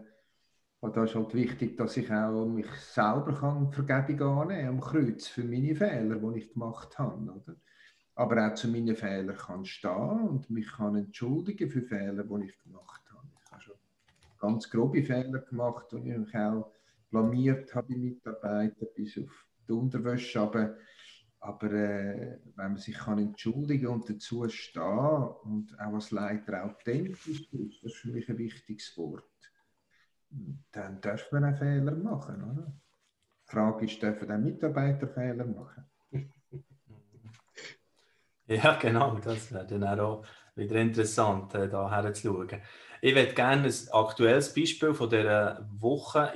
und 0.78 0.96
da 0.96 1.02
ist 1.02 1.16
halt 1.16 1.34
wichtig, 1.34 1.76
dass 1.76 1.96
ich 1.96 2.10
auch 2.12 2.46
mich 2.46 2.70
selber 2.76 3.34
kann 3.34 3.72
Vergebung 3.72 4.42
annehmen 4.42 4.68
am 4.68 4.80
Kreuz 4.80 5.26
für 5.26 5.42
meine 5.42 5.74
Fehler, 5.74 6.16
die 6.16 6.38
ich 6.38 6.52
gemacht 6.52 6.96
habe. 6.98 7.32
Oder? 7.32 7.56
Aber 8.14 8.46
auch 8.46 8.54
zu 8.54 8.68
meinen 8.68 8.94
Fehlern 8.94 9.36
kann 9.36 9.64
stehen 9.64 10.28
und 10.28 10.48
mich 10.48 10.70
kann 10.70 10.94
entschuldigen 10.94 11.68
für 11.68 11.82
Fehler, 11.82 12.22
die 12.22 12.44
ich 12.44 12.58
gemacht 12.62 13.02
habe. 13.10 13.28
Ich 13.44 13.50
habe 13.50 13.62
schon 13.62 13.74
ganz 14.38 14.70
grobe 14.70 15.02
Fehler 15.02 15.40
gemacht 15.40 15.92
und 15.92 16.06
ich 16.06 16.34
auch 16.36 16.70
blamiert 17.10 17.74
habe, 17.74 17.94
die 17.94 17.98
Mitarbeiter 17.98 18.86
bis 18.94 19.18
auf 19.18 19.46
die 19.68 19.72
Unterwäsche. 19.72 20.40
Aber, 20.40 20.76
aber 21.40 21.72
äh, 21.72 22.38
wenn 22.56 22.72
man 22.72 22.76
sich 22.76 22.96
kann 22.96 23.18
entschuldigen 23.18 23.88
und 23.88 24.08
dazu 24.08 24.48
stehen 24.48 24.82
und 24.82 25.78
auch 25.78 25.94
als 25.94 26.10
Leiter 26.10 26.64
authentisch 26.64 27.26
ist, 27.52 27.82
das 27.82 27.92
ist 27.92 27.96
für 27.96 28.08
mich 28.08 28.28
ein 28.28 28.38
wichtiges 28.38 28.96
Wort. 28.96 29.24
Dann 30.72 31.00
darf 31.00 31.30
man 31.32 31.44
einen 31.44 31.56
Fehler 31.56 31.92
machen. 31.92 32.42
Oder? 32.44 32.72
Die 33.46 33.50
Frage 33.50 33.84
ist, 33.86 34.00
dürfen 34.00 34.28
dann 34.28 34.44
Mitarbeiter 34.44 35.08
Fehler 35.08 35.46
machen? 35.46 35.84
Ja, 38.46 38.76
genau, 38.80 39.16
das 39.18 39.52
wäre 39.52 39.64
dann 39.64 40.00
auch 40.00 40.24
wieder 40.56 40.74
interessant, 40.74 41.54
äh, 41.54 41.68
da 41.68 41.88
herzuschauen. 41.88 42.48
Ich 43.02 43.14
würde 43.14 43.32
gerne 43.32 43.66
ein 43.66 43.74
aktuelles 43.92 44.52
Beispiel 44.52 44.92
von 44.92 45.08
dieser 45.08 45.66
Woche 45.78 46.32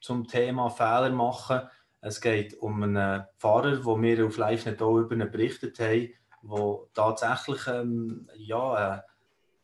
zum 0.00 0.26
Thema 0.26 0.70
Fehler 0.70 1.10
machen. 1.10 1.60
Es 2.00 2.20
geht 2.20 2.54
um 2.60 2.82
einen 2.82 3.24
Fahrer, 3.36 3.76
den 3.76 4.02
wir 4.02 4.26
auf 4.26 4.36
live 4.38 4.66
nicht 4.66 4.80
über 4.80 5.26
berichtet 5.26 5.78
haben, 5.78 6.08
der 6.42 6.78
tatsächlich 6.94 7.66
ähm, 7.68 8.28
ja, 8.36 8.72
einen 8.74 9.02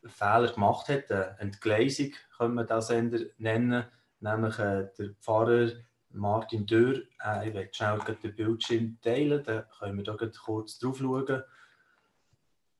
Fehler 0.05 0.53
gemacht 0.53 0.87
hat, 0.87 1.11
eine 1.11 1.37
Entgleisung, 1.39 2.11
könnte 2.37 2.53
man 2.53 2.67
das 2.67 2.89
nennen. 3.37 3.85
Nämlich 4.21 4.59
äh, 4.59 4.87
der 4.97 5.09
Pfarrer 5.19 5.71
Martin 6.11 6.65
Dürr. 6.65 7.01
Äh, 7.23 7.49
ich 7.49 7.53
werde 7.53 7.73
schnell 7.73 7.99
den 8.23 8.35
Bildschirm 8.35 8.97
teilen, 9.01 9.43
da 9.43 9.65
können 9.79 9.97
wir 9.97 10.03
da 10.05 10.17
kurz 10.45 10.79
drauf 10.79 10.97
schauen. 10.97 11.43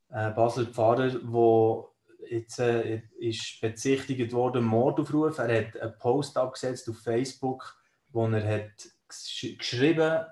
Äh, 0.09 0.31
Basler 0.31 0.65
Pfarrer, 0.65 1.09
der 1.09 1.94
jetzt 2.29 2.59
äh, 2.59 3.01
ist 3.19 3.59
bezichtigt 3.61 4.33
worden, 4.33 4.63
Mordaufruf. 4.63 5.37
Er 5.37 5.65
hat 5.65 5.79
einen 5.79 5.97
Post 5.99 6.37
abgesetzt 6.37 6.89
auf 6.89 6.97
Facebook, 6.97 7.77
wo 8.11 8.27
er 8.27 8.47
hat 8.47 8.89
geschrieben, 9.57 10.25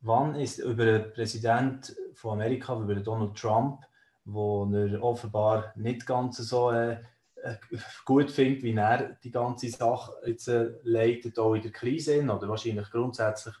wann 0.00 0.34
ist 0.34 0.58
über 0.58 0.84
den 0.84 1.12
Präsident 1.12 1.94
von 2.14 2.32
Amerika, 2.32 2.78
über 2.78 2.94
Donald 2.96 3.36
Trump, 3.36 3.82
wo 4.24 4.68
er 4.72 5.02
offenbar 5.02 5.72
nicht 5.76 6.06
ganz 6.06 6.36
so 6.38 6.70
äh, 6.70 6.98
äh, 7.42 7.56
gut 8.04 8.30
findet, 8.30 8.62
wie 8.62 8.74
er 8.74 9.16
die 9.22 9.30
ganze 9.30 9.70
Sache 9.70 10.12
jetzt 10.26 10.48
äh, 10.48 10.72
leitet, 10.82 11.38
auch 11.38 11.54
in 11.54 11.62
der 11.62 11.72
Krise, 11.72 12.22
oder 12.22 12.48
wahrscheinlich 12.48 12.90
grundsätzlich 12.90 13.54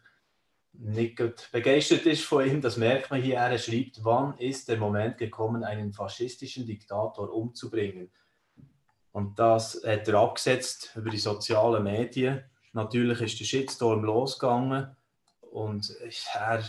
nicht 0.72 1.50
begeistert 1.52 2.06
ist 2.06 2.24
von 2.24 2.46
ihm. 2.46 2.60
Das 2.60 2.76
merkt 2.76 3.10
man 3.10 3.20
hier. 3.20 3.36
Er 3.36 3.58
schreibt, 3.58 4.04
wann 4.04 4.36
ist 4.38 4.68
der 4.68 4.76
Moment 4.76 5.18
gekommen, 5.18 5.64
einen 5.64 5.92
faschistischen 5.92 6.66
Diktator 6.66 7.32
umzubringen? 7.32 8.10
Und 9.12 9.38
das 9.38 9.82
hat 9.84 10.06
er 10.06 10.14
abgesetzt 10.14 10.92
über 10.94 11.10
die 11.10 11.18
sozialen 11.18 11.82
Medien. 11.82 12.44
Natürlich 12.72 13.20
ist 13.20 13.40
der 13.40 13.44
Shitstorm 13.44 14.04
losgegangen. 14.04 14.96
Und 15.50 15.92
er, 16.34 16.62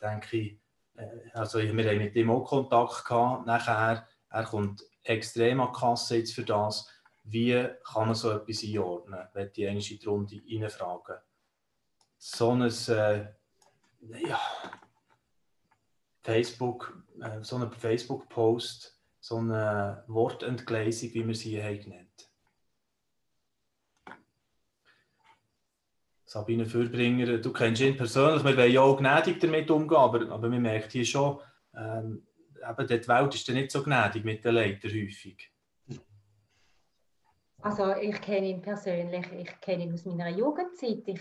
denke 0.00 0.36
ich, 0.36 0.58
äh, 0.96 1.06
also 1.32 1.58
wir 1.58 1.68
haben 1.68 1.98
mit 1.98 2.14
ihm 2.14 2.30
auch 2.30 2.44
Kontakt 2.44 3.04
gehabt. 3.04 3.46
Nachher, 3.46 4.06
er 4.30 4.44
kommt 4.44 4.82
extrem 5.02 5.60
an 5.60 5.72
die 5.72 5.78
Kasse 5.78 6.16
jetzt 6.18 6.34
für 6.34 6.44
das. 6.44 6.88
Wie 7.22 7.68
kann 7.84 8.08
man 8.08 8.14
so 8.14 8.30
etwas 8.32 8.62
einordnen, 8.62 9.26
wenn 9.32 9.52
die 9.52 9.64
in 9.64 9.78
die 9.78 10.04
Runde 10.04 10.42
reinfragen? 10.50 11.16
So 12.18 12.50
ein, 12.50 12.62
äh, 12.62 13.26
ja, 14.26 14.40
Facebook, 16.22 17.04
äh, 17.20 17.42
so 17.42 17.56
ein 17.56 17.70
Facebook-Post, 17.72 18.98
so 19.20 19.36
eine 19.36 20.04
Wortentgleisung, 20.08 21.14
wie 21.14 21.26
wir 21.26 21.34
sie 21.34 21.62
haben 21.62 21.80
genannt. 21.80 22.30
Sabine 26.24 26.66
Fürbringer, 26.66 27.38
du 27.38 27.52
kennst 27.52 27.80
ihn 27.80 27.96
persönlich, 27.96 28.42
wir 28.44 28.56
wollen 28.56 28.72
ja 28.72 28.80
auch 28.80 28.96
gnädig 28.96 29.38
damit 29.38 29.70
umgehen, 29.70 29.98
aber, 29.98 30.28
aber 30.30 30.48
man 30.48 30.62
merkt 30.62 30.90
hier 30.92 31.04
schon, 31.04 31.38
ähm, 31.76 32.26
eben 32.68 32.86
die 32.88 33.08
Welt 33.08 33.34
ist 33.34 33.48
nicht 33.50 33.70
so 33.70 33.82
gnädig 33.82 34.24
mit 34.24 34.44
den 34.44 34.54
Leitern 34.54 34.90
häufig. 34.90 35.50
Also 37.62 37.94
ich 37.94 38.20
kenne 38.20 38.48
ihn 38.48 38.60
persönlich, 38.60 39.26
ich 39.32 39.60
kenne 39.60 39.84
ihn 39.84 39.94
aus 39.94 40.04
meiner 40.04 40.28
Jugendzeit, 40.28 41.02
ich 41.06 41.20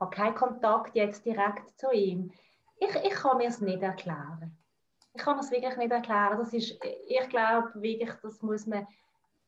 habe 0.00 0.16
keinen 0.16 0.34
Kontakt 0.34 0.96
jetzt 0.96 1.24
direkt 1.24 1.78
zu 1.78 1.90
ihm. 1.92 2.32
Ich, 2.78 2.94
ich 3.04 3.14
kann 3.14 3.36
mir 3.36 3.48
es 3.48 3.60
nicht 3.60 3.82
erklären. 3.82 4.56
Ich 5.12 5.22
kann 5.22 5.38
es 5.38 5.50
wirklich 5.50 5.76
nicht 5.76 5.92
erklären. 5.92 6.38
Das 6.38 6.52
ist, 6.52 6.78
ich 7.08 7.28
glaube 7.28 7.70
wirklich, 7.74 8.12
das 8.22 8.40
muss 8.42 8.66
man 8.66 8.86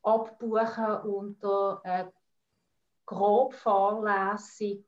abbuchen 0.03 0.97
unter 1.05 1.81
äh, 1.85 2.05
grob 3.07 3.55
Fahrlässig. 3.55 4.85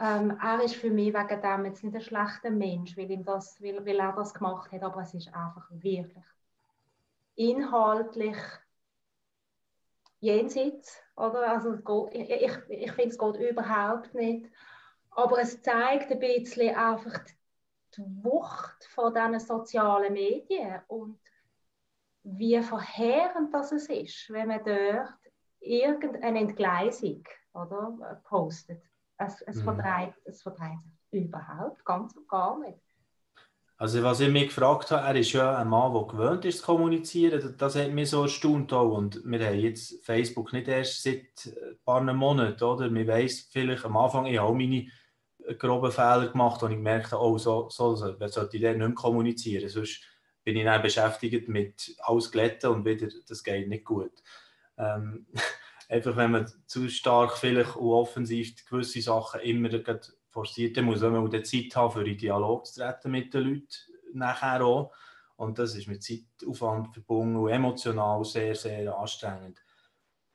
Ähm, 0.00 0.38
er 0.40 0.62
ist 0.62 0.76
für 0.76 0.90
mich 0.90 1.12
wegen 1.12 1.42
dem 1.42 1.64
jetzt 1.64 1.84
nicht 1.84 1.94
ein 1.94 2.00
schlechter 2.00 2.50
Mensch, 2.50 2.96
weil, 2.96 3.10
ihm 3.10 3.24
das, 3.24 3.60
weil, 3.62 3.84
weil 3.84 3.98
er 3.98 4.12
das 4.12 4.32
gemacht 4.32 4.70
hat, 4.72 4.82
aber 4.82 5.02
es 5.02 5.14
ist 5.14 5.34
einfach 5.34 5.68
wirklich 5.70 6.24
inhaltlich 7.34 8.36
jenseits. 10.20 11.02
Oder? 11.16 11.50
Also, 11.50 11.74
ich 12.12 12.30
ich, 12.30 12.52
ich 12.68 12.92
finde, 12.92 13.10
es 13.10 13.18
geht 13.18 13.36
überhaupt 13.36 14.14
nicht. 14.14 14.50
Aber 15.10 15.40
es 15.40 15.60
zeigt 15.62 16.12
ein 16.12 16.18
bisschen 16.18 16.76
einfach 16.76 17.18
die 17.96 18.02
Wucht 18.22 18.84
von 18.94 19.12
diesen 19.12 19.40
sozialen 19.40 20.12
Medien 20.12 20.80
und 20.86 21.18
wie 22.22 22.60
verheerend 22.62 23.52
das 23.54 23.72
ist, 23.72 24.30
wenn 24.30 24.48
man 24.48 24.62
dort 24.64 25.18
irgendeine 25.60 26.40
Entgleisung 26.40 27.24
oder, 27.54 28.20
postet. 28.24 28.82
Es, 29.16 29.42
es, 29.42 29.56
mhm. 29.56 29.64
vertreibt, 29.64 30.26
es 30.26 30.42
vertreibt 30.42 30.82
sich 31.10 31.24
überhaupt 31.24 31.84
ganz 31.84 32.14
und 32.14 32.28
gar 32.28 32.58
nicht. 32.60 32.78
Also 33.80 34.02
was 34.02 34.18
ich 34.18 34.28
mich 34.28 34.48
gefragt 34.48 34.90
habe, 34.90 35.06
er 35.06 35.14
ist 35.14 35.32
ja 35.32 35.56
ein 35.56 35.68
Mann, 35.68 35.94
der 35.94 36.02
gewöhnt 36.02 36.44
ist 36.44 36.58
zu 36.58 36.64
kommunizieren. 36.64 37.54
Das 37.56 37.76
hat 37.76 37.92
mich 37.92 38.10
so 38.10 38.22
erstaunt 38.22 38.72
auch. 38.72 38.90
Und 38.90 39.22
wir 39.24 39.46
haben 39.46 39.60
jetzt 39.60 40.04
Facebook 40.04 40.52
nicht 40.52 40.66
erst 40.66 41.04
seit 41.04 41.46
ein 41.46 41.78
paar 41.84 42.02
Monaten, 42.02 42.64
oder? 42.64 42.92
Wir 42.92 43.06
weiss 43.06 43.48
vielleicht 43.52 43.84
am 43.84 43.96
Anfang, 43.96 44.26
ich 44.26 44.38
habe 44.38 44.52
meine 44.52 44.88
groben 45.58 45.92
Fehler 45.92 46.26
gemacht 46.26 46.60
und 46.64 46.72
ich 46.72 46.76
gemerkt 46.76 47.12
habe, 47.12 47.22
oh, 47.22 47.38
so, 47.38 47.68
so 47.70 47.94
sollte 47.94 48.16
ich 48.56 48.62
dort 48.62 48.78
nicht 48.78 48.78
mehr 48.78 48.92
kommunizieren. 48.94 49.68
Sonst 49.68 50.02
bin 50.42 50.56
ich 50.56 50.64
dann 50.64 50.82
beschäftigt 50.82 51.48
mit 51.48 51.94
alles 52.00 52.32
glätten 52.32 52.70
und 52.70 52.84
wieder, 52.84 53.06
das 53.28 53.44
geht 53.44 53.68
nicht 53.68 53.84
gut. 53.84 54.12
Ähm, 54.76 55.28
einfach 55.88 56.16
wenn 56.16 56.32
man 56.32 56.52
zu 56.66 56.88
stark 56.88 57.38
vielleicht 57.38 57.76
und 57.76 57.92
offensiv 57.92 58.56
gewisse 58.68 59.02
Sachen 59.02 59.40
immer 59.40 59.68
forciert, 60.38 60.76
dann 60.76 60.84
muss 60.84 61.00
man 61.00 61.16
auch 61.16 61.28
die 61.28 61.42
Zeit 61.42 61.74
haben, 61.74 61.92
für 61.92 62.00
einen 62.00 62.16
Dialog 62.16 62.66
zu 62.66 62.80
treten 62.80 63.10
mit 63.10 63.34
den 63.34 63.42
Leuten 63.42 63.66
nachher 64.12 64.64
auch. 64.64 64.92
Und 65.36 65.58
das 65.58 65.76
ist 65.76 65.88
mit 65.88 66.02
Zeitaufwand 66.02 66.92
verbunden 66.92 67.36
und 67.36 67.50
emotional 67.50 68.24
sehr, 68.24 68.54
sehr 68.54 68.96
anstrengend. 68.96 69.60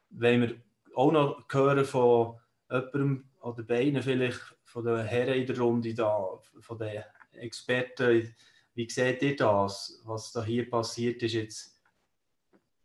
Wenn 0.10 0.42
wir 0.42 0.56
auch 0.96 1.12
noch 1.12 1.46
hören 1.52 1.86
von 1.86 2.40
jemandem 2.70 3.30
oder 3.42 3.64
beiden 3.64 4.02
vielleicht 4.02 4.40
von 4.64 4.86
den 4.86 5.06
Herren 5.06 5.36
in 5.36 5.48
der 5.48 5.60
Runde 5.60 5.94
da, 5.94 6.40
von 6.60 6.78
den 6.78 7.04
Experten, 7.34 8.34
wie 8.76 8.90
seht 8.90 9.22
ihr 9.22 9.36
das, 9.36 10.02
was 10.06 10.32
da 10.32 10.44
hier 10.44 10.70
passiert 10.70 11.22
ist 11.24 11.34
jetzt 11.34 11.74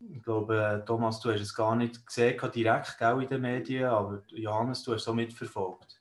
ich 0.00 0.22
glaube, 0.22 0.84
Thomas, 0.86 1.18
du 1.20 1.32
hast 1.32 1.40
es 1.40 1.54
gar 1.54 1.74
nicht 1.74 2.06
gesehen, 2.06 2.38
direkt 2.54 2.98
gell, 2.98 3.20
in 3.20 3.28
den 3.28 3.40
Medien, 3.40 3.86
aber 3.86 4.22
Johannes, 4.28 4.84
du 4.84 4.92
hast 4.92 5.02
es 5.02 5.08
auch 5.08 5.14
mitverfolgt. 5.14 6.00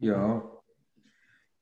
Ja, 0.00 0.38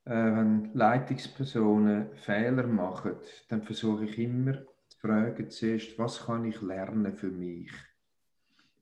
äh, 0.04 0.10
wenn 0.10 0.72
Leitungspersonen 0.72 2.14
Fehler 2.14 2.68
machen, 2.68 3.16
dann 3.48 3.62
versuche 3.62 4.04
ich 4.04 4.16
immer 4.16 4.54
zu 4.86 4.98
fragen 5.00 5.50
zuerst, 5.50 5.98
was 5.98 6.24
kann 6.24 6.44
ich 6.44 6.62
lernen 6.62 7.16
für 7.16 7.32
mich? 7.32 7.72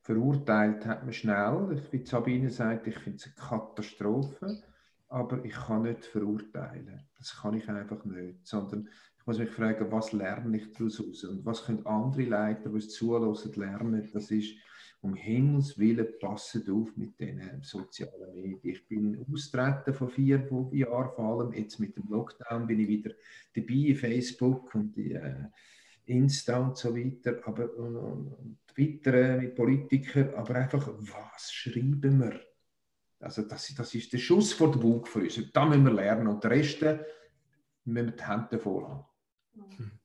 Verurteilt 0.02 0.84
hat 0.84 1.04
man 1.04 1.12
schnell, 1.14 1.82
wie 1.90 2.04
Sabine 2.04 2.50
sagt, 2.50 2.86
ich 2.86 2.98
finde 2.98 3.16
es 3.16 3.24
eine 3.24 3.34
Katastrophe, 3.34 4.62
aber 5.08 5.42
ich 5.42 5.54
kann 5.54 5.82
nicht 5.82 6.04
verurteilen. 6.04 7.08
Das 7.16 7.40
kann 7.40 7.54
ich 7.54 7.66
einfach 7.68 8.04
nicht, 8.04 8.46
sondern 8.46 8.90
muss 9.24 9.38
mich 9.38 9.50
fragen, 9.50 9.90
was 9.90 10.12
lerne 10.12 10.58
ich 10.58 10.72
daraus 10.72 11.00
und 11.00 11.46
was 11.46 11.64
können 11.64 11.84
andere 11.86 12.24
Leiter, 12.24 12.68
die 12.68 12.76
es 12.76 12.90
zulassen, 12.90 13.52
lernen. 13.54 14.08
Das 14.12 14.30
ist 14.30 14.54
um 15.06 15.14
Himmels 15.14 15.78
Willen, 15.78 16.18
passet 16.20 16.68
auf 16.68 16.96
mit 16.96 17.18
den 17.20 17.62
sozialen 17.62 18.34
Medien. 18.34 18.74
Ich 18.74 18.86
bin 18.88 19.24
austreten 19.32 19.94
von 19.94 20.08
vier 20.08 20.48
Jahren 20.72 21.10
vor 21.14 21.40
allem. 21.40 21.52
Jetzt 21.52 21.78
mit 21.78 21.96
dem 21.96 22.08
Lockdown 22.08 22.66
bin 22.66 22.80
ich 22.80 22.88
wieder 22.88 23.12
dabei 23.54 23.74
in 23.74 23.96
Facebook 23.96 24.74
und 24.74 24.96
die, 24.96 25.12
äh, 25.12 25.44
Insta 26.06 26.58
und 26.58 26.76
so 26.76 26.96
weiter. 26.96 27.40
Aber 27.44 27.72
und, 27.76 27.96
und 27.96 28.58
Twitter 28.68 29.36
mit 29.38 29.54
Politikern. 29.54 30.34
Aber 30.34 30.54
einfach, 30.54 30.88
was 30.98 31.52
schreiben 31.52 32.20
wir? 32.20 32.40
Also 33.20 33.42
das, 33.42 33.74
das 33.74 33.94
ist 33.94 34.12
der 34.12 34.18
Schuss 34.18 34.52
vor 34.52 34.70
der 34.70 34.78
Bug 34.78 35.08
für 35.08 35.20
uns. 35.20 35.36
Und 35.36 35.54
da 35.54 35.66
müssen 35.66 35.84
wir 35.84 35.92
lernen. 35.92 36.28
Und 36.28 36.42
der 36.42 36.50
Rest 36.52 36.80
müssen 36.82 38.06
wir 38.06 38.12
die 38.12 38.26
Hände 38.26 38.48
davor 38.50 38.88
haben. 38.88 40.00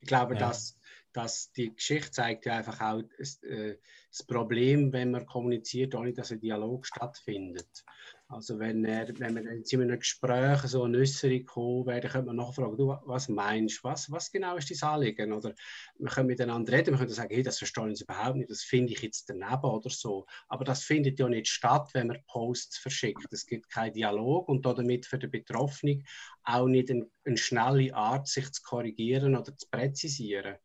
Ich 0.00 0.06
glaube, 0.06 0.34
ja. 0.34 0.40
dass, 0.40 0.77
dass 1.12 1.52
die 1.52 1.74
Geschichte 1.74 2.10
zeigt 2.10 2.46
ja 2.46 2.56
einfach 2.56 2.80
auch 2.80 3.02
das, 3.18 3.42
äh, 3.42 3.76
das 4.10 4.26
Problem, 4.26 4.92
wenn 4.92 5.10
man 5.10 5.26
kommuniziert, 5.26 5.94
ohne 5.94 6.12
dass 6.12 6.32
ein 6.32 6.40
Dialog 6.40 6.86
stattfindet. 6.86 7.84
Also 8.30 8.58
wenn, 8.58 8.84
er, 8.84 9.08
wenn 9.18 9.32
man 9.32 9.46
in 9.46 9.80
einem 9.80 9.98
Gespräch 9.98 10.60
so 10.62 10.82
eine 10.82 10.98
Äußerung 10.98 11.86
wäre, 11.86 12.00
dann 12.00 12.10
könnte 12.10 12.26
man 12.26 12.36
nachfragen, 12.36 12.76
du, 12.76 12.88
was 13.06 13.30
meinst 13.30 13.78
du, 13.78 13.84
was, 13.84 14.10
was 14.10 14.30
genau 14.30 14.56
ist 14.56 14.70
dein 14.70 14.88
Anliegen? 14.90 15.32
Oder 15.32 15.54
wir 15.98 16.10
können 16.10 16.26
miteinander 16.26 16.74
reden, 16.74 16.90
wir 16.90 16.98
können 16.98 17.08
sagen, 17.08 17.34
hey, 17.34 17.42
das 17.42 17.56
verstehe 17.56 17.90
ich 17.90 18.02
überhaupt 18.02 18.36
nicht, 18.36 18.50
das 18.50 18.62
finde 18.62 18.92
ich 18.92 19.00
jetzt 19.00 19.30
daneben 19.30 19.64
oder 19.64 19.88
so. 19.88 20.26
Aber 20.48 20.64
das 20.64 20.84
findet 20.84 21.18
ja 21.18 21.26
nicht 21.26 21.48
statt, 21.48 21.88
wenn 21.94 22.08
man 22.08 22.22
Posts 22.26 22.76
verschickt. 22.76 23.32
Es 23.32 23.46
gibt 23.46 23.70
keinen 23.70 23.94
Dialog 23.94 24.46
und 24.50 24.66
damit 24.66 25.06
für 25.06 25.18
den 25.18 25.30
Betroffenen 25.30 26.04
auch 26.44 26.66
nicht 26.66 26.90
eine, 26.90 27.08
eine 27.24 27.38
schnelle 27.38 27.94
Art, 27.94 28.28
sich 28.28 28.52
zu 28.52 28.62
korrigieren 28.62 29.36
oder 29.36 29.56
zu 29.56 29.66
präzisieren. 29.70 30.56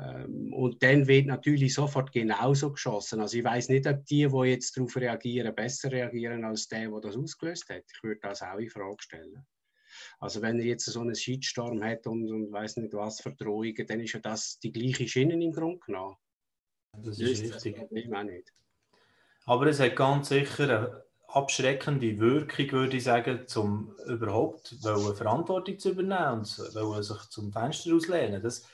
Ähm, 0.00 0.52
und 0.52 0.82
dann 0.82 1.06
wird 1.08 1.26
natürlich 1.26 1.74
sofort 1.74 2.12
genauso 2.12 2.72
geschossen. 2.72 3.20
Also 3.20 3.38
ich 3.38 3.44
weiß 3.44 3.68
nicht, 3.68 3.86
ob 3.86 4.04
die, 4.06 4.28
die 4.28 4.48
jetzt 4.48 4.76
darauf 4.76 4.96
reagieren, 4.96 5.54
besser 5.54 5.90
reagieren 5.90 6.44
als 6.44 6.68
der, 6.68 6.88
der 6.88 7.00
das 7.00 7.16
ausgelöst 7.16 7.68
hat. 7.68 7.84
Ich 7.92 8.02
würde 8.02 8.20
das 8.20 8.42
auch 8.42 8.58
in 8.58 8.70
Frage 8.70 8.96
stellen. 9.00 9.46
Also 10.20 10.42
wenn 10.42 10.60
er 10.60 10.66
jetzt 10.66 10.84
so 10.84 11.00
einen 11.00 11.14
Shitstorm 11.14 11.82
hat 11.82 12.06
und, 12.06 12.30
und 12.30 12.52
weiß 12.52 12.76
nicht 12.76 12.94
was 12.94 13.20
für 13.20 13.32
Drohungen, 13.32 13.86
dann 13.86 14.00
ist 14.00 14.12
ja 14.12 14.20
das 14.20 14.58
die 14.60 14.72
gleiche 14.72 15.08
Schiene 15.08 15.42
im 15.42 15.52
Grunde 15.52 15.80
genommen. 15.84 16.16
Das 16.92 17.18
ist 17.18 17.42
das 17.42 17.64
richtig. 17.64 17.76
Das 17.76 18.24
nicht. 18.24 18.52
Aber 19.46 19.66
es 19.66 19.80
hat 19.80 19.96
ganz 19.96 20.28
sicher 20.28 20.64
eine 20.64 21.04
abschreckende 21.28 22.18
Wirkung, 22.18 22.70
würde 22.72 22.96
ich 22.96 23.04
sagen, 23.04 23.46
um 23.56 23.94
überhaupt 24.06 24.74
Verantwortung 24.80 25.78
zu 25.78 25.90
übernehmen 25.90 26.38
und 26.40 27.02
sich 27.04 27.20
zum 27.30 27.52
Fenster 27.52 27.94
auslehnen. 27.94 28.42
Das, 28.42 28.64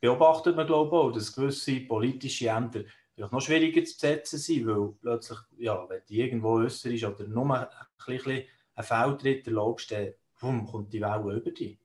beobachtet 0.00 0.56
man 0.56 0.66
glaube 0.66 0.96
ich 0.96 1.02
auch, 1.02 1.12
dass 1.12 1.34
gewisse 1.34 1.80
politische 1.80 2.48
Ämter 2.48 2.84
vielleicht 3.14 3.32
noch 3.32 3.40
schwieriger 3.40 3.84
zu 3.84 3.94
besetzen 3.94 4.38
sind, 4.38 4.66
weil 4.66 4.92
plötzlich, 5.00 5.38
ja, 5.58 5.88
wenn 5.88 6.02
die 6.08 6.20
irgendwo 6.20 6.58
äußer 6.58 6.90
ist 6.90 7.04
oder 7.04 7.26
nur 7.26 7.58
ein 7.58 7.66
bisschen 8.06 8.44
ein 8.74 8.84
Feldtritt 8.84 9.46
erlaubst, 9.46 9.90
dann 9.90 10.12
boom, 10.40 10.66
kommt 10.66 10.92
die 10.92 11.00
Welle 11.00 11.36
über 11.36 11.50
dich. 11.50 11.78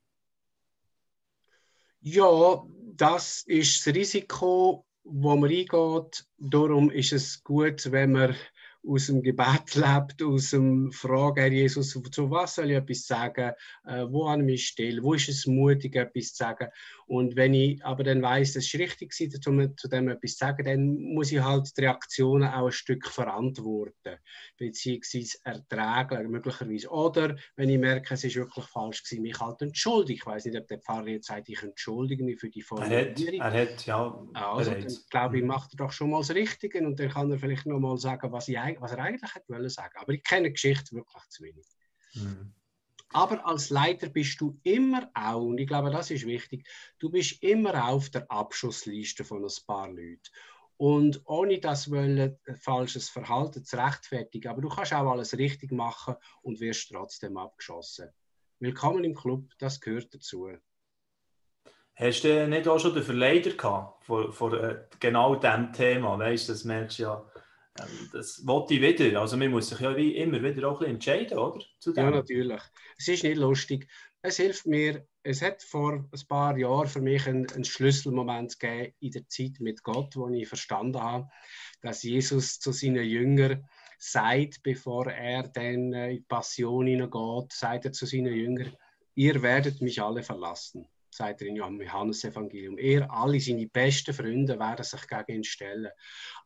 Ja, 2.00 2.66
das 2.96 3.42
ist 3.46 3.86
das 3.86 3.94
Risiko, 3.94 4.84
wo 5.04 5.36
man 5.36 5.50
eingeht. 5.50 6.26
Darum 6.36 6.90
ist 6.90 7.12
es 7.12 7.42
gut, 7.42 7.90
wenn 7.92 8.12
man 8.12 8.36
aus 8.86 9.06
dem 9.06 9.22
Gebet 9.22 9.74
lebt, 9.74 10.22
aus 10.22 10.50
dem 10.50 10.90
Fragen, 10.90 11.40
Herr 11.40 11.52
Jesus, 11.52 11.90
zu 11.90 12.30
was 12.30 12.56
soll 12.56 12.70
ich 12.70 12.76
etwas 12.76 13.06
sagen, 13.06 13.52
äh, 13.86 14.04
wo 14.08 14.26
an 14.26 14.44
mich 14.44 14.66
still, 14.66 15.02
wo 15.02 15.14
ist 15.14 15.28
es 15.28 15.46
mutig, 15.46 15.94
etwas 15.94 16.34
zu 16.34 16.36
sagen. 16.36 16.68
Und 17.12 17.36
wenn 17.36 17.52
ich 17.52 17.84
aber 17.84 18.04
dann 18.04 18.22
weiß, 18.22 18.54
das 18.54 18.64
ist 18.64 18.74
richtig, 18.76 19.12
um 19.46 19.76
zu 19.76 19.86
dem 19.86 20.08
etwas 20.08 20.30
zu 20.30 20.46
sagen, 20.46 20.64
dann 20.64 20.94
muss 20.96 21.30
ich 21.30 21.40
halt 21.40 21.70
die 21.76 21.82
Reaktionen 21.82 22.48
auch 22.48 22.64
ein 22.64 22.72
Stück 22.72 23.06
verantworten, 23.06 24.16
beziehungsweise 24.56 25.36
ertragen, 25.44 26.30
möglicherweise. 26.30 26.88
Oder 26.88 27.36
wenn 27.56 27.68
ich 27.68 27.78
merke, 27.78 28.14
es 28.14 28.24
ist 28.24 28.36
wirklich 28.36 28.64
falsch 28.64 29.04
gewesen, 29.04 29.20
mich 29.20 29.38
halt 29.38 29.60
entschuldigen. 29.60 30.20
Ich 30.20 30.24
weiß 30.24 30.46
nicht, 30.46 30.56
ob 30.56 30.66
der 30.68 30.78
Pfarrer 30.78 31.08
jetzt 31.08 31.26
sagt, 31.26 31.50
ich 31.50 31.62
entschuldige 31.62 32.24
mich 32.24 32.40
für 32.40 32.48
die 32.48 32.62
Formulierung. 32.62 33.14
Er 33.14 33.50
hat, 33.50 33.54
er 33.54 33.60
hat 33.60 33.84
ja. 33.84 34.26
Also, 34.32 34.70
dann 34.70 34.96
glaube 35.10 35.36
ich, 35.36 35.44
macht 35.44 35.74
er 35.74 35.84
doch 35.84 35.92
schon 35.92 36.08
mal 36.08 36.20
das 36.20 36.34
Richtige 36.34 36.78
und 36.78 36.98
dann 36.98 37.10
kann 37.10 37.30
er 37.30 37.38
vielleicht 37.38 37.66
noch 37.66 37.78
mal 37.78 37.98
sagen, 37.98 38.32
was, 38.32 38.48
ich, 38.48 38.56
was 38.56 38.92
er 38.92 39.00
eigentlich 39.00 39.34
hätte 39.34 39.50
wollen 39.50 39.68
sagen. 39.68 39.92
Aber 39.96 40.14
ich 40.14 40.22
kenne 40.22 40.48
die 40.48 40.54
Geschichte 40.54 40.96
wirklich 40.96 41.28
zu 41.28 41.44
wenig. 41.44 41.66
Mhm. 42.14 42.54
Aber 43.12 43.46
als 43.46 43.68
Leiter 43.70 44.08
bist 44.08 44.40
du 44.40 44.58
immer 44.62 45.10
auch, 45.14 45.42
und 45.42 45.58
ich 45.58 45.66
glaube, 45.66 45.90
das 45.90 46.10
ist 46.10 46.26
wichtig, 46.26 46.66
du 46.98 47.10
bist 47.10 47.42
immer 47.42 47.88
auf 47.88 48.08
der 48.08 48.30
Abschussliste 48.30 49.24
von 49.24 49.44
ein 49.44 49.50
paar 49.66 49.88
Leuten. 49.88 50.22
Und 50.78 51.20
ohne 51.26 51.60
das 51.60 51.90
wollen, 51.90 52.38
falsches 52.60 53.10
Verhalten 53.10 53.64
zu 53.64 53.76
rechtfertigen, 53.76 54.48
aber 54.48 54.62
du 54.62 54.68
kannst 54.68 54.94
auch 54.94 55.10
alles 55.10 55.36
richtig 55.36 55.70
machen 55.72 56.16
und 56.40 56.60
wirst 56.60 56.90
trotzdem 56.90 57.36
abgeschossen. 57.36 58.08
Willkommen 58.58 59.04
im 59.04 59.14
Club, 59.14 59.44
das 59.58 59.80
gehört 59.80 60.14
dazu. 60.14 60.48
Hast 61.94 62.24
du 62.24 62.48
nicht 62.48 62.66
auch 62.66 62.78
schon 62.78 62.94
den 62.94 63.02
Verleider 63.02 63.50
gehabt 63.50 64.04
vor, 64.04 64.32
vor 64.32 64.54
äh, 64.54 64.86
genau 64.98 65.36
diesem 65.36 65.72
Thema? 65.72 66.18
Weißt 66.18 66.48
du, 66.48 66.52
das 66.52 66.64
merkst 66.64 66.98
du 66.98 67.02
ja 67.02 67.31
das 68.12 68.46
wollte 68.46 68.74
ich 68.74 68.82
wieder. 68.82 69.20
Also 69.20 69.36
man 69.36 69.50
muss 69.50 69.68
sich 69.68 69.80
ja 69.80 69.96
wie 69.96 70.16
immer 70.16 70.42
wieder 70.42 70.68
auch 70.68 70.80
ein 70.80 70.98
bisschen 70.98 71.16
entscheiden, 71.16 71.38
oder? 71.38 71.64
Ja, 71.96 72.10
natürlich. 72.10 72.60
Es 72.98 73.08
ist 73.08 73.24
nicht 73.24 73.38
lustig. 73.38 73.88
Es 74.20 74.36
hilft 74.36 74.66
mir, 74.66 75.06
es 75.22 75.42
hat 75.42 75.62
vor 75.62 75.94
ein 75.94 76.28
paar 76.28 76.56
Jahren 76.56 76.86
für 76.86 77.00
mich 77.00 77.26
einen, 77.26 77.50
einen 77.50 77.64
Schlüsselmoment 77.64 78.58
gegeben 78.58 78.94
in 79.00 79.10
der 79.10 79.28
Zeit 79.28 79.58
mit 79.58 79.82
Gott, 79.82 80.14
wo 80.16 80.28
ich 80.28 80.46
verstanden 80.46 81.00
habe, 81.00 81.28
dass 81.80 82.02
Jesus 82.02 82.60
zu 82.60 82.72
seinen 82.72 83.04
Jüngern 83.04 83.64
sagt, 83.98 84.62
bevor 84.62 85.06
er 85.06 85.48
dann 85.48 85.92
in 85.92 86.10
die 86.10 86.20
Passion 86.20 86.86
hineingeht, 86.86 87.52
sagt 87.52 87.86
er 87.86 87.92
zu 87.92 88.06
seinen 88.06 88.34
Jüngern, 88.34 88.76
ihr 89.14 89.42
werdet 89.42 89.80
mich 89.80 90.00
alle 90.00 90.22
verlassen 90.22 90.86
sagt 91.14 91.42
er 91.42 91.48
in 91.48 91.56
Johannes-Evangelium. 91.56 92.78
Er, 92.78 93.10
alle 93.10 93.40
seine 93.40 93.66
besten 93.66 94.14
Freunde 94.14 94.58
werden 94.58 94.84
sich 94.84 95.06
gegen 95.06 95.38
ihn 95.38 95.44
stellen. 95.44 95.90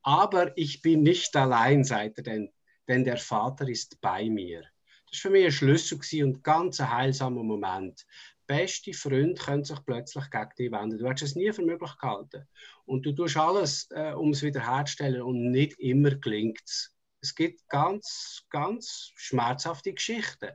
Aber 0.02 0.56
ich 0.56 0.82
bin 0.82 1.02
nicht 1.02 1.34
allein, 1.36 1.84
sagt 1.84 2.18
er 2.18 2.24
denn, 2.24 2.52
denn 2.88 3.04
der 3.04 3.16
Vater 3.16 3.68
ist 3.68 4.00
bei 4.00 4.28
mir. 4.28 4.62
Das 5.10 5.24
war 5.24 5.30
für 5.30 5.30
mich 5.30 5.46
ein 5.46 5.52
Schlüssel 5.52 6.24
und 6.24 6.42
ganz 6.42 6.80
ein 6.80 6.90
heilsamer 6.90 7.42
Moment. 7.42 8.06
Beste 8.46 8.92
Freunde 8.92 9.40
können 9.40 9.64
sich 9.64 9.84
plötzlich 9.84 10.30
gegen 10.30 10.48
dich 10.58 10.72
wenden. 10.72 10.98
Du 10.98 11.08
hast 11.08 11.22
es 11.22 11.34
nie 11.34 11.52
für 11.52 11.62
möglich 11.62 11.96
gehalten. 12.00 12.46
Und 12.84 13.04
du 13.04 13.12
tust 13.12 13.36
alles, 13.36 13.88
äh, 13.90 14.12
um 14.12 14.30
es 14.30 14.42
wiederherzustellen 14.42 15.22
und 15.22 15.50
nicht 15.50 15.78
immer 15.80 16.10
gelingt 16.14 16.62
es. 16.64 16.92
Es 17.20 17.34
gibt 17.34 17.68
ganz, 17.68 18.44
ganz 18.50 19.10
schmerzhafte 19.16 19.92
Geschichten. 19.92 20.50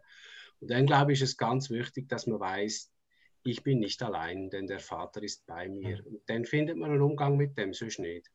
Und 0.62 0.70
dann, 0.70 0.86
glaube 0.86 1.12
ich, 1.12 1.22
ist 1.22 1.32
es 1.32 1.38
ganz 1.38 1.70
wichtig, 1.70 2.08
dass 2.08 2.28
man 2.28 2.40
weiß, 2.40 2.91
ich 3.44 3.64
bin 3.64 3.80
nicht 3.80 4.02
allein, 4.04 4.50
denn 4.50 4.68
der 4.68 4.80
Vater 4.80 5.24
ist 5.24 5.46
bei 5.46 5.68
mir. 5.68 6.06
Und 6.06 6.22
dann 6.28 6.46
findet 6.46 6.78
man 6.78 6.92
einen 6.92 7.02
Umgang 7.02 7.38
mit 7.38 7.58
dem, 7.58 7.74
sonst 7.74 8.00
nicht. 8.00 8.32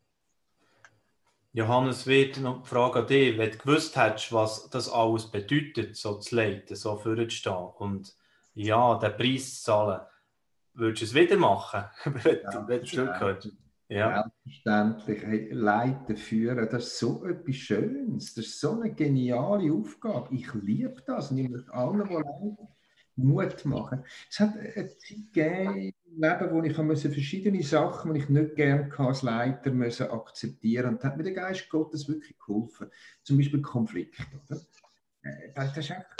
Johannes, 1.52 2.06
wird 2.06 2.38
noch 2.38 2.62
die 2.62 2.68
Frage 2.68 2.98
an 2.98 3.06
dich, 3.06 3.38
wenn 3.38 3.50
du 3.50 3.56
gewusst 3.56 3.96
hättest, 3.96 4.32
was 4.32 4.68
das 4.68 4.90
alles 4.90 5.30
bedeutet, 5.30 5.96
so 5.96 6.18
zu 6.18 6.36
leiten, 6.36 6.76
so 6.76 6.96
vorzustehen 6.96 7.70
und 7.78 8.14
ja, 8.54 8.98
den 8.98 9.16
Preis 9.16 9.62
zu 9.62 9.64
zahlen, 9.64 10.00
würdest 10.74 11.00
du 11.00 11.04
es 11.06 11.14
wieder 11.14 11.36
machen, 11.38 11.84
wenn, 12.04 12.40
ja, 12.42 12.50
du 12.50 12.66
Ja. 13.88 14.30
Selbstverständlich. 14.44 15.22
Hey, 15.22 15.52
leiten, 15.52 16.16
führen, 16.16 16.68
das 16.70 16.86
ist 16.86 16.98
so 16.98 17.24
etwas 17.24 17.54
Schönes. 17.54 18.34
Das 18.34 18.44
ist 18.44 18.60
so 18.60 18.72
eine 18.72 18.92
geniale 18.92 19.72
Aufgabe. 19.72 20.34
Ich 20.34 20.52
liebe 20.54 21.02
das. 21.06 21.30
Und 21.30 21.38
ich 21.38 21.48
möchte 21.48 21.72
allen, 21.72 22.06
die 22.06 22.14
leiten, 22.14 22.58
Mut 23.16 23.64
machen. 23.64 24.04
Es 24.30 24.40
hat 24.40 24.56
eine 24.56 24.86
Zeit 24.86 25.32
gegeben 25.32 25.92
Leben, 26.16 26.50
wo 26.50 26.62
ich 26.62 26.74
verschiedene 26.74 27.62
Sachen, 27.62 28.14
die 28.14 28.20
ich 28.20 28.28
nicht 28.28 28.56
gerne 28.56 28.90
als 28.98 29.22
Leiter 29.22 29.70
müssen 29.70 30.10
akzeptieren 30.10 30.94
Und 30.94 31.04
da 31.04 31.08
hat 31.08 31.16
mir 31.16 31.24
der 31.24 31.34
Geist 31.34 31.68
Gottes 31.68 32.08
wirklich 32.08 32.38
geholfen. 32.38 32.88
Zum 33.22 33.36
Beispiel 33.36 33.60
Konflikt. 33.60 34.18
Oder? 34.48 34.60
Äh, 35.22 35.52
das 35.54 35.76
ist 35.76 35.90
einfach 35.90 36.16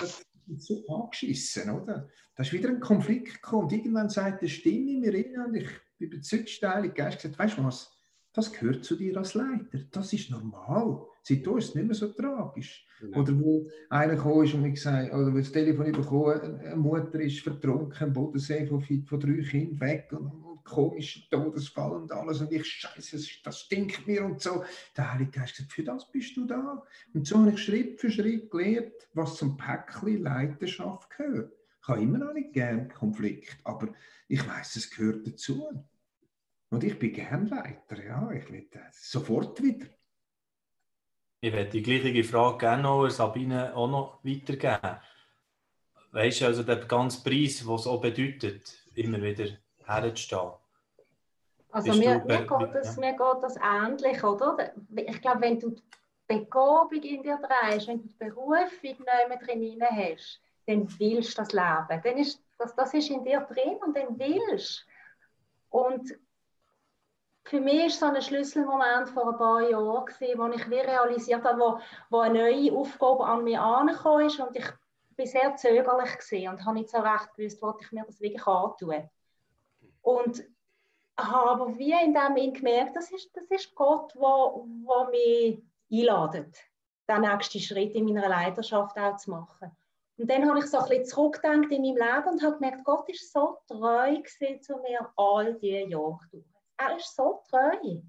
so 0.58 0.86
angeschissen, 0.88 1.70
oder? 1.70 2.08
Da 2.34 2.42
ist 2.42 2.52
wieder 2.52 2.68
ein 2.68 2.80
Konflikt 2.80 3.34
gekommen. 3.34 3.64
Und 3.64 3.72
irgendwann 3.72 4.10
sagt 4.10 4.40
eine 4.40 4.48
Stimme 4.48 4.92
in 4.92 5.00
mir 5.00 5.46
und 5.46 5.54
ich 5.54 5.68
bin 5.98 6.10
überzeugt, 6.10 6.50
steil, 6.50 6.90
Geist 6.90 7.22
gesagt, 7.22 7.38
weißt 7.38 7.58
du 7.58 7.64
was? 7.64 7.92
Das 8.32 8.52
gehört 8.52 8.84
zu 8.84 8.96
dir 8.96 9.16
als 9.16 9.32
Leiter. 9.32 9.78
Das 9.92 10.12
ist 10.12 10.30
normal. 10.30 11.06
Seitdem 11.28 11.58
ist 11.58 11.70
es 11.70 11.74
nicht 11.74 11.86
mehr 11.86 11.94
so 11.96 12.06
tragisch. 12.12 12.86
Genau. 13.00 13.18
Oder 13.18 13.40
wo 13.40 13.68
einer 13.90 14.14
gekommen 14.14 14.44
ist 14.44 14.54
und 14.54 14.62
mir 14.62 14.70
gesagt 14.70 15.12
oder 15.12 15.34
wo 15.34 15.38
das 15.38 15.50
Telefon 15.50 15.90
bekommen, 15.90 16.60
eine 16.60 16.76
Mutter 16.76 17.18
ist 17.18 17.40
vertrunken 17.40 18.12
Bodensee 18.12 18.64
von, 18.64 18.80
von 18.80 19.20
drei 19.20 19.42
Kindern 19.42 19.80
weg 19.80 20.08
und, 20.12 20.28
und 20.28 20.62
komischer 20.62 21.20
Todesfall 21.28 21.96
und 21.96 22.12
alles. 22.12 22.40
Und 22.40 22.52
ich, 22.52 22.64
Scheiße, 22.64 23.18
das 23.42 23.60
stinkt 23.62 24.06
mir 24.06 24.24
und 24.24 24.40
so. 24.40 24.62
Der 24.96 25.14
Heilige 25.14 25.32
Geist 25.32 25.56
gesagt, 25.56 25.72
für 25.72 25.82
das 25.82 26.08
bist 26.12 26.36
du 26.36 26.46
da. 26.46 26.80
Und 27.12 27.26
so 27.26 27.38
habe 27.38 27.50
ich 27.50 27.58
Schritt 27.58 28.00
für 28.00 28.10
Schritt 28.10 28.48
gelernt, 28.48 28.92
was 29.12 29.34
zum 29.34 29.56
Päckchen 29.56 30.22
Leiterschaft 30.22 31.10
gehört. 31.10 31.52
Ich 31.82 31.88
habe 31.88 32.02
immer 32.02 32.18
noch 32.18 32.34
nicht 32.34 32.52
gern 32.52 32.88
Konflikt, 32.88 33.56
aber 33.64 33.88
ich 34.28 34.46
weiß, 34.46 34.76
es 34.76 34.90
gehört 34.90 35.26
dazu. 35.26 35.68
Und 36.70 36.84
ich 36.84 36.96
bin 37.00 37.12
gern 37.12 37.48
Leiter, 37.48 38.04
ja, 38.04 38.30
ich 38.30 38.48
will 38.48 38.68
sofort 38.92 39.60
wieder. 39.60 39.86
Ich 41.46 41.52
werde 41.52 41.70
die 41.70 41.82
gleiche 41.82 42.24
Frage 42.24 42.58
gerne 42.58 42.82
noch 42.82 43.08
Sabine 43.08 43.72
auch 43.76 43.86
noch 43.86 44.18
weitergeben. 44.24 44.96
Weißt 46.10 46.40
du, 46.40 46.46
also 46.46 46.64
der 46.64 46.78
ganze 46.86 47.22
Preis, 47.22 47.64
was 47.64 47.82
es 47.82 47.86
auch 47.86 48.00
bedeutet, 48.00 48.82
immer 48.96 49.22
wieder 49.22 49.50
herzustehen. 49.84 50.50
Also 51.70 51.92
mir, 51.92 52.18
mir, 52.26 52.44
geht 52.44 52.74
das, 52.74 52.96
ja. 52.96 53.00
mir 53.00 53.12
geht 53.12 53.42
das 53.42 53.56
ähnlich, 53.62 54.24
oder? 54.24 54.72
Ich 54.96 55.22
glaube, 55.22 55.40
wenn 55.42 55.60
du 55.60 55.70
die 55.70 55.82
Begabung 56.26 57.00
in 57.00 57.22
dir 57.22 57.38
drehst, 57.38 57.86
wenn 57.86 58.02
du 58.02 58.08
die 58.08 58.14
Berufung 58.18 58.66
nicht 58.80 59.46
drin 59.46 59.84
hast, 59.88 60.40
dann 60.66 60.88
willst 60.98 61.38
du 61.38 61.42
das 61.42 61.52
leben. 61.52 62.02
Dann 62.02 62.18
ist, 62.18 62.42
das, 62.58 62.74
das 62.74 62.92
ist 62.92 63.08
in 63.08 63.22
dir 63.22 63.42
drin 63.42 63.76
und 63.86 63.96
dann 63.96 64.18
willst 64.18 64.84
Und 65.70 66.12
für 67.46 67.60
mich 67.60 68.00
war 68.00 68.10
so 68.10 68.16
ein 68.16 68.22
Schlüsselmoment 68.22 69.08
vor 69.10 69.30
ein 69.30 69.38
paar 69.38 69.70
Jahren, 69.70 70.04
gewesen, 70.04 70.38
wo 70.38 70.46
ich 70.48 70.68
wie 70.68 70.80
realisiert 70.80 71.44
habe, 71.44 71.60
wo, 71.60 71.78
wo 72.10 72.18
eine 72.18 72.40
neue 72.40 72.72
Aufgabe 72.72 73.24
an 73.24 73.44
mich 73.44 73.58
angekommen 73.58 74.26
ist 74.26 74.40
und 74.40 74.56
ich 74.56 74.64
war 74.64 75.26
sehr 75.26 75.56
zögerlich 75.56 76.48
und 76.48 76.64
habe 76.64 76.78
nicht 76.78 76.90
so 76.90 76.98
recht 76.98 77.34
gewusst, 77.36 77.62
wollte 77.62 77.84
ich 77.84 77.92
mir 77.92 78.04
das 78.04 78.20
wirklich 78.20 78.46
antun. 78.46 79.08
Und 80.02 80.42
habe 81.18 81.78
wie 81.78 81.92
in 81.92 82.12
dem 82.12 82.22
Moment 82.34 82.56
gemerkt, 82.56 82.96
das 82.96 83.12
ist, 83.12 83.30
das 83.34 83.44
ist 83.44 83.74
Gott, 83.76 84.12
der 84.14 84.20
wo, 84.22 84.66
wo 84.84 85.04
mich 85.10 85.62
einladet, 85.90 86.56
den 87.08 87.20
nächsten 87.20 87.60
Schritt 87.60 87.94
in 87.94 88.06
meiner 88.06 88.28
Leidenschaft 88.28 88.98
auch 88.98 89.16
zu 89.16 89.30
machen. 89.30 89.70
Und 90.18 90.28
dann 90.28 90.48
habe 90.48 90.58
ich 90.58 90.66
so 90.66 90.78
ein 90.78 90.88
bisschen 90.88 91.04
zurückgedacht 91.04 91.70
in 91.70 91.82
meinem 91.82 91.96
Leben 91.96 92.28
und 92.28 92.42
habe 92.42 92.54
gemerkt, 92.56 92.84
Gott 92.84 93.08
ist 93.08 93.32
so 93.32 93.58
treu 93.68 94.20
zu 94.60 94.78
mir 94.78 95.08
all 95.16 95.54
diese 95.54 95.88
Jahre 95.88 96.20
durch 96.32 96.55
er 96.76 96.96
ist 96.96 97.14
so 97.14 97.42
treu. 97.50 98.00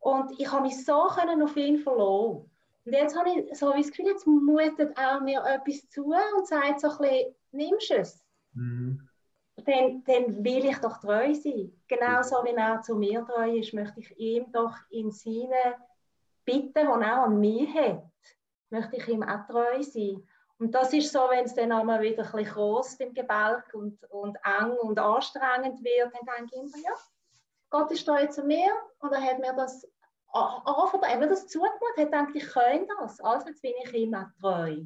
Und 0.00 0.40
ich 0.40 0.50
habe 0.50 0.62
mich 0.62 0.84
so 0.84 1.08
können 1.08 1.42
auf 1.42 1.56
ihn 1.56 1.78
verlassen. 1.78 2.50
Und 2.84 2.92
jetzt 2.92 3.16
habe 3.16 3.28
ich 3.30 3.58
so 3.58 3.72
das 3.72 3.88
Gefühl, 3.88 4.06
jetzt 4.06 4.26
mutet 4.26 4.96
er 4.96 5.20
mir 5.20 5.44
etwas 5.44 5.88
zu 5.90 6.04
und 6.04 6.46
sagt 6.46 6.80
so 6.80 6.88
ein 6.88 6.98
bisschen, 6.98 7.34
nimmst 7.52 7.90
du 7.90 7.94
es? 7.94 8.24
Mhm. 8.54 9.08
Dann, 9.56 10.02
dann 10.04 10.42
will 10.42 10.64
ich 10.64 10.78
doch 10.78 10.98
treu 10.98 11.34
sein. 11.34 11.70
Genauso 11.86 12.42
wie 12.44 12.54
er 12.56 12.80
zu 12.80 12.94
mir 12.96 13.24
treu 13.26 13.58
ist, 13.58 13.74
möchte 13.74 14.00
ich 14.00 14.18
ihm 14.18 14.50
doch 14.52 14.74
in 14.88 15.10
seine 15.10 15.76
Bitten, 16.46 16.72
die 16.72 17.04
er 17.04 17.24
an 17.24 17.38
mich 17.38 17.74
hat, 17.74 18.02
möchte 18.70 18.96
ich 18.96 19.08
ihm 19.08 19.22
auch 19.22 19.46
treu 19.46 19.82
sein. 19.82 20.26
Und 20.58 20.74
das 20.74 20.92
ist 20.92 21.12
so, 21.12 21.20
wenn 21.30 21.44
es 21.44 21.54
dann 21.54 21.72
einmal 21.72 22.00
wieder 22.00 22.24
ein 22.24 22.32
bisschen 22.32 22.54
groß 22.54 22.94
im 22.96 23.14
Gebälk 23.14 23.72
und, 23.74 24.02
und 24.10 24.36
eng 24.44 24.72
und 24.82 24.98
anstrengend 24.98 25.82
wird, 25.82 26.12
dann 26.14 26.26
denke 26.26 26.54
ich 26.54 26.74
immer, 26.74 26.78
ja, 26.84 26.94
Gott 27.70 27.90
ist 27.92 28.04
treu 28.04 28.26
zu 28.26 28.44
mir 28.44 28.70
und 28.98 29.12
er 29.12 29.22
hat 29.22 29.38
mir 29.38 29.54
das 29.54 29.86
anvertraut, 30.32 31.02
er 31.02 31.12
hat 31.12 31.20
mir 31.20 31.28
das 31.28 31.46
zugemacht, 31.46 31.96
hat 31.96 32.06
gedacht, 32.06 32.34
ich 32.34 32.48
kann 32.48 32.86
das. 33.00 33.20
Also 33.20 33.48
jetzt 33.48 33.62
bin 33.62 33.72
ich 33.84 33.94
ihm 33.94 34.14
auch 34.14 34.26
treu. 34.40 34.76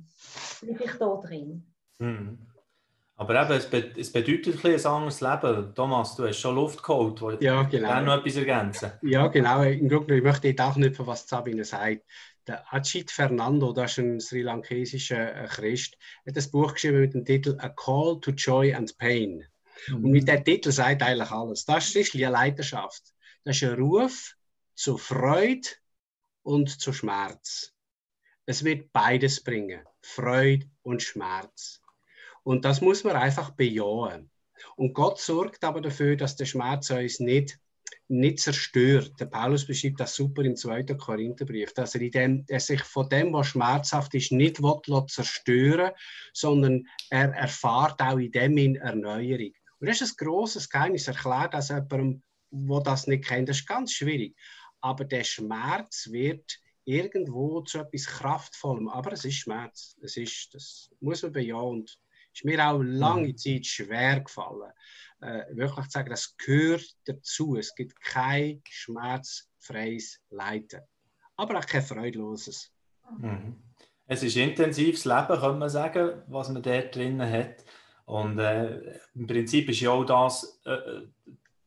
Bin 0.60 0.80
ich 0.80 0.92
da 0.98 1.16
drin. 1.16 1.66
Mhm. 1.98 2.38
Aber 3.16 3.40
eben, 3.40 3.52
es, 3.52 3.70
be 3.70 3.92
es 3.96 4.10
bedeutet 4.10 4.64
ein, 4.64 4.74
ein 4.74 4.86
anderes 4.86 5.20
Leben. 5.20 5.74
Thomas, 5.74 6.16
du 6.16 6.26
hast 6.26 6.40
schon 6.40 6.56
Luft 6.56 6.82
geholt. 6.82 7.20
Ja, 7.40 7.62
genau. 7.62 8.00
noch 8.00 8.18
etwas 8.18 8.36
ergänzen? 8.36 8.92
Ja, 9.02 9.28
genau. 9.28 9.62
Im 9.62 9.88
Grunde, 9.88 10.16
ich 10.16 10.22
möchte 10.22 10.54
auch 10.64 10.76
nicht, 10.76 11.06
was 11.06 11.28
Sabine 11.28 11.64
sagt. 11.64 12.02
Der 12.46 12.62
Ajit 12.74 13.10
Fernando, 13.10 13.72
das 13.72 13.92
ist 13.92 13.98
ein 13.98 14.20
sri 14.20 14.42
lankesischer 14.42 15.44
äh, 15.44 15.46
Christ, 15.46 15.96
hat 16.26 16.36
ein 16.36 16.50
Buch 16.50 16.74
geschrieben 16.74 17.00
mit 17.00 17.14
dem 17.14 17.24
Titel 17.24 17.56
A 17.60 17.68
Call 17.68 18.20
to 18.20 18.32
Joy 18.32 18.74
and 18.74 18.98
Pain. 18.98 19.46
Mhm. 19.88 20.04
Und 20.04 20.10
mit 20.10 20.28
dem 20.28 20.44
Titel 20.44 20.72
sagt 20.72 21.02
eigentlich 21.02 21.30
alles. 21.30 21.64
Das 21.64 21.94
ist 21.94 22.14
die 22.14 22.24
Leidenschaft. 22.24 23.02
Das 23.44 23.56
ist 23.56 23.64
ein 23.64 23.78
Ruf 23.78 24.36
zu 24.74 24.98
Freude 24.98 25.68
und 26.42 26.68
zu 26.80 26.92
Schmerz. 26.92 27.72
Es 28.46 28.64
wird 28.64 28.92
beides 28.92 29.42
bringen, 29.42 29.82
Freude 30.02 30.66
und 30.82 31.02
Schmerz. 31.02 31.80
Und 32.42 32.64
das 32.64 32.80
muss 32.80 33.04
man 33.04 33.16
einfach 33.16 33.50
bejahen. 33.50 34.30
Und 34.76 34.92
Gott 34.92 35.18
sorgt 35.18 35.64
aber 35.64 35.80
dafür, 35.80 36.16
dass 36.16 36.36
der 36.36 36.44
Schmerz 36.44 36.90
uns 36.90 37.20
nicht 37.20 37.58
nicht 38.08 38.40
zerstört. 38.40 39.12
Der 39.18 39.26
Paulus 39.26 39.66
beschreibt 39.66 40.00
das 40.00 40.14
super 40.14 40.42
im 40.42 40.56
2. 40.56 40.82
Korintherbrief, 40.94 41.72
dass 41.72 41.94
er, 41.94 42.02
in 42.02 42.10
dem, 42.10 42.44
er 42.48 42.60
sich 42.60 42.82
von 42.82 43.08
dem, 43.08 43.32
was 43.32 43.48
schmerzhaft 43.48 44.14
ist, 44.14 44.32
nicht 44.32 44.62
will, 44.62 45.06
zerstören 45.08 45.92
sondern 46.32 46.86
er 47.10 47.32
erfahrt 47.32 48.00
auch 48.02 48.18
in 48.18 48.30
dem 48.30 48.56
in 48.58 48.76
Erneuerung. 48.76 49.52
Und 49.84 49.90
das 49.90 50.00
ist 50.00 50.18
ein 50.18 50.26
grosses 50.26 50.70
Geheimnis. 50.70 51.08
Erklärt 51.08 51.52
das 51.52 51.68
jemandem, 51.68 52.22
der 52.50 52.80
das 52.80 53.06
nicht 53.06 53.26
kennt. 53.26 53.50
Das 53.50 53.58
ist 53.58 53.66
ganz 53.66 53.92
schwierig. 53.92 54.34
Aber 54.80 55.04
der 55.04 55.24
Schmerz 55.24 56.08
wird 56.10 56.58
irgendwo 56.84 57.60
zu 57.60 57.80
etwas 57.80 58.06
Kraftvollem. 58.06 58.88
Aber 58.88 59.12
es 59.12 59.26
ist 59.26 59.34
Schmerz. 59.34 59.94
Es 60.00 60.16
ist, 60.16 60.54
das 60.54 60.90
muss 61.00 61.22
man 61.22 61.32
bejahen. 61.32 61.84
Ist 62.32 62.46
mir 62.46 62.66
auch 62.66 62.80
lange 62.80 63.28
mhm. 63.28 63.36
Zeit 63.36 63.66
schwer 63.66 64.20
gefallen 64.20 64.72
äh, 65.20 65.44
wirklich 65.54 65.86
zu 65.86 65.90
sagen, 65.90 66.08
das 66.08 66.34
gehört 66.38 66.96
dazu. 67.04 67.56
Es 67.56 67.74
gibt 67.74 68.00
kein 68.00 68.62
schmerzfreies 68.66 70.18
Leiden, 70.30 70.80
aber 71.36 71.58
auch 71.58 71.66
kein 71.66 71.82
freudloses. 71.82 72.72
Mhm. 73.18 73.62
Es 74.06 74.22
ist 74.22 74.36
intensives 74.36 75.04
Leben, 75.04 75.38
kann 75.40 75.58
man 75.58 75.68
sagen, 75.68 76.22
was 76.28 76.48
man 76.48 76.62
dort 76.62 76.96
drinnen 76.96 77.30
hat. 77.30 77.64
Und 78.06 78.38
äh, 78.38 78.98
im 79.14 79.26
Prinzip 79.26 79.68
ist 79.70 79.80
ja 79.80 79.90
auch 79.90 80.04
das 80.04 80.60
äh, 80.66 81.02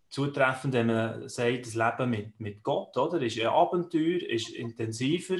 zutreffend, 0.09 0.73
wenn 0.73 0.87
man 0.87 1.27
sagt, 1.27 1.65
das 1.65 1.73
Leben 1.73 2.09
mit, 2.09 2.39
mit 2.39 2.63
Gott, 2.63 2.95
oder? 2.97 3.21
Ist 3.21 3.39
ein 3.39 3.47
Abenteuer, 3.47 4.21
ist 4.21 4.49
intensiver 4.49 5.37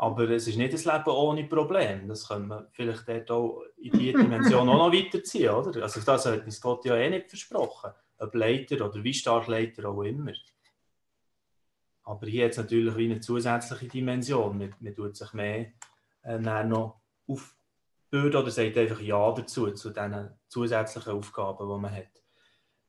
aber 0.00 0.30
es 0.30 0.46
ist 0.46 0.56
nicht 0.56 0.72
ein 0.72 0.96
Leben 0.96 1.10
ohne 1.10 1.44
Probleme. 1.44 2.06
Das 2.06 2.28
können 2.28 2.46
wir 2.46 2.68
vielleicht 2.70 3.08
dort 3.08 3.30
auch 3.32 3.64
in 3.78 3.90
diese 3.98 4.18
Dimension 4.18 4.68
auch 4.68 4.78
noch 4.78 4.92
weiterziehen. 4.92 5.50
Oder? 5.50 5.82
Also 5.82 6.00
das 6.00 6.24
hat 6.24 6.44
uns 6.44 6.60
Gott 6.60 6.84
ja 6.84 6.94
eh 6.94 7.10
nicht 7.10 7.28
versprochen. 7.28 7.90
Ob 8.18 8.32
Leiter 8.36 8.86
oder 8.86 9.02
wie 9.02 9.12
stark 9.12 9.48
Leiter 9.48 9.88
auch 9.88 10.02
immer. 10.02 10.32
Aber 12.04 12.26
hier 12.28 12.44
hat 12.44 12.52
es 12.52 12.58
natürlich 12.58 12.94
eine 12.94 13.18
zusätzliche 13.18 13.88
Dimension. 13.88 14.56
Man, 14.56 14.72
man 14.78 14.94
tut 14.94 15.16
sich 15.16 15.32
mehr 15.32 15.72
äh, 16.22 16.38
noch 16.38 17.00
aufbürden 18.10 18.42
oder 18.42 18.50
sagt 18.50 18.76
einfach 18.76 19.00
Ja 19.00 19.32
dazu, 19.32 19.70
zu 19.72 19.90
diesen 19.90 20.30
zusätzlichen 20.48 21.12
Aufgaben, 21.12 21.68
die 21.68 21.80
man 21.80 21.94
hat. 21.94 22.22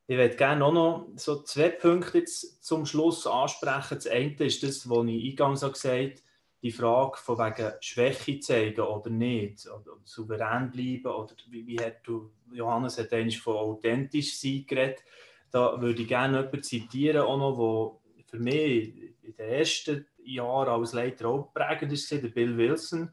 Ich 0.07 0.17
würde 0.17 0.35
gerne 0.35 0.65
auch 0.65 0.73
noch 0.73 1.07
so 1.17 1.43
zwei 1.43 1.69
Punkte 1.69 2.19
jetzt 2.19 2.63
zum 2.63 2.85
Schluss 2.85 3.27
ansprechen. 3.27 3.95
Das 3.95 4.07
eine 4.07 4.33
ist 4.39 4.63
das, 4.63 4.89
was 4.89 5.05
ich 5.07 5.31
eingangs 5.31 5.61
gesagt 5.61 5.85
habe, 5.85 6.15
die 6.63 6.71
Frage 6.71 7.17
von 7.17 7.37
wegen 7.37 7.71
Schwäche 7.79 8.39
zeigen 8.39 8.81
oder 8.81 9.09
nicht, 9.09 9.67
oder 9.67 9.97
souverän 10.03 10.71
bleiben, 10.71 11.05
oder 11.05 11.33
wie, 11.49 11.65
wie 11.65 11.79
hat 11.79 11.99
du, 12.03 12.31
Johannes 12.51 12.97
hat 12.97 13.13
eigentlich 13.13 13.39
von 13.39 13.55
authentisch 13.55 14.37
sein 14.37 14.65
geredet, 14.67 15.03
da 15.51 15.79
würde 15.79 16.01
ich 16.01 16.07
gerne 16.07 16.39
jemanden 16.39 16.63
zitieren, 16.63 17.21
auch 17.21 17.37
noch, 17.37 17.57
wo 17.57 18.01
für 18.25 18.39
mich 18.39 18.93
in 19.21 19.35
den 19.35 19.49
ersten 19.49 20.05
Jahren 20.23 20.67
als 20.67 20.93
Leiter 20.93 21.29
auch 21.29 21.53
prägend 21.53 21.93
ist, 21.93 22.11
der 22.11 22.17
Bill 22.27 22.57
Wilson, 22.57 23.09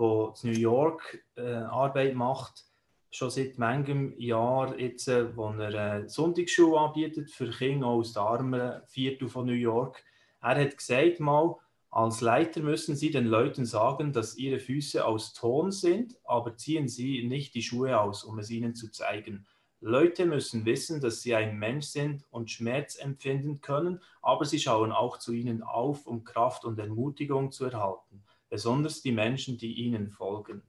der 0.00 0.34
in 0.42 0.50
New 0.50 0.58
York 0.58 1.24
äh, 1.36 1.42
Arbeit 1.42 2.14
macht, 2.14 2.64
schon 3.10 3.30
seit 3.30 3.58
manchem 3.58 4.18
Jahr 4.18 4.78
jetzt, 4.78 5.08
äh, 5.08 5.36
wo 5.36 5.50
er 5.50 6.02
äh, 6.02 6.08
Sonntagsschule 6.08 6.78
anbietet 6.78 7.30
für 7.30 7.50
Kinder 7.50 7.88
aus 7.88 8.14
den 8.14 8.22
armen 8.22 8.82
Viertel 8.86 9.28
von 9.28 9.46
New 9.46 9.52
York. 9.52 10.02
Er 10.40 10.60
hat 10.60 10.76
gesagt 10.76 11.20
mal, 11.20 11.56
als 11.90 12.20
Leiter 12.20 12.60
müssen 12.60 12.94
Sie 12.94 13.10
den 13.10 13.26
Leuten 13.26 13.66
sagen, 13.66 14.12
dass 14.12 14.36
ihre 14.36 14.60
Füße 14.60 15.04
aus 15.04 15.34
Ton 15.34 15.72
sind, 15.72 16.16
aber 16.24 16.56
ziehen 16.56 16.88
Sie 16.88 17.24
nicht 17.24 17.54
die 17.54 17.62
Schuhe 17.62 18.00
aus, 18.00 18.24
um 18.24 18.38
es 18.38 18.48
ihnen 18.48 18.74
zu 18.74 18.90
zeigen. 18.90 19.44
Leute 19.82 20.26
müssen 20.26 20.66
wissen, 20.66 21.00
dass 21.00 21.22
sie 21.22 21.34
ein 21.34 21.58
Mensch 21.58 21.86
sind 21.86 22.26
und 22.30 22.50
Schmerz 22.50 22.96
empfinden 22.96 23.62
können, 23.62 24.00
aber 24.20 24.44
sie 24.44 24.58
schauen 24.58 24.92
auch 24.92 25.16
zu 25.16 25.32
ihnen 25.32 25.62
auf, 25.62 26.06
um 26.06 26.22
Kraft 26.22 26.66
und 26.66 26.78
Ermutigung 26.78 27.50
zu 27.50 27.64
erhalten, 27.64 28.22
besonders 28.50 29.00
die 29.00 29.12
Menschen, 29.12 29.56
die 29.56 29.72
ihnen 29.74 30.10
folgen. 30.10 30.62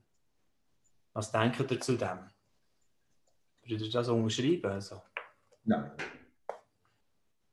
Was 1.12 1.30
denkt 1.30 1.70
ihr 1.70 1.80
zu 1.80 1.96
dem? 1.96 2.30
Würdet 3.64 3.86
ihr 3.86 3.92
das 3.92 4.08
unterschreiben? 4.08 4.70
Also? 4.70 5.02
Nein. 5.64 5.90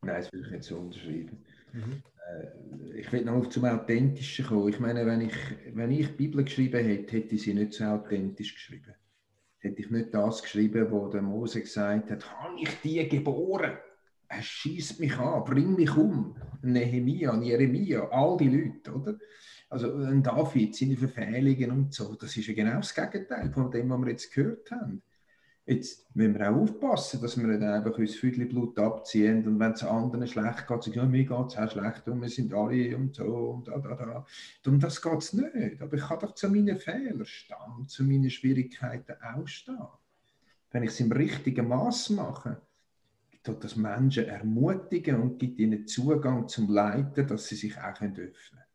Nein, 0.02 0.16
das 0.16 0.32
würde 0.32 0.46
ich 0.46 0.52
nicht 0.54 0.64
so 0.64 0.78
unterschreiben. 0.78 1.46
Mhm. 1.74 2.04
Äh, 2.30 3.00
ich 3.00 3.12
will 3.12 3.26
noch 3.26 3.48
zum 3.48 3.66
Authentischen 3.66 4.46
kommen. 4.46 4.70
Ich 4.70 4.80
meine, 4.80 5.06
wenn 5.06 5.22
ich, 5.22 5.36
wenn 5.74 5.92
ich 5.92 6.08
die 6.08 6.14
Bibel 6.14 6.44
geschrieben 6.44 6.86
hätte, 6.86 7.18
hätte 7.18 7.36
ich 7.36 7.42
sie 7.42 7.54
nicht 7.54 7.74
so 7.74 7.84
authentisch 7.86 8.54
geschrieben. 8.54 8.96
Hätte 9.58 9.82
ich 9.82 9.90
nicht 9.90 10.14
das 10.14 10.42
geschrieben, 10.42 10.90
wo 10.90 11.10
der 11.10 11.22
Mose 11.22 11.62
gesagt 11.62 12.12
hat, 12.12 12.40
habe 12.40 12.60
ich 12.62 12.70
die 12.82 13.08
geboren? 13.10 13.78
Er 14.30 14.42
schießt 14.42 15.00
mich 15.00 15.18
an, 15.18 15.44
bring 15.44 15.76
mich 15.76 15.96
um. 15.98 16.38
Nehemiah, 16.62 17.42
Jeremia, 17.42 18.08
all 18.10 18.38
die 18.38 18.48
Leute, 18.48 18.94
oder? 18.94 19.18
Also 19.70 19.94
ein 19.94 20.24
David, 20.24 20.76
seine 20.76 20.98
Verfehlungen 20.98 21.72
und 21.72 21.94
so, 21.94 22.16
das 22.16 22.36
ist 22.36 22.48
ja 22.48 22.54
genau 22.56 22.78
das 22.78 22.94
Gegenteil 22.94 23.52
von 23.52 23.70
dem, 23.70 23.90
was 23.90 24.00
wir 24.02 24.10
jetzt 24.10 24.34
gehört 24.34 24.72
haben. 24.72 25.04
Jetzt 25.70 26.16
müssen 26.16 26.34
wir 26.34 26.50
auch 26.50 26.56
aufpassen, 26.56 27.22
dass 27.22 27.38
wir 27.38 27.46
nicht 27.46 27.62
einfach 27.62 27.96
uns 27.96 28.16
Füdli 28.16 28.46
Blut 28.46 28.80
abziehen 28.80 29.48
und 29.48 29.60
wenn 29.60 29.74
es 29.74 29.84
anderen 29.84 30.26
schlecht 30.26 30.68
geht, 30.68 30.84
sagen, 30.84 30.98
ja, 30.98 31.06
mir 31.06 31.24
geht 31.24 31.48
es 31.48 31.58
auch 31.58 31.70
schlecht 31.70 32.08
und 32.08 32.22
wir 32.22 32.30
sind 32.30 32.52
alle 32.52 32.98
und 32.98 33.16
so 33.16 33.24
und 33.24 33.68
da, 33.68 33.78
da, 33.78 33.94
da. 33.94 34.26
Um 34.66 34.80
das 34.80 35.00
geht 35.00 35.20
es 35.20 35.34
nicht. 35.34 35.80
Aber 35.80 35.96
ich 35.96 36.02
kann 36.02 36.18
doch 36.18 36.34
zu 36.34 36.50
meinen 36.50 36.76
Fehlern 36.76 37.24
stehen, 37.24 37.88
zu 37.88 38.04
meinen 38.04 38.32
Schwierigkeiten 38.32 39.14
auch 39.22 39.48
stehen. 39.48 39.78
Wenn 40.72 40.82
ich 40.82 40.90
es 40.90 41.00
im 41.02 41.12
richtigen 41.12 41.68
Maß 41.68 42.10
mache, 42.12 42.60
tut 43.44 43.64
das 43.64 43.76
Menschen 43.76 44.26
ermutigen 44.26 45.22
und 45.22 45.38
gibt 45.38 45.60
ihnen 45.60 45.86
Zugang 45.86 46.48
zum 46.48 46.68
Leiten, 46.70 47.28
dass 47.28 47.48
sie 47.48 47.56
sich 47.56 47.78
auch 47.78 48.02
öffnen 48.02 48.16
können. 48.16 48.69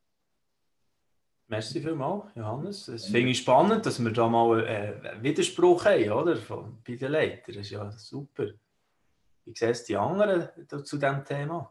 Merci 1.55 1.81
vielmals, 1.81 2.25
Johannes. 2.35 2.89
Es 2.89 3.07
finde 3.07 3.31
ich 3.31 3.39
spannend, 3.39 3.87
dass 3.87 4.03
wir 4.03 4.11
da 4.11 4.29
mal 4.29 4.67
einen 4.67 5.23
Widerspruch 5.23 5.85
haben, 5.85 6.11
oder? 6.11 6.37
Von, 6.37 6.79
bei 6.85 6.97
den 6.97 7.13
Leitern. 7.13 7.55
Das 7.55 7.59
ist 7.59 7.71
ja 7.71 7.93
super. 7.93 8.47
Wie 9.45 9.55
sehen 9.55 9.71
es 9.71 9.85
die 9.85 9.97
anderen 9.97 10.49
zu 10.85 10.99
diesem 10.99 11.25
Thema? 11.25 11.71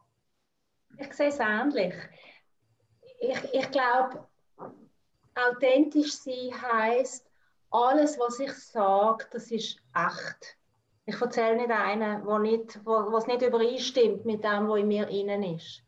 Ich 0.97 1.11
sehe 1.11 1.27
es 1.27 1.39
ähnlich. 1.39 1.93
Ich, 3.19 3.53
ich 3.53 3.71
glaube, 3.71 4.25
authentisch 5.36 6.13
sein 6.13 6.51
heisst, 6.61 7.29
alles, 7.69 8.17
was 8.17 8.39
ich 8.39 8.53
sage, 8.53 9.25
das 9.31 9.51
ist 9.51 9.77
echt. 9.93 10.57
Ich 11.05 11.19
erzähle 11.19 11.57
nicht 11.57 11.71
einen, 11.71 12.25
wo 12.25 12.38
nicht, 12.38 12.79
wo, 12.86 13.11
was 13.11 13.27
nicht 13.27 13.41
übereinstimmt 13.41 14.23
mit 14.23 14.45
dem, 14.45 14.69
was 14.69 14.79
in 14.79 14.88
mir 14.88 15.09
innen 15.09 15.43
ist. 15.43 15.84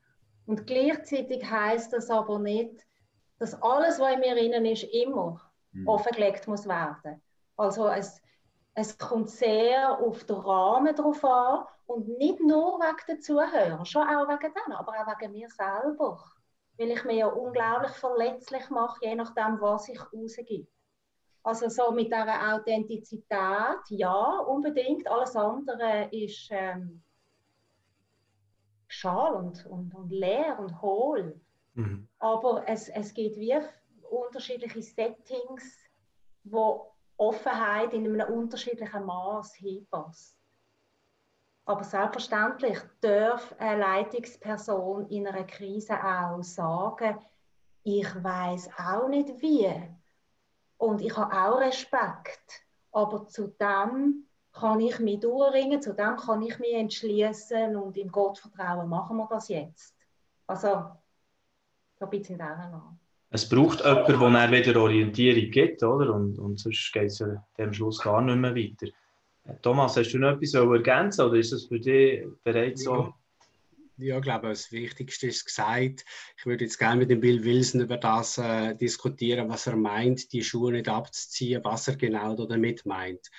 Und 0.47 0.67
gleichzeitig 0.67 1.49
heisst 1.49 1.93
das 1.93 2.09
aber 2.09 2.39
nicht, 2.39 2.85
dass 3.39 3.61
alles, 3.61 3.99
was 3.99 4.13
in 4.13 4.19
mir 4.19 4.37
innen 4.37 4.65
ist, 4.65 4.83
immer 4.83 5.41
mhm. 5.71 5.87
offengelegt 5.87 6.47
muss 6.47 6.67
werden. 6.67 7.21
Also 7.57 7.87
es, 7.87 8.21
es 8.73 8.97
kommt 8.97 9.29
sehr 9.29 9.99
auf 9.99 10.23
den 10.25 10.37
Rahmen 10.37 10.95
drauf 10.95 11.23
an 11.23 11.65
und 11.85 12.07
nicht 12.17 12.39
nur 12.39 12.79
wegen 12.79 13.05
der 13.07 13.19
Zuhörer, 13.19 13.85
schon 13.85 14.03
auch 14.03 14.27
wegen 14.27 14.53
denen, 14.53 14.73
aber 14.77 14.93
auch 14.93 15.19
wegen 15.19 15.31
mir 15.33 15.49
selber. 15.49 16.23
Weil 16.77 16.91
ich 16.91 17.05
mich 17.05 17.17
ja 17.17 17.27
unglaublich 17.27 17.91
verletzlich 17.91 18.69
mache, 18.69 18.99
je 19.01 19.15
nachdem, 19.15 19.61
was 19.61 19.87
ich 19.87 19.99
rausgebe. 20.11 20.67
Also 21.43 21.69
so 21.69 21.91
mit 21.91 22.07
dieser 22.07 22.55
Authentizität, 22.55 23.79
ja, 23.89 24.39
unbedingt. 24.39 25.07
Alles 25.07 25.35
andere 25.35 26.09
ist 26.11 26.49
ähm, 26.49 27.03
schal 28.87 29.35
und, 29.35 29.65
und, 29.67 29.93
und 29.93 30.09
leer 30.09 30.57
und 30.59 30.81
hohl. 30.81 31.39
Mhm. 31.75 32.07
Aber 32.19 32.63
es, 32.67 32.89
es 32.89 33.13
gibt 33.13 33.37
wie 33.37 33.55
unterschiedliche 34.09 34.81
Settings, 34.81 35.77
wo 36.43 36.91
Offenheit 37.17 37.93
in 37.93 38.05
einem 38.05 38.33
unterschiedlichen 38.33 39.05
Maß 39.05 39.55
hinpasst. 39.55 40.37
Aber 41.65 41.83
selbstverständlich 41.83 42.77
darf 43.01 43.55
eine 43.57 43.81
Leitungsperson 43.81 45.09
in 45.09 45.27
einer 45.27 45.45
Krise 45.45 45.93
auch 45.93 46.43
sagen, 46.43 47.17
ich 47.83 48.23
weiß 48.23 48.69
auch 48.77 49.07
nicht 49.07 49.41
wie. 49.41 49.71
Und 50.77 51.01
ich 51.01 51.15
habe 51.17 51.33
auch 51.33 51.59
Respekt. 51.59 52.63
Aber 52.91 53.27
zu 53.27 53.47
dem 53.47 54.25
kann 54.53 54.79
ich 54.79 54.99
mich 54.99 55.19
durchringen, 55.19 55.81
zu 55.81 55.93
dem 55.93 56.15
kann 56.17 56.41
ich 56.41 56.57
mich 56.59 56.73
entschließen 56.73 57.75
und 57.75 57.97
im 57.97 58.11
Gottvertrauen 58.11 58.87
machen 58.87 59.17
wir 59.17 59.27
das 59.27 59.49
jetzt. 59.49 59.95
Also 60.47 60.85
so 61.99 62.05
ein 62.05 62.11
bisschen 62.11 62.37
daran 62.37 62.73
an. 62.73 62.99
es 63.31 63.47
braucht 63.47 63.79
jemanden, 63.83 64.19
der 64.19 64.31
dann 64.31 64.51
wieder 64.51 64.81
Orientierung 64.81 65.51
gibt, 65.51 65.83
oder? 65.83 66.13
Und, 66.13 66.37
und 66.37 66.59
sonst 66.59 66.91
geht 66.93 67.05
es 67.05 67.19
ja 67.19 67.43
am 67.57 67.73
Schluss 67.73 67.99
gar 67.99 68.21
nicht 68.21 68.37
mehr 68.37 68.55
weiter. 68.55 68.87
Thomas, 69.61 69.95
hast 69.95 70.11
du 70.11 70.17
noch 70.17 70.31
etwas 70.31 70.53
ergänzen 70.55 71.25
oder 71.25 71.35
ist 71.35 71.53
das 71.53 71.65
für 71.65 71.79
dich 71.79 72.25
bereits 72.43 72.83
so? 72.83 73.13
Ja, 73.97 74.17
ich 74.17 74.23
glaube, 74.23 74.49
das 74.49 74.73
Wichtigste 74.73 75.27
ist 75.27 75.45
gesagt. 75.45 76.03
Ich 76.37 76.45
würde 76.45 76.65
jetzt 76.65 76.77
gerne 76.77 76.97
mit 76.97 77.09
dem 77.09 77.21
Bill 77.21 77.45
Wilson 77.45 77.79
über 77.79 77.95
das 77.95 78.37
äh, 78.37 78.75
diskutieren, 78.75 79.47
was 79.47 79.67
er 79.67 79.77
meint, 79.77 80.33
die 80.33 80.43
Schuhe 80.43 80.73
nicht 80.73 80.89
abzuziehen, 80.89 81.63
was 81.63 81.87
er 81.87 81.95
genau 81.95 82.35
damit 82.35 82.85
meint. 82.85 83.31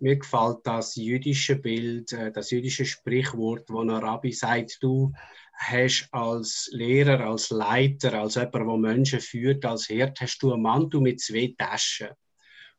Mir 0.00 0.16
gefällt 0.16 0.60
das 0.64 0.96
jüdische 0.96 1.56
Bild, 1.56 2.14
äh, 2.14 2.32
das 2.32 2.50
jüdische 2.50 2.86
Sprichwort, 2.86 3.68
wo 3.68 3.82
ein 3.82 3.90
Rabbi 3.90 4.32
sagt, 4.32 4.82
du 4.82 5.12
hast 5.58 6.08
als 6.12 6.70
Lehrer, 6.72 7.26
als 7.26 7.50
Leiter, 7.50 8.14
als 8.14 8.36
jemand, 8.36 8.54
der 8.54 8.76
Menschen 8.76 9.20
führt, 9.20 9.64
als 9.64 9.88
Herd, 9.88 10.20
hast 10.20 10.42
du 10.42 10.52
einen 10.52 10.62
Mantel 10.62 11.00
mit 11.00 11.20
zwei 11.20 11.54
Taschen. 11.58 12.08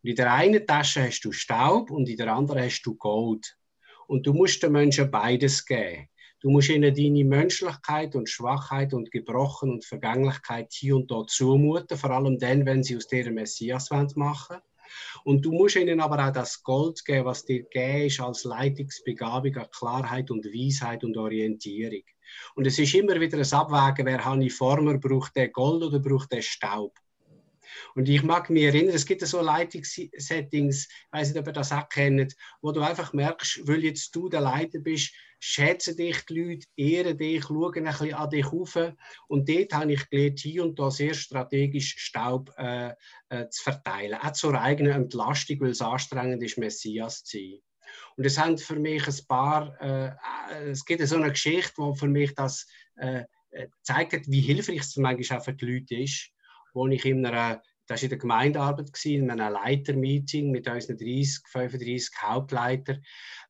Und 0.02 0.10
in 0.10 0.16
der 0.16 0.34
einen 0.34 0.66
Tasche 0.66 1.04
hast 1.04 1.22
du 1.22 1.32
Staub 1.32 1.92
und 1.92 2.08
in 2.08 2.18
der 2.18 2.34
anderen 2.34 2.64
hast 2.64 2.82
du 2.84 2.96
Gold. 2.96 3.58
Und 4.08 4.26
du 4.26 4.34
musst 4.34 4.64
den 4.64 4.72
Menschen 4.72 5.12
beides 5.12 5.66
geben. 5.66 6.08
Du 6.42 6.50
musst 6.50 6.70
ihnen 6.70 6.96
deine 6.96 7.26
Menschlichkeit 7.26 8.16
und 8.16 8.30
Schwachheit 8.30 8.94
und 8.94 9.12
Gebrochen 9.12 9.72
und 9.72 9.86
Vergänglichkeit 9.86 10.72
hier 10.72 10.96
und 10.96 11.12
dort 11.12 11.30
zumuten, 11.30 11.98
vor 11.98 12.12
allem 12.12 12.40
dann, 12.40 12.66
wenn 12.66 12.82
sie 12.82 12.96
aus 12.96 13.08
deren 13.08 13.34
Messias 13.34 13.90
machen. 14.16 14.58
Und 15.26 15.46
du 15.46 15.52
musst 15.52 15.76
ihnen 15.76 16.00
aber 16.00 16.26
auch 16.26 16.32
das 16.32 16.64
Gold 16.64 17.04
geben, 17.04 17.26
was 17.26 17.44
dir 17.44 17.64
gegeben 17.64 18.06
ist 18.06 18.22
als 18.22 18.46
Leitungsbegabung 18.46 19.56
an 19.58 19.68
Klarheit 19.70 20.32
und 20.32 20.46
Weisheit 20.46 21.04
und 21.04 21.18
Orientierung. 21.18 22.04
Und 22.56 22.68
es 22.68 22.80
ist 22.80 22.94
immer 22.96 23.20
wieder 23.20 23.38
ein 23.38 23.54
Abwägen, 23.54 24.06
wer 24.06 24.24
habe 24.24 24.44
ich 24.44 24.54
Former, 24.54 24.98
braucht 24.98 25.36
der 25.36 25.50
Gold 25.50 25.84
oder 25.84 26.00
braucht 26.00 26.32
der 26.32 26.42
Staub. 26.42 26.94
Und 27.96 28.10
ich 28.10 28.24
mag 28.24 28.50
mich 28.50 28.64
erinnern, 28.64 28.96
es 28.96 29.06
gibt 29.06 29.26
so 29.26 29.42
Leitungssettings, 29.42 30.88
ich 30.88 31.12
weiß 31.12 31.30
nicht, 31.30 31.40
ob 31.40 31.48
ihr 31.48 31.54
das 31.54 31.72
auch 31.72 31.88
kennt, 31.90 32.36
wo 32.62 32.72
du 32.72 32.82
einfach 32.82 33.14
merkst, 33.14 33.68
weil 33.68 33.84
jetzt 33.84 34.16
du 34.16 34.30
der 34.30 34.42
Leiter 34.42 34.80
bist, 34.80 35.14
schätzen 35.40 35.96
dich 35.96 36.26
die 36.26 36.40
Leute, 36.40 36.68
ehren 36.76 37.18
dich, 37.18 37.44
schauen 37.44 37.74
ein 37.76 37.84
bisschen 37.86 38.14
an 38.14 38.30
dich 38.30 38.52
rauf. 38.52 38.78
Und 39.28 39.50
dort 39.50 39.74
habe 39.74 39.94
ich 39.94 40.10
gelernt, 40.10 40.40
hier 40.40 40.64
und 40.64 40.78
da 40.78 40.92
sehr 40.92 41.14
strategisch 41.14 41.96
Staub 41.98 42.54
äh, 42.58 42.94
äh, 43.30 43.50
zu 43.50 43.64
verteilen. 43.64 44.20
Auch 44.22 44.34
zur 44.34 44.60
eigenen 44.60 44.94
Entlastung, 44.94 45.62
weil 45.62 45.70
es 45.70 45.82
anstrengend 45.82 46.44
ist, 46.44 46.58
Messias 46.58 47.24
zu 47.24 47.38
sein. 47.38 47.60
Und 48.18 48.26
es 48.26 48.38
haben 48.38 48.58
für 48.58 48.76
mich 48.76 49.08
ein 49.08 49.28
paar, 49.28 49.80
äh, 49.82 50.12
es 50.72 50.86
gibt 50.86 51.06
so 51.08 51.16
eine 51.16 51.30
Geschichte, 51.30 51.74
wo 51.78 51.94
für 51.94 52.08
mich 52.08 52.34
das 52.36 52.68
äh, 52.98 53.24
äh 53.52 53.68
zeigt, 53.82 54.30
wie 54.30 54.42
hilfreich 54.42 54.82
es 54.82 54.98
manchmal 54.98 55.40
auch 55.40 55.44
für 55.44 55.54
die 55.54 55.66
Leute 55.66 55.96
ist, 55.96 56.30
wo 56.74 56.88
ich 56.88 57.06
in 57.06 57.26
einer 57.26 57.62
das 57.90 58.02
war 58.02 58.04
in 58.04 58.10
der 58.10 58.20
Gemeindearbeit, 58.20 59.06
in 59.06 59.32
einem 59.32 59.52
Leitermeeting 59.52 60.52
mit 60.52 60.68
unseren 60.68 60.98
30, 60.98 61.42
35 61.48 62.10
Hauptleitern. 62.22 63.04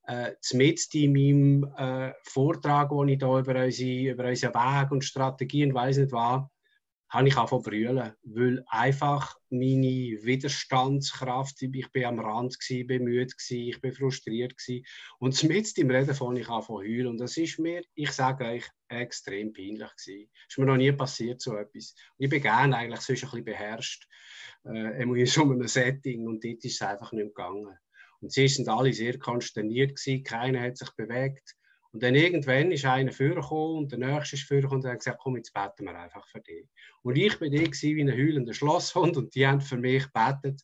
Äh, 0.07 0.31
mit 0.53 0.95
in 0.95 1.11
meinem 1.11 1.73
äh, 1.77 2.13
Vortrag, 2.23 2.89
den 2.89 3.09
ich 3.09 3.19
hier 3.19 3.39
über, 3.41 3.65
unsere, 3.65 4.11
über 4.11 4.29
unseren 4.29 4.53
Weg 4.53 4.91
und 4.91 5.03
Strategien, 5.03 5.73
weiß 5.73 5.97
nicht 5.97 6.13
was, 6.13 6.43
habe 7.09 7.27
ich 7.27 7.35
zu 7.35 7.61
brüllen, 7.61 8.13
weil 8.23 8.63
einfach 8.67 9.35
meine 9.49 10.17
Widerstandskraft, 10.21 11.61
ich 11.61 11.91
bin 11.91 12.05
am 12.05 12.19
Rand, 12.19 12.57
bin 12.69 13.03
müde, 13.03 13.25
gewesen, 13.25 13.67
ich 13.67 13.81
bin 13.81 13.93
frustriert 13.93 14.55
gewesen. 14.57 14.85
und 15.17 15.43
mit 15.43 15.77
im 15.77 15.89
Reden 15.89 16.13
von 16.13 16.35
ich 16.35 16.49
an 16.49 16.61
zu 16.61 16.73
heulen 16.73 17.07
und 17.07 17.17
das 17.17 17.35
ist 17.37 17.57
mir, 17.57 17.83
ich 17.95 18.11
sage 18.11 18.45
euch, 18.45 18.65
extrem 18.89 19.53
peinlich 19.53 19.89
gewesen. 19.97 20.29
Es 20.47 20.53
ist 20.53 20.57
mir 20.57 20.65
noch 20.65 20.77
nie 20.77 20.91
passiert 20.91 21.41
so 21.41 21.55
etwas. 21.55 21.95
Und 22.17 22.25
ich 22.25 22.29
bin 22.29 22.41
gerne 22.41 22.75
eigentlich 22.75 23.01
sonst 23.01 23.23
ein 23.23 23.29
bisschen 23.29 23.45
beherrscht, 23.45 24.07
äh, 24.65 25.01
in 25.01 25.25
so 25.25 25.43
einem 25.43 25.67
Setting 25.67 26.27
und 26.27 26.43
dort 26.43 26.63
ist 26.63 26.75
es 26.75 26.81
einfach 26.81 27.11
nicht 27.11 27.35
gegangen. 27.35 27.77
Und 28.21 28.31
sie 28.31 28.47
sind 28.47 28.67
alle 28.67 28.93
sehr 28.93 29.17
konsterniert 29.17 29.95
gewesen, 29.95 30.23
keiner 30.23 30.61
hat 30.61 30.77
sich 30.77 30.89
bewegt. 30.91 31.55
Und 31.91 32.03
dann 32.03 32.13
irgendwann 32.13 32.71
ist 32.71 32.85
einer 32.85 33.11
vorgekommen 33.11 33.77
und 33.77 33.91
der 33.91 33.99
nächste 33.99 34.35
ist 34.35 34.47
vorgekommen 34.47 34.83
und 34.83 34.89
hat 34.89 34.99
gesagt, 34.99 35.19
komm, 35.21 35.37
jetzt 35.37 35.53
beten 35.53 35.85
wir 35.85 35.99
einfach 35.99 36.27
für 36.27 36.39
dich. 36.39 36.67
Und 37.01 37.15
ich 37.15 37.39
bin 37.39 37.51
die 37.51 37.65
wie 37.65 38.01
ein 38.01 38.11
heulender 38.11 38.53
Schlosshund 38.53 39.17
und 39.17 39.33
die 39.33 39.47
haben 39.47 39.61
für 39.61 39.77
mich 39.77 40.03
gebetet. 40.03 40.61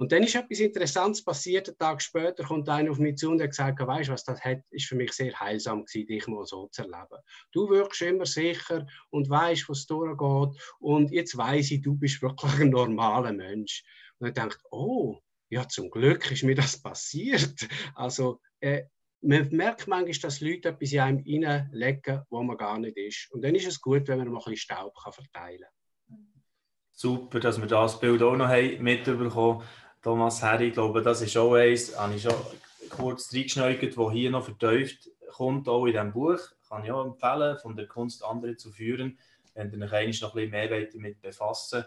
Und 0.00 0.12
dann 0.12 0.22
ist 0.22 0.34
etwas 0.34 0.60
Interessantes 0.60 1.22
passiert. 1.22 1.68
Einen 1.68 1.76
Tag 1.76 2.00
später 2.00 2.42
kommt 2.42 2.70
einer 2.70 2.90
auf 2.90 2.98
mich 2.98 3.16
zu 3.16 3.30
und 3.30 3.42
hat 3.42 3.50
gesagt, 3.50 3.78
weißt 3.80 4.08
du 4.08 4.12
was, 4.14 4.24
das 4.24 4.40
hat, 4.42 4.62
ist 4.70 4.86
für 4.86 4.94
mich 4.96 5.12
sehr 5.12 5.38
heilsam 5.38 5.84
gewesen, 5.84 6.06
dich 6.06 6.26
mal 6.26 6.46
so 6.46 6.68
zu 6.68 6.82
erleben. 6.82 7.18
Du 7.52 7.68
wirkst 7.68 8.00
immer 8.00 8.24
sicher 8.24 8.86
und 9.10 9.28
weißt, 9.28 9.68
was 9.68 9.86
durchgeht. 9.86 10.58
Und 10.78 11.10
jetzt 11.10 11.36
weiß 11.36 11.72
ich, 11.72 11.82
du 11.82 11.96
bist 11.96 12.22
wirklich 12.22 12.60
ein 12.60 12.70
normaler 12.70 13.34
Mensch. 13.34 13.84
Und 14.18 14.28
ich 14.28 14.32
dachte, 14.32 14.64
oh, 14.70 15.18
ja, 15.50 15.68
zum 15.68 15.90
Glück 15.90 16.30
ist 16.30 16.44
mir 16.44 16.54
das 16.54 16.80
passiert. 16.80 17.68
Also, 17.94 18.40
äh, 18.60 18.84
man 19.22 19.48
merkt 19.50 19.86
manchmal, 19.86 20.12
dass 20.22 20.40
Leute 20.40 20.70
etwas 20.70 20.92
in 20.92 21.00
einem 21.00 21.24
reinlegen, 21.26 22.22
wo 22.30 22.42
man 22.42 22.56
gar 22.56 22.78
nicht 22.78 22.96
ist. 22.96 23.30
Und 23.32 23.42
dann 23.42 23.54
ist 23.54 23.66
es 23.66 23.80
gut, 23.80 24.08
wenn 24.08 24.18
man 24.18 24.28
mal 24.28 24.38
ein 24.38 24.44
bisschen 24.44 24.56
Staub 24.56 24.94
kann 25.02 25.12
verteilen 25.12 25.64
kann. 26.08 26.26
Super, 26.92 27.40
dass 27.40 27.60
wir 27.60 27.66
das 27.66 27.98
Bild 28.00 28.22
auch 28.22 28.36
noch 28.36 28.48
haben 28.48 28.82
mitbekommen 28.82 29.62
Thomas 30.02 30.42
Herri, 30.42 30.68
ich 30.68 30.72
glaube, 30.72 31.02
das 31.02 31.20
ist 31.20 31.36
auch 31.36 31.54
eins, 31.54 31.98
habe 31.98 32.14
ich 32.14 32.22
schon 32.22 32.34
kurz 32.88 33.34
reingeschneugert, 33.34 33.98
wo 33.98 34.10
hier 34.10 34.30
noch 34.30 34.44
vertieft 34.44 35.10
kommt, 35.30 35.68
auch 35.68 35.84
in 35.84 35.92
diesem 35.92 36.12
Buch. 36.12 36.40
Kann 36.68 36.84
ich 36.84 36.90
auch 36.90 37.04
empfehlen, 37.04 37.58
von 37.58 37.76
der 37.76 37.86
Kunst 37.86 38.24
andere 38.24 38.56
zu 38.56 38.70
führen. 38.70 39.18
Wenn 39.54 39.70
ihr 39.72 39.92
euch 39.92 40.22
noch 40.22 40.34
ein 40.34 40.50
bisschen 40.50 40.50
mehr 40.50 40.86
damit 40.86 41.20
befassen 41.20 41.84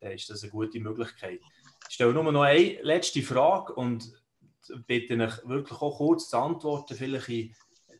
dann 0.00 0.12
ist 0.12 0.28
das 0.28 0.42
eine 0.42 0.50
gute 0.50 0.80
Möglichkeit. 0.80 1.40
Ich 1.88 1.94
stelle 1.94 2.12
nur 2.12 2.24
noch 2.24 2.42
eine 2.42 2.82
letzte 2.82 3.22
Frage 3.22 3.72
und 3.74 4.12
bitte 4.86 5.16
euch 5.22 5.48
wirklich 5.48 5.80
auch 5.80 5.96
kurz 5.98 6.28
zu 6.28 6.38
antworten, 6.38 6.96
vielleicht 6.96 7.28
in 7.28 7.54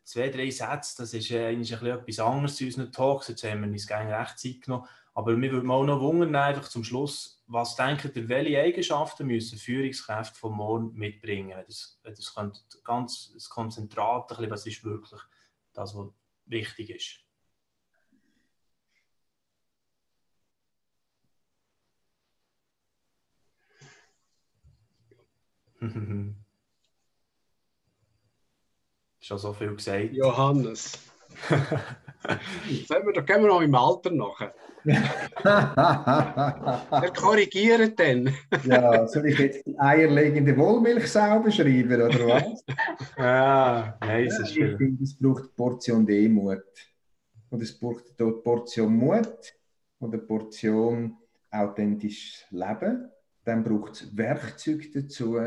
zwei, 0.04 0.28
drei 0.28 0.50
Sätzen. 0.50 1.02
Das 1.02 1.14
ist 1.14 1.32
eigentlich 1.32 1.76
ein 1.76 1.86
etwas 1.86 2.18
anderes 2.18 2.60
in 2.60 2.66
unseren 2.68 2.92
Talks. 2.92 3.28
Jetzt 3.28 3.44
haben 3.44 3.62
wir 3.62 3.68
uns 3.68 3.86
gerne 3.86 4.18
recht 4.18 4.38
Zeit 4.38 4.60
genommen. 4.62 4.86
Aber 5.14 5.36
mir 5.36 5.52
würde 5.52 5.68
auch 5.68 5.84
noch 5.84 6.00
wundern, 6.00 6.34
einfach 6.36 6.68
zum 6.68 6.84
Schluss, 6.84 7.42
was 7.46 7.76
denkt 7.76 8.16
ihr, 8.16 8.28
welche 8.28 8.60
Eigenschaften 8.60 9.26
müssen 9.26 9.58
Führungskräfte 9.58 10.38
von 10.38 10.52
morgen 10.52 10.94
mitbringen? 10.94 11.62
Das, 11.66 12.00
das 12.02 12.34
könnt 12.34 12.64
ganz 12.82 13.32
das 13.34 13.50
Konzentrat, 13.50 14.30
ein 14.30 14.36
bisschen, 14.36 14.50
was 14.50 14.66
ist 14.66 14.84
wirklich 14.84 15.20
das, 15.74 15.94
was 15.94 16.08
wichtig 16.46 16.90
ist? 16.90 17.18
Schon 29.32 29.38
so 29.38 29.52
viel 29.54 29.74
gesagt. 29.74 30.12
Johannes. 30.12 30.92
Sollen 31.48 33.06
wir, 33.06 33.14
da 33.14 33.22
gehen 33.22 33.40
wir 33.40 33.48
noch 33.48 33.62
im 33.62 33.74
Alter 33.74 34.10
nachher. 34.10 34.52
Wir 34.84 35.00
korrigieren 37.16 37.96
dann. 37.96 38.34
ja, 38.64 39.06
soll 39.06 39.28
ich 39.28 39.38
jetzt 39.38 39.66
die 39.66 39.78
eierlegende 39.78 40.54
Wollmilchsau 40.56 41.38
beschreiben, 41.40 42.02
oder 42.02 42.26
was? 42.26 42.62
ja, 43.16 43.96
nein, 44.00 44.26
das 44.26 44.40
ist 44.40 44.56
Ich 44.56 44.76
finde, 44.76 45.02
es 45.02 45.16
braucht 45.16 45.44
eine 45.44 45.52
Portion 45.56 46.04
Demut. 46.04 46.64
Und 47.48 47.62
es 47.62 47.78
braucht 47.78 48.04
dort 48.18 48.34
eine 48.34 48.42
Portion 48.42 48.94
Mut 48.94 49.54
und 49.98 50.12
eine 50.12 50.22
Portion 50.22 51.16
authentisches 51.50 52.44
Leben. 52.50 53.10
Dann 53.44 53.64
braucht 53.64 53.92
es 53.92 54.14
Werkzeuge 54.14 54.90
dazu, 54.90 55.38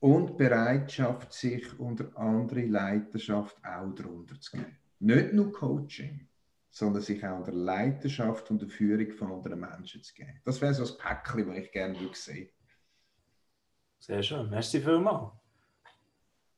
und 0.00 0.36
Bereitschaft, 0.38 1.32
sich 1.32 1.78
unter 1.78 2.16
andere 2.16 2.62
Leiterschaft 2.62 3.56
auch 3.64 3.94
darunter 3.94 4.40
zu 4.40 4.56
geben. 4.56 4.76
Nicht 4.98 5.32
nur 5.32 5.52
Coaching, 5.52 6.26
sondern 6.70 7.02
sich 7.02 7.24
auch 7.24 7.38
unter 7.38 7.52
Leiterschaft 7.52 8.50
und 8.50 8.62
der 8.62 8.68
Führung 8.68 9.12
von 9.12 9.32
anderen 9.32 9.60
Menschen 9.60 10.02
zu 10.02 10.14
geben. 10.14 10.40
Das 10.44 10.60
wäre 10.60 10.74
so 10.74 10.84
ein 10.84 10.98
Päckchen, 10.98 11.48
das 11.48 11.56
ich 11.58 11.72
gerne 11.72 11.98
sehen 12.12 12.48
Sehr 13.98 14.22
schön. 14.22 14.48
Merci 14.50 14.80
vielmals. 14.80 15.32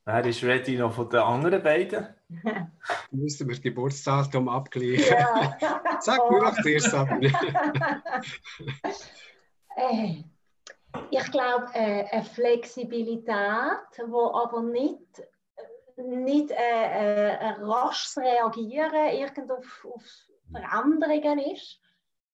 Wer 0.04 0.24
ist 0.26 0.42
ready 0.42 0.76
noch 0.76 0.92
von 0.92 1.08
den 1.08 1.20
anderen 1.20 1.62
beiden? 1.62 2.06
Müssen 3.12 3.46
wir 3.46 3.54
das 3.54 3.62
Geburtsdatum 3.62 4.48
abgleichen? 4.48 5.16
Ja. 5.16 5.56
Sag 6.00 6.28
mir 6.30 6.42
nach 6.42 6.60
dir, 6.62 6.80
Sabine. 6.80 7.32
Äh, 9.74 10.22
ich 11.10 11.30
glaube, 11.30 11.66
äh, 11.74 12.06
eine 12.10 12.24
Flexibilität, 12.24 13.98
wo 14.06 14.32
aber 14.34 14.62
nicht, 14.62 15.22
nicht 15.96 16.50
äh, 16.50 17.34
äh, 17.34 17.36
ein 17.38 17.62
rasches 17.64 18.16
Reagieren 18.18 19.08
irgend 19.12 19.50
auf, 19.50 19.86
auf 19.90 20.02
Veränderungen 20.50 21.38
ist, 21.38 21.80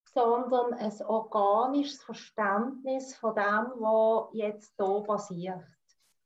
sondern 0.05 0.75
ein 0.75 0.93
organisches 1.07 2.03
Verständnis 2.03 3.17
von 3.17 3.35
dem, 3.35 3.73
was 3.77 4.31
jetzt 4.33 4.75
hier 4.77 5.03
passiert. 5.07 5.65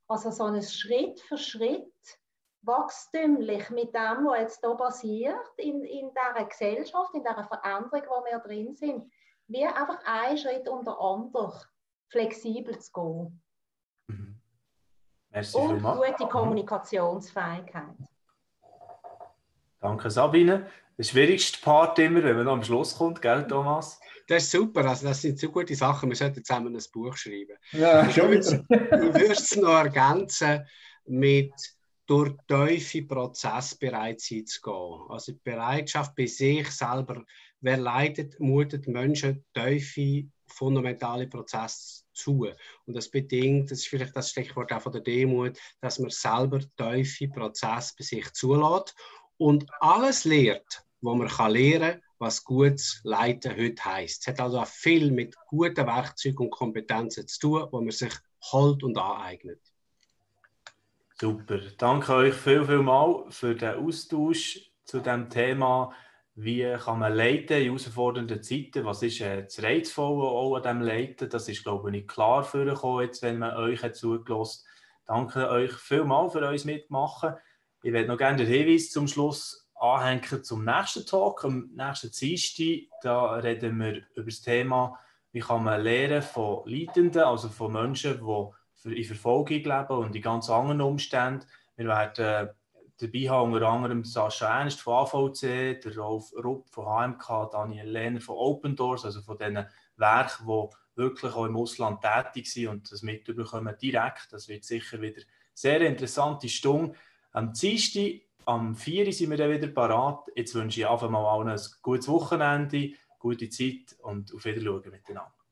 Also 0.07 0.31
so 0.31 0.45
ein 0.45 0.61
Schritt 0.61 1.19
für 1.21 1.37
Schritt 1.37 1.91
wachstümlich 2.61 3.69
mit 3.71 3.93
dem, 3.93 4.25
was 4.25 4.39
jetzt 4.39 4.59
hier 4.61 4.75
passiert 4.75 5.57
in, 5.57 5.83
in 5.83 6.11
dieser 6.11 6.45
Gesellschaft, 6.45 7.13
in 7.13 7.23
dieser 7.23 7.43
Veränderung, 7.43 8.03
wo 8.07 8.25
wir 8.25 8.39
drin 8.39 8.73
sind, 8.73 9.11
wie 9.47 9.65
einfach 9.65 9.99
einen 10.05 10.37
Schritt 10.37 10.69
unter 10.69 10.99
anderen 10.99 11.59
flexibel 12.13 12.79
zu 12.79 12.91
gehen. 12.93 13.41
Mhm. 14.07 14.35
Merci 15.31 15.57
und 15.57 15.81
gute 15.81 16.23
mhm. 16.23 16.29
Kommunikationsfähigkeit. 16.29 17.97
Danke, 19.81 20.09
Sabine. 20.09 20.67
Der 20.97 21.03
schwierigste 21.03 21.59
Part 21.59 21.97
immer, 21.99 22.23
wenn 22.23 22.35
man 22.37 22.45
noch 22.45 22.53
am 22.53 22.63
Schluss 22.63 22.95
kommt, 22.95 23.21
gell, 23.21 23.45
Thomas? 23.47 23.99
Das 24.27 24.43
ist 24.43 24.51
super, 24.51 24.85
also 24.85 25.07
das 25.07 25.21
sind 25.21 25.39
so 25.39 25.49
gute 25.49 25.75
Sachen, 25.75 26.07
wir 26.07 26.15
sollten 26.15 26.43
zusammen 26.43 26.73
ein 26.73 26.83
Buch 26.93 27.17
schreiben. 27.17 27.57
Ja, 27.71 28.09
schon 28.09 28.31
wieder. 28.31 28.63
Ich 28.69 28.69
würde 28.69 29.33
es 29.33 29.55
noch 29.55 29.73
ergänzen 29.73 30.65
mit 31.05 31.51
durch 32.05 32.35
tiefe 32.47 33.03
Prozess 33.07 33.75
bereit 33.75 34.21
sein 34.21 34.45
zu 34.45 34.61
gehen. 34.61 35.09
Also 35.09 35.31
die 35.31 35.39
Bereitschaft 35.43 36.15
bei 36.15 36.27
sich 36.27 36.69
selber, 36.69 37.25
wer 37.59 37.77
leidet, 37.77 38.39
mutet 38.39 38.87
Menschen 38.87 39.43
tiefe, 39.53 40.29
fundamentale 40.47 41.27
Prozesse 41.27 42.03
zu. 42.13 42.47
Und 42.85 42.95
das 42.95 43.09
bedingt, 43.09 43.71
das 43.71 43.79
ist 43.79 43.87
vielleicht 43.87 44.15
das 44.15 44.29
Stichwort 44.29 44.71
auch 44.71 44.81
von 44.81 44.91
der 44.91 45.01
Demut, 45.01 45.57
dass 45.81 45.99
man 45.99 46.09
selber 46.09 46.59
tiefe 46.77 47.27
Prozesse 47.27 47.93
bei 47.97 48.03
sich 48.03 48.31
zulässt 48.33 48.95
und 49.37 49.65
alles 49.79 50.25
lehrt, 50.25 50.85
was 51.01 51.17
man 51.17 51.27
kann 51.27 51.51
lernen 51.51 52.01
was 52.23 52.45
gutes 52.45 53.01
Leiten 53.03 53.55
heute 53.55 53.83
heisst. 53.83 54.21
Es 54.21 54.27
hat 54.27 54.39
also 54.39 54.59
auch 54.59 54.67
viel 54.67 55.11
mit 55.11 55.35
guten 55.47 55.85
Werkzeugen 55.85 56.45
und 56.45 56.51
Kompetenzen 56.51 57.27
zu 57.27 57.39
tun, 57.39 57.67
wo 57.69 57.81
man 57.81 57.91
sich 57.91 58.13
holt 58.51 58.81
und 58.81 58.97
aneignet. 58.97 59.59
Super. 61.19 61.59
Danke 61.77 62.13
euch 62.13 62.33
viel, 62.33 62.65
viel 62.65 62.81
mal 62.81 63.25
für 63.29 63.55
den 63.55 63.75
Austausch 63.75 64.71
zu 64.85 64.99
dem 65.01 65.29
Thema. 65.29 65.93
Wie 66.35 66.75
kann 66.83 66.99
man 66.99 67.13
leiten 67.13 67.57
in 67.57 67.65
herausfordernden 67.65 68.41
Zeiten? 68.41 68.85
Was 68.85 69.03
ist 69.03 69.21
äh, 69.21 69.43
das 69.43 69.61
Reizvolle 69.61 70.27
auch 70.27 70.55
an 70.55 70.63
diesem 70.63 70.81
Leiten? 70.81 71.29
Das 71.29 71.47
ist, 71.47 71.63
glaube 71.63 71.89
ich, 71.89 71.91
nicht 71.91 72.07
klar 72.07 72.43
vorgekommen, 72.43 73.05
jetzt, 73.05 73.21
wenn 73.21 73.39
man 73.39 73.55
euch 73.55 73.83
hat 73.83 73.95
zugelassen 73.95 74.65
Danke 75.05 75.49
euch 75.49 75.73
vielmals 75.73 76.31
für 76.31 76.47
euch 76.47 76.63
Mitmachen. 76.63 77.33
Ich 77.81 77.91
werde 77.91 78.07
noch 78.07 78.17
gerne 78.17 78.37
den 78.37 78.47
Hinweis 78.47 78.89
zum 78.89 79.07
Schluss 79.07 79.69
anhängen 79.75 80.43
zum 80.43 80.63
nächsten 80.63 81.05
Talk. 81.05 81.43
Am 81.43 81.69
nächsten 81.75 82.09
Dienstag 82.11 82.87
da 83.01 83.33
reden 83.33 83.77
wir 83.79 83.97
über 84.15 84.27
das 84.27 84.41
Thema, 84.41 84.97
wie 85.33 85.41
kann 85.41 85.65
man 85.65 85.81
lernen 85.81 86.21
von 86.21 86.61
Leitenden, 86.65 87.21
also 87.21 87.49
von 87.49 87.73
Menschen, 87.73 88.21
die 88.85 88.95
in 88.95 89.03
Verfolgung 89.03 89.47
leben 89.47 89.97
und 89.97 90.15
in 90.15 90.21
ganz 90.21 90.49
anderen 90.49 90.79
Umständen. 90.79 91.45
Wir 91.75 91.87
werden 91.87 92.25
äh, 92.25 92.53
dabei 93.03 93.29
haben 93.29 93.53
unter 93.53 93.67
anderem 93.67 94.03
Sascha 94.03 94.59
Ernst 94.59 94.81
von 94.81 94.93
AVC, 94.93 95.81
der 95.81 95.97
Rolf 95.97 96.31
Rupp 96.33 96.69
von 96.69 96.85
HMK, 96.85 97.49
Daniel 97.51 97.89
Lehner 97.89 98.21
von 98.21 98.35
Open 98.35 98.75
Doors, 98.75 99.05
also 99.05 99.21
von 99.21 99.37
diesen 99.37 99.65
Werken, 99.97 100.47
die 100.47 100.67
wirklich 100.95 101.33
auch 101.33 101.45
im 101.45 101.57
Ausland 101.57 102.01
tätig 102.01 102.51
sind 102.51 102.67
und 102.67 102.91
das 102.91 103.01
mitbekommen 103.01 103.75
direkt. 103.81 104.27
Das 104.31 104.47
wird 104.47 104.63
sicher 104.63 105.01
wieder 105.01 105.21
eine 105.21 105.25
sehr 105.53 105.81
interessante 105.81 106.49
Stunde. 106.49 106.95
Am 107.31 107.53
Dienstag 107.53 108.21
am 108.45 108.75
4. 108.75 109.11
sind 109.13 109.29
wir 109.29 109.37
dann 109.37 109.51
wieder 109.51 109.67
parat. 109.67 110.25
Jetzt 110.35 110.55
wünsche 110.55 110.81
ich 110.81 110.87
einfach 110.87 111.09
mal 111.09 111.25
allen 111.25 111.49
ein 111.49 111.61
gutes 111.81 112.07
Wochenende, 112.07 112.91
gute 113.19 113.49
Zeit 113.49 113.95
und 114.01 114.33
auf 114.33 114.45
Wiedersehen 114.45 114.91
miteinander. 114.91 115.42